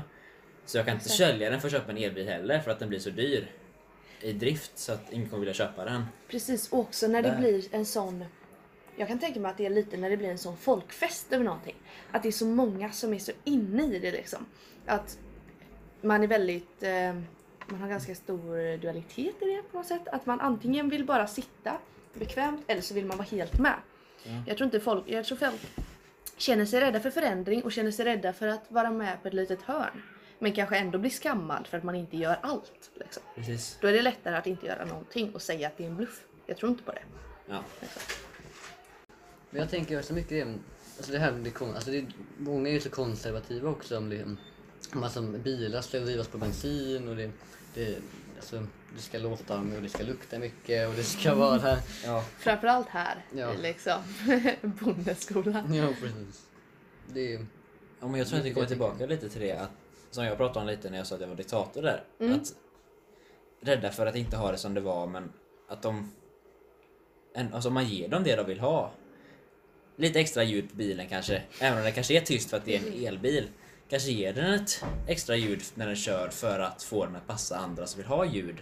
Så 0.66 0.78
jag 0.78 0.86
kan 0.86 0.94
inte 0.94 1.08
sälja 1.08 1.50
den 1.50 1.60
för 1.60 1.68
att 1.68 1.72
köpa 1.72 1.92
en 1.92 1.98
elbil 1.98 2.28
heller 2.28 2.60
för 2.60 2.70
att 2.70 2.78
den 2.78 2.88
blir 2.88 2.98
så 2.98 3.10
dyr 3.10 3.52
i 4.20 4.32
drift 4.32 4.78
så 4.78 4.92
att 4.92 5.12
ingen 5.12 5.28
kommer 5.28 5.40
vilja 5.40 5.54
köpa 5.54 5.84
den. 5.84 6.06
Precis, 6.28 6.72
och 6.72 6.78
också 6.78 7.06
när 7.06 7.22
det 7.22 7.28
Där. 7.28 7.38
blir 7.38 7.64
en 7.70 7.86
sån... 7.86 8.24
Jag 8.96 9.08
kan 9.08 9.18
tänka 9.18 9.40
mig 9.40 9.50
att 9.50 9.56
det 9.56 9.66
är 9.66 9.70
lite 9.70 9.96
när 9.96 10.10
det 10.10 10.16
blir 10.16 10.28
en 10.28 10.38
sån 10.38 10.56
folkfest 10.56 11.32
över 11.32 11.44
någonting. 11.44 11.74
Att 12.10 12.22
det 12.22 12.28
är 12.28 12.32
så 12.32 12.46
många 12.46 12.92
som 12.92 13.14
är 13.14 13.18
så 13.18 13.32
inne 13.44 13.82
i 13.82 13.98
det 13.98 14.10
liksom. 14.10 14.46
Att 14.86 15.18
man 16.00 16.22
är 16.22 16.26
väldigt... 16.26 16.82
Eh, 16.82 17.14
man 17.66 17.80
har 17.80 17.88
ganska 17.88 18.14
stor 18.14 18.76
dualitet 18.76 19.42
i 19.42 19.44
det 19.44 19.62
på 19.70 19.76
något 19.76 19.86
sätt. 19.86 20.08
Att 20.08 20.26
man 20.26 20.40
antingen 20.40 20.88
vill 20.88 21.04
bara 21.04 21.26
sitta 21.26 21.78
bekvämt 22.14 22.64
eller 22.66 22.80
så 22.80 22.94
vill 22.94 23.06
man 23.06 23.16
vara 23.16 23.28
helt 23.28 23.58
med. 23.58 23.74
Ja. 24.22 24.42
Jag 24.46 24.56
tror 24.56 24.64
inte 24.64 24.80
folk... 24.80 25.04
Jag 25.06 25.24
tror 25.24 25.38
folk 25.38 25.60
känner 26.36 26.64
sig 26.64 26.80
rädda 26.80 27.00
för 27.00 27.10
förändring 27.10 27.62
och 27.62 27.72
känner 27.72 27.90
sig 27.90 28.04
rädda 28.04 28.32
för 28.32 28.48
att 28.48 28.64
vara 28.68 28.90
med 28.90 29.22
på 29.22 29.28
ett 29.28 29.34
litet 29.34 29.62
hörn. 29.62 30.02
Men 30.38 30.52
kanske 30.52 30.76
ändå 30.76 30.98
blir 30.98 31.10
skammad 31.10 31.66
för 31.66 31.78
att 31.78 31.84
man 31.84 31.94
inte 31.94 32.16
gör 32.16 32.38
allt. 32.42 32.90
Liksom. 32.94 33.22
Precis. 33.34 33.78
Då 33.80 33.88
är 33.88 33.92
det 33.92 34.02
lättare 34.02 34.36
att 34.36 34.46
inte 34.46 34.66
göra 34.66 34.84
någonting 34.84 35.34
och 35.34 35.42
säga 35.42 35.68
att 35.68 35.76
det 35.76 35.84
är 35.84 35.88
en 35.88 35.96
bluff. 35.96 36.24
Jag 36.46 36.56
tror 36.56 36.70
inte 36.72 36.84
på 36.84 36.92
det. 36.92 37.02
Ja. 37.48 37.60
Liksom. 37.80 38.02
Men 39.50 39.60
jag 39.60 39.70
tänker 39.70 40.02
så 40.02 40.14
mycket 40.14 40.48
alltså 40.96 41.12
det 41.12 41.18
här 41.18 41.32
med 41.32 41.54
kon- 41.54 41.74
alltså 41.74 41.90
det, 41.90 42.06
många 42.38 42.68
är 42.68 42.72
ju 42.72 42.80
så 42.80 42.90
konservativa 42.90 43.70
också 43.70 43.98
om 43.98 44.10
det, 44.10 44.36
alltså 45.02 45.22
bilar 45.22 45.80
ska 45.80 45.98
drivas 45.98 46.28
på 46.28 46.38
bensin 46.38 47.08
och 47.08 47.16
det, 47.16 47.30
det, 47.74 47.98
alltså, 48.36 48.66
det 48.96 49.02
ska 49.02 49.18
låta 49.18 49.58
och 49.60 49.82
det 49.82 49.88
ska 49.88 50.02
lukta 50.02 50.38
mycket 50.38 50.88
och 50.88 50.94
det 50.94 51.02
ska 51.02 51.34
vara... 51.34 51.78
Ja. 52.04 52.24
Framförallt 52.38 52.88
här 52.88 53.24
Ja. 53.32 53.52
liksom 53.52 54.00
bondeskolan. 54.62 55.74
Ja 55.74 55.88
precis. 56.00 56.46
Det 57.12 57.40
Ja, 58.00 58.08
men 58.08 58.14
jag 58.18 58.28
tror 58.28 58.38
att 58.38 58.44
vi 58.44 58.54
kommer 58.54 58.66
tillbaka 58.66 59.06
lite 59.06 59.28
till 59.28 59.40
det 59.40 59.52
att, 59.52 59.70
som 60.16 60.24
jag 60.24 60.36
pratade 60.36 60.60
om 60.60 60.66
lite 60.66 60.90
när 60.90 60.98
jag 60.98 61.06
sa 61.06 61.14
att 61.14 61.20
jag 61.20 61.28
var 61.28 61.36
diktator 61.36 61.82
där. 61.82 62.04
Mm. 62.20 62.34
Att 62.34 62.54
rädda 63.60 63.90
för 63.90 64.06
att 64.06 64.16
inte 64.16 64.36
ha 64.36 64.52
det 64.52 64.58
som 64.58 64.74
det 64.74 64.80
var 64.80 65.06
men 65.06 65.32
att 65.68 65.82
de 65.82 66.12
en, 67.34 67.54
alltså 67.54 67.70
man 67.70 67.86
ger 67.86 68.08
dem 68.08 68.22
det 68.24 68.36
de 68.36 68.46
vill 68.46 68.60
ha. 68.60 68.90
Lite 69.96 70.20
extra 70.20 70.42
ljud 70.42 70.70
på 70.70 70.76
bilen 70.76 71.08
kanske, 71.08 71.42
även 71.60 71.78
om 71.78 71.84
det 71.84 71.92
kanske 71.92 72.16
är 72.16 72.20
tyst 72.20 72.50
för 72.50 72.56
att 72.56 72.64
det 72.64 72.76
är 72.76 72.80
en 72.86 73.06
elbil. 73.06 73.48
Kanske 73.88 74.10
ger 74.10 74.32
den 74.32 74.52
ett 74.52 74.84
extra 75.06 75.36
ljud 75.36 75.62
när 75.74 75.86
den 75.86 75.96
kör 75.96 76.28
för 76.28 76.58
att 76.60 76.82
få 76.82 77.04
den 77.04 77.16
att 77.16 77.26
passa 77.26 77.56
andra 77.56 77.86
som 77.86 77.98
vill 77.98 78.06
ha 78.06 78.24
ljud. 78.24 78.56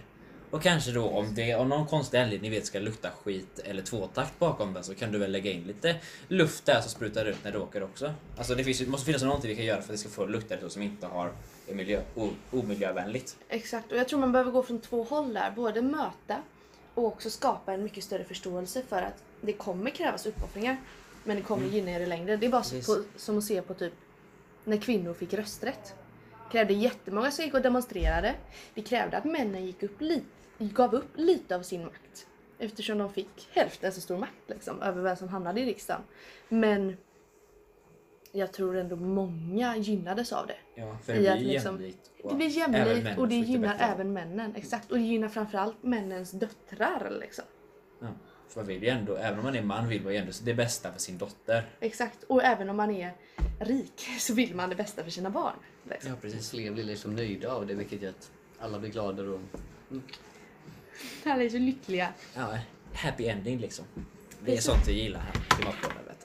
Och 0.54 0.62
kanske 0.62 0.90
då 0.92 1.08
om 1.08 1.34
det 1.34 1.54
av 1.54 1.68
någon 1.68 1.86
konstig 1.86 2.18
anledning 2.18 2.50
vet 2.50 2.66
ska 2.66 2.78
lukta 2.78 3.10
skit 3.10 3.58
eller 3.64 3.82
tvåtakt 3.82 4.38
bakom 4.38 4.74
den 4.74 4.84
så 4.84 4.94
kan 4.94 5.12
du 5.12 5.18
väl 5.18 5.32
lägga 5.32 5.50
in 5.50 5.64
lite 5.66 5.96
luft 6.28 6.66
där 6.66 6.80
som 6.80 6.90
sprutar 6.90 7.26
ut 7.26 7.36
när 7.44 7.52
du 7.52 7.58
åker 7.58 7.82
också. 7.82 8.14
Alltså 8.38 8.54
det 8.54 8.64
finns, 8.64 8.78
det 8.78 8.86
måste 8.86 9.06
finnas 9.06 9.22
någonting 9.22 9.50
vi 9.50 9.56
kan 9.56 9.64
göra 9.64 9.76
för 9.76 9.84
att 9.84 9.90
det 9.90 9.98
ska 9.98 10.08
få 10.08 10.26
lukta 10.26 10.60
så 10.60 10.68
som 10.70 10.82
inte 10.82 11.06
har 11.06 11.32
är 11.68 11.74
miljö, 11.74 12.02
o, 12.14 12.28
omiljövänligt. 12.50 13.36
Exakt, 13.48 13.92
och 13.92 13.98
jag 13.98 14.08
tror 14.08 14.20
man 14.20 14.32
behöver 14.32 14.50
gå 14.50 14.62
från 14.62 14.80
två 14.80 15.02
håll 15.02 15.34
där. 15.34 15.50
Både 15.50 15.82
möta 15.82 16.42
och 16.94 17.04
också 17.04 17.30
skapa 17.30 17.72
en 17.72 17.82
mycket 17.82 18.04
större 18.04 18.24
förståelse 18.24 18.82
för 18.88 19.02
att 19.02 19.22
det 19.40 19.52
kommer 19.52 19.90
krävas 19.90 20.26
uppoffringar. 20.26 20.76
Men 21.24 21.36
det 21.36 21.42
kommer 21.42 21.66
gynna 21.66 21.90
er 21.90 22.00
i 22.00 22.06
längden. 22.06 22.40
Det 22.40 22.46
är 22.46 22.50
bara 22.50 22.62
så 22.62 22.80
på, 22.94 23.02
som 23.16 23.38
att 23.38 23.44
se 23.44 23.62
på 23.62 23.74
typ 23.74 23.92
när 24.64 24.76
kvinnor 24.76 25.14
fick 25.14 25.34
rösträtt. 25.34 25.94
krävde 26.52 26.74
jättemånga 26.74 27.30
som 27.30 27.44
gick 27.44 27.54
och 27.54 27.62
demonstrerade. 27.62 28.34
Det 28.74 28.82
krävde 28.82 29.16
att 29.16 29.24
männen 29.24 29.66
gick 29.66 29.82
upp 29.82 30.00
li- 30.00 30.22
gav 30.58 30.94
upp 30.94 31.10
lite 31.14 31.56
av 31.56 31.62
sin 31.62 31.84
makt. 31.84 32.26
Eftersom 32.58 32.98
de 32.98 33.12
fick 33.12 33.48
hälften 33.50 33.92
så 33.92 34.00
stor 34.00 34.18
makt 34.18 34.32
liksom, 34.46 34.82
över 34.82 35.02
vem 35.02 35.16
som 35.16 35.28
hamnade 35.28 35.60
i 35.60 35.64
riksdagen. 35.66 36.02
Men 36.48 36.96
jag 38.32 38.52
tror 38.52 38.76
ändå 38.76 38.96
många 38.96 39.76
gynnades 39.76 40.32
av 40.32 40.46
det. 40.46 40.56
Ja, 40.74 40.98
för 41.04 41.12
det 41.12 41.18
blir 41.20 41.36
liksom- 41.36 41.74
jämlikt. 41.74 42.10
Det 42.30 42.34
blir 42.34 42.48
jämlikt 42.48 43.18
och 43.18 43.28
det 43.28 43.34
gynnar 43.34 43.76
även 43.80 44.12
männen. 44.12 44.54
Exakt. 44.56 44.90
Och 44.92 44.98
det 44.98 45.04
gynnar 45.04 45.28
framförallt 45.28 45.82
männens 45.82 46.30
döttrar. 46.30 47.16
Liksom. 47.20 47.44
Ja, 48.00 48.06
för 48.48 48.60
man 48.60 48.66
vill 48.66 48.82
ju 48.82 48.88
ändå, 48.88 49.16
även 49.16 49.38
om 49.38 49.44
man 49.44 49.54
är 49.56 49.62
man 49.62 49.88
vill 49.88 50.02
man 50.02 50.12
ju 50.12 50.18
ändå 50.18 50.32
det 50.44 50.54
bästa 50.54 50.92
för 50.92 51.00
sin 51.00 51.18
dotter. 51.18 51.64
Exakt. 51.80 52.22
Och 52.22 52.44
även 52.44 52.70
om 52.70 52.76
man 52.76 52.90
är 52.90 53.12
rik 53.60 54.00
så 54.18 54.34
vill 54.34 54.54
man 54.54 54.68
det 54.70 54.76
bästa 54.76 55.02
för 55.04 55.10
sina 55.10 55.30
barn. 55.30 55.56
Liksom. 55.90 56.10
Ja, 56.10 56.16
Precis, 56.20 56.36
precis. 56.38 56.50
fler 56.50 56.70
blir 56.70 56.84
liksom 56.84 57.16
nöjda 57.16 57.52
av 57.52 57.66
det 57.66 57.74
vilket 57.74 58.02
gör 58.02 58.10
att 58.10 58.30
alla 58.58 58.78
blir 58.78 58.90
glada 58.90 59.22
och 59.22 59.40
Alla 61.24 61.42
är 61.42 61.48
så 61.48 61.58
lyckliga. 61.58 62.12
Ja, 62.34 62.58
happy 62.94 63.26
ending 63.26 63.58
liksom. 63.58 63.84
Det 64.44 64.56
är 64.56 64.60
sånt 64.60 64.88
vi 64.88 64.92
gillar 64.92 65.20
här 65.20 65.30
i 65.36 65.54
Klimatpodden 65.54 65.96
vet 66.06 66.20
du. 66.20 66.24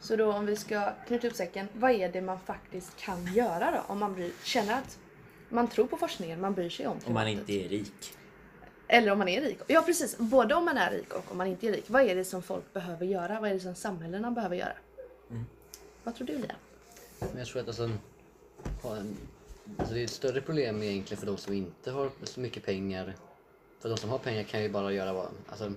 Så 0.00 0.16
då 0.16 0.32
om 0.32 0.46
vi 0.46 0.56
ska 0.56 0.92
knyta 1.06 1.26
upp 1.26 1.34
säcken, 1.34 1.68
vad 1.72 1.90
är 1.90 2.08
det 2.12 2.20
man 2.22 2.40
faktiskt 2.40 2.96
kan 2.96 3.34
göra 3.34 3.70
då? 3.70 3.92
Om 3.92 3.98
man 3.98 4.14
bryr, 4.14 4.32
känner 4.42 4.78
att 4.78 4.98
man 5.48 5.68
tror 5.68 5.86
på 5.86 5.96
forskningen, 5.96 6.40
man 6.40 6.54
bryr 6.54 6.70
sig 6.70 6.86
om 6.86 6.98
Om 7.06 7.14
man 7.14 7.24
klimatet. 7.26 7.48
inte 7.48 7.66
är 7.66 7.68
rik. 7.68 8.12
Eller 8.88 9.12
om 9.12 9.18
man 9.18 9.28
är 9.28 9.40
rik. 9.40 9.58
Ja 9.66 9.82
precis, 9.82 10.18
både 10.18 10.54
om 10.54 10.64
man 10.64 10.76
är 10.78 10.90
rik 10.90 11.12
och 11.14 11.30
om 11.30 11.38
man 11.38 11.46
inte 11.46 11.66
är 11.68 11.72
rik. 11.72 11.84
Vad 11.86 12.02
är 12.02 12.14
det 12.14 12.24
som 12.24 12.42
folk 12.42 12.72
behöver 12.72 13.06
göra? 13.06 13.40
Vad 13.40 13.50
är 13.50 13.54
det 13.54 13.60
som 13.60 13.74
samhällena 13.74 14.30
behöver 14.30 14.56
göra? 14.56 14.76
Mm. 15.30 15.44
Vad 16.04 16.14
tror 16.14 16.26
du? 16.26 16.38
Men 17.18 17.38
jag 17.38 17.46
tror 17.46 17.62
att 17.62 17.68
alltså, 17.68 17.90
ha 18.82 18.96
en, 18.96 19.16
alltså 19.78 19.94
det 19.94 20.00
är 20.00 20.04
ett 20.04 20.10
större 20.10 20.40
problem 20.40 20.82
egentligen 20.82 21.20
för 21.20 21.26
de 21.26 21.36
som 21.36 21.54
inte 21.54 21.90
har 21.90 22.10
så 22.22 22.40
mycket 22.40 22.64
pengar. 22.64 23.14
För 23.78 23.88
de 23.88 23.96
som 23.96 24.10
har 24.10 24.18
pengar 24.18 24.42
kan 24.42 24.62
ju 24.62 24.68
bara 24.68 24.92
göra 24.92 25.12
vad, 25.12 25.28
alltså, 25.48 25.72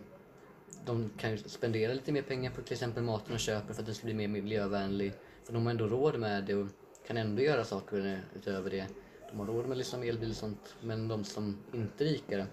de 0.85 1.09
kan 1.17 1.31
ju 1.31 1.37
spendera 1.37 1.93
lite 1.93 2.11
mer 2.11 2.21
pengar 2.21 2.51
på 2.51 2.61
till 2.61 2.73
exempel 2.73 3.03
maten 3.03 3.31
de 3.31 3.37
köper 3.37 3.73
för 3.73 3.81
att 3.81 3.85
den 3.85 3.95
ska 3.95 4.05
bli 4.05 4.13
mer 4.13 4.27
miljövänlig. 4.27 5.13
För 5.43 5.53
de 5.53 5.63
har 5.63 5.71
ändå 5.71 5.87
råd 5.87 6.19
med 6.19 6.43
det 6.43 6.55
och 6.55 6.67
kan 7.07 7.17
ändå 7.17 7.41
göra 7.41 7.65
saker 7.65 8.21
utöver 8.35 8.69
det. 8.69 8.87
De 9.31 9.39
har 9.39 9.45
råd 9.45 9.67
med 9.67 9.77
liksom 9.77 10.03
elbil 10.03 10.29
och 10.29 10.35
sånt. 10.35 10.75
Men 10.81 11.07
de 11.07 11.23
som 11.23 11.57
inte 11.73 12.03
är 12.03 12.07
rikare, 12.07 12.47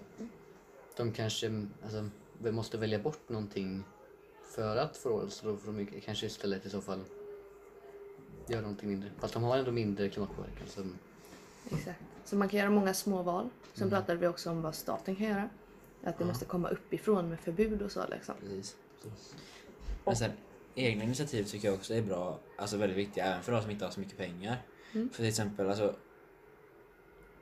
de 0.97 1.11
kanske 1.11 1.65
alltså, 1.83 2.09
måste 2.39 2.77
välja 2.77 2.99
bort 2.99 3.29
någonting 3.29 3.83
för 4.55 4.77
att 4.77 4.97
få 4.97 5.09
råd. 5.09 5.31
Så 5.31 5.47
då 5.47 5.57
får 5.57 5.71
de 5.71 5.85
kanske 5.85 6.25
istället 6.25 6.65
i 6.65 6.69
så 6.69 6.81
fall 6.81 6.99
göra 8.47 8.61
någonting 8.61 8.89
mindre. 8.89 9.09
Fast 9.19 9.33
de 9.33 9.43
har 9.43 9.57
ändå 9.57 9.71
mindre 9.71 10.09
klimatpåverkan. 10.09 10.67
Så, 10.67 10.81
Exakt. 11.71 11.99
Så 12.25 12.35
man 12.35 12.49
kan 12.49 12.59
göra 12.59 12.69
många 12.69 12.93
små 12.93 13.23
val. 13.23 13.49
Sen 13.73 13.89
pratade 13.89 14.19
vi 14.19 14.27
också 14.27 14.49
om 14.49 14.61
vad 14.61 14.75
staten 14.75 15.15
kan 15.15 15.25
göra. 15.25 15.49
Att 16.03 16.17
det 16.17 16.25
måste 16.25 16.45
komma 16.45 16.69
uppifrån 16.69 17.29
med 17.29 17.39
förbud 17.39 17.81
och 17.81 17.91
så 17.91 18.07
liksom. 18.07 18.35
Precis. 18.39 18.75
Men 20.05 20.15
sen, 20.15 20.31
egna 20.75 21.03
initiativ 21.03 21.43
tycker 21.43 21.67
jag 21.67 21.75
också 21.75 21.93
är 21.93 22.01
bra, 22.01 22.39
alltså 22.57 22.77
väldigt 22.77 22.97
viktiga 22.97 23.25
även 23.25 23.43
för 23.43 23.51
de 23.51 23.61
som 23.61 23.71
inte 23.71 23.85
har 23.85 23.91
så 23.91 23.99
mycket 23.99 24.17
pengar. 24.17 24.57
Mm. 24.93 25.09
För 25.09 25.17
till 25.17 25.27
exempel, 25.27 25.69
alltså, 25.69 25.95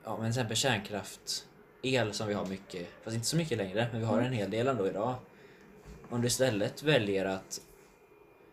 ja, 0.04 0.16
men 0.16 0.20
till 0.20 0.28
exempel 0.28 0.56
kärnkraft, 0.56 1.46
el 1.82 2.12
som 2.12 2.28
vi 2.28 2.34
har 2.34 2.46
mycket, 2.46 2.88
fast 3.02 3.14
inte 3.14 3.26
så 3.26 3.36
mycket 3.36 3.58
längre, 3.58 3.88
men 3.92 4.00
vi 4.00 4.06
har 4.06 4.20
en 4.20 4.32
hel 4.32 4.50
del 4.50 4.66
ändå 4.66 4.86
idag. 4.86 5.14
Om 6.08 6.20
du 6.20 6.26
istället 6.26 6.82
väljer 6.82 7.24
att 7.24 7.60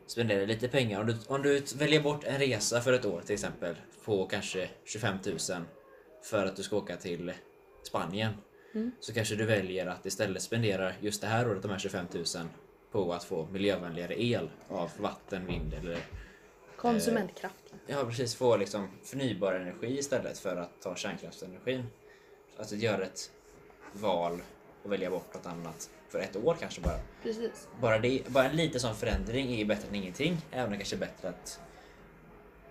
spendera 0.07 0.45
lite 0.45 0.67
pengar, 0.67 0.99
om 0.99 1.07
du, 1.07 1.17
om 1.27 1.41
du 1.41 1.63
väljer 1.75 2.03
bort 2.03 2.23
en 2.23 2.39
resa 2.39 2.81
för 2.81 2.93
ett 2.93 3.05
år 3.05 3.21
till 3.21 3.33
exempel 3.33 3.75
på 4.05 4.25
kanske 4.25 4.69
25 4.85 5.17
000 5.25 5.37
för 6.23 6.45
att 6.45 6.55
du 6.55 6.63
ska 6.63 6.77
åka 6.77 6.97
till 6.97 7.33
Spanien. 7.83 8.33
Så 8.99 9.13
kanske 9.13 9.35
du 9.35 9.45
väljer 9.45 9.87
att 9.87 10.05
istället 10.05 10.41
spendera 10.41 10.93
just 10.99 11.21
det 11.21 11.27
här 11.27 11.49
året, 11.49 11.61
de 11.61 11.71
här 11.71 11.79
25 11.79 12.05
000 12.13 12.25
på 12.91 13.13
att 13.13 13.23
få 13.23 13.47
miljövänligare 13.51 14.23
el 14.23 14.49
av 14.69 14.91
vatten, 14.97 15.45
vind 15.45 15.73
eller 15.73 15.97
Konsumentkraft. 16.77 17.73
Ja 17.87 18.05
precis, 18.05 18.35
få 18.35 18.57
liksom 18.57 18.87
förnybar 19.03 19.53
energi 19.53 19.99
istället 19.99 20.37
för 20.37 20.55
att 20.55 20.81
ta 20.81 20.95
kärnkraftsenergin. 20.95 21.83
Alltså 22.57 22.75
göra 22.75 23.03
ett 23.03 23.31
val 23.93 24.41
och 24.83 24.91
välja 24.91 25.09
bort 25.09 25.33
något 25.33 25.45
annat 25.45 25.89
för 26.09 26.19
ett 26.19 26.35
år 26.35 26.57
kanske 26.59 26.81
bara. 26.81 26.99
Precis. 27.23 27.67
Bara, 27.81 27.99
det, 27.99 28.27
bara 28.27 28.49
en 28.49 28.55
liten 28.55 28.79
sån 28.79 28.95
förändring 28.95 29.51
är 29.53 29.57
ju 29.57 29.65
bättre 29.65 29.87
än 29.87 29.95
ingenting. 29.95 30.37
Även 30.51 30.65
om 30.65 30.71
det 30.71 30.77
kanske 30.77 30.95
är 30.95 30.99
bättre 30.99 31.29
att 31.29 31.59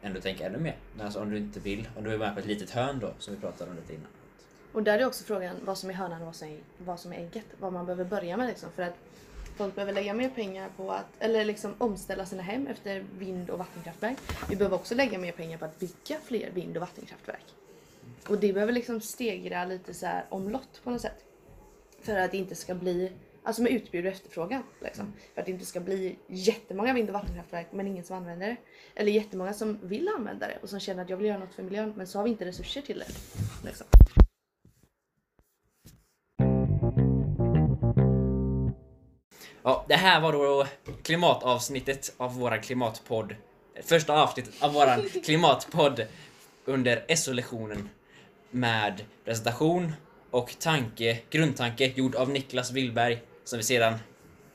ändå 0.02 0.20
tänka 0.20 0.46
ännu 0.46 0.58
mer. 0.58 0.76
Men 0.96 1.06
alltså 1.06 1.20
om 1.20 1.30
du 1.30 1.36
inte 1.36 1.60
vill, 1.60 1.88
om 1.96 2.04
du 2.04 2.14
är 2.14 2.18
med 2.18 2.34
på 2.34 2.40
ett 2.40 2.46
litet 2.46 2.70
hörn 2.70 2.98
då 2.98 3.12
som 3.18 3.34
vi 3.34 3.40
pratade 3.40 3.70
om 3.70 3.76
lite 3.76 3.92
innan. 3.92 4.06
Och 4.72 4.82
där 4.82 4.98
är 4.98 5.06
också 5.06 5.24
frågan 5.24 5.56
vad 5.64 5.78
som 5.78 5.90
är 5.90 5.94
hönan 5.94 6.20
och 6.20 6.26
vad 6.26 6.36
som 6.36 6.48
är, 6.48 6.58
vad 6.78 7.00
som 7.00 7.12
är 7.12 7.16
ägget. 7.16 7.44
Vad 7.58 7.72
man 7.72 7.86
behöver 7.86 8.04
börja 8.04 8.36
med 8.36 8.46
liksom. 8.46 8.68
För 8.76 8.82
att 8.82 8.94
folk 9.56 9.74
behöver 9.74 9.92
lägga 9.92 10.14
mer 10.14 10.28
pengar 10.28 10.68
på 10.76 10.92
att, 10.92 11.06
eller 11.18 11.44
liksom 11.44 11.74
omställa 11.78 12.26
sina 12.26 12.42
hem 12.42 12.66
efter 12.66 13.04
vind 13.18 13.50
och 13.50 13.58
vattenkraftverk. 13.58 14.18
Vi 14.48 14.56
behöver 14.56 14.76
också 14.76 14.94
lägga 14.94 15.18
mer 15.18 15.32
pengar 15.32 15.58
på 15.58 15.64
att 15.64 15.78
bygga 15.78 16.16
fler 16.24 16.50
vind 16.50 16.76
och 16.76 16.80
vattenkraftverk. 16.80 17.44
Och 18.28 18.38
det 18.38 18.52
behöver 18.52 18.72
liksom 18.72 19.00
stegra 19.00 19.64
lite 19.64 19.94
så 19.94 20.06
här 20.06 20.24
omlott 20.28 20.80
på 20.84 20.90
något 20.90 21.00
sätt. 21.00 21.24
För 22.02 22.16
att 22.16 22.30
det 22.30 22.36
inte 22.36 22.54
ska 22.54 22.74
bli, 22.74 23.12
alltså 23.42 23.62
med 23.62 23.72
utbud 23.72 24.06
och 24.06 24.12
efterfrågan. 24.12 24.62
Liksom. 24.80 25.12
För 25.34 25.40
att 25.40 25.46
det 25.46 25.52
inte 25.52 25.66
ska 25.66 25.80
bli 25.80 26.16
jättemånga 26.26 26.92
vind 26.92 27.08
och 27.08 27.14
vattenkraftverk 27.14 27.66
men 27.70 27.86
ingen 27.86 28.04
som 28.04 28.16
använder 28.16 28.46
det. 28.46 28.56
Eller 28.94 29.12
jättemånga 29.12 29.52
som 29.52 29.78
vill 29.82 30.08
använda 30.08 30.46
det 30.46 30.58
och 30.62 30.68
som 30.68 30.80
känner 30.80 31.02
att 31.02 31.10
jag 31.10 31.16
vill 31.16 31.26
göra 31.26 31.38
något 31.38 31.54
för 31.54 31.62
miljön 31.62 31.92
men 31.96 32.06
så 32.06 32.18
har 32.18 32.24
vi 32.24 32.30
inte 32.30 32.44
resurser 32.44 32.80
till 32.80 32.98
det. 32.98 33.06
Liksom. 33.64 33.86
Ja, 39.64 39.84
det 39.88 39.96
här 39.96 40.20
var 40.20 40.32
då 40.32 40.66
klimatavsnittet 41.02 42.14
av 42.16 42.34
våran 42.34 42.60
klimatpodd. 42.60 43.34
Första 43.82 44.22
avsnittet 44.22 44.54
av 44.62 44.72
våran 44.72 45.08
klimatpodd 45.24 46.06
under 46.64 47.14
SO-lektionen 47.16 47.88
med 48.50 49.04
presentation 49.24 49.92
och 50.30 50.58
tanke, 50.58 51.18
grundtanke 51.30 51.92
gjord 51.96 52.14
av 52.14 52.30
Niklas 52.30 52.72
Willberg 52.72 53.22
som 53.44 53.56
vi 53.56 53.62
sedan 53.62 53.98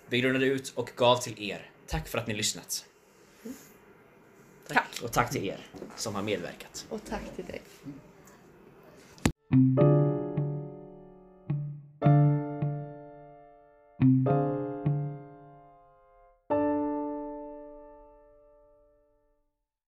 begrundade 0.09 0.45
ut 0.45 0.73
och 0.75 0.91
gav 0.95 1.17
till 1.17 1.49
er. 1.51 1.69
Tack 1.87 2.07
för 2.07 2.17
att 2.17 2.27
ni 2.27 2.33
lyssnat. 2.33 2.85
Tack. 4.67 4.99
Och 5.03 5.11
tack 5.11 5.31
till 5.31 5.45
er 5.45 5.67
som 5.95 6.15
har 6.15 6.21
medverkat. 6.21 6.85
Och 6.89 7.01
tack 7.09 7.35
till 7.35 7.45
dig. 7.45 7.61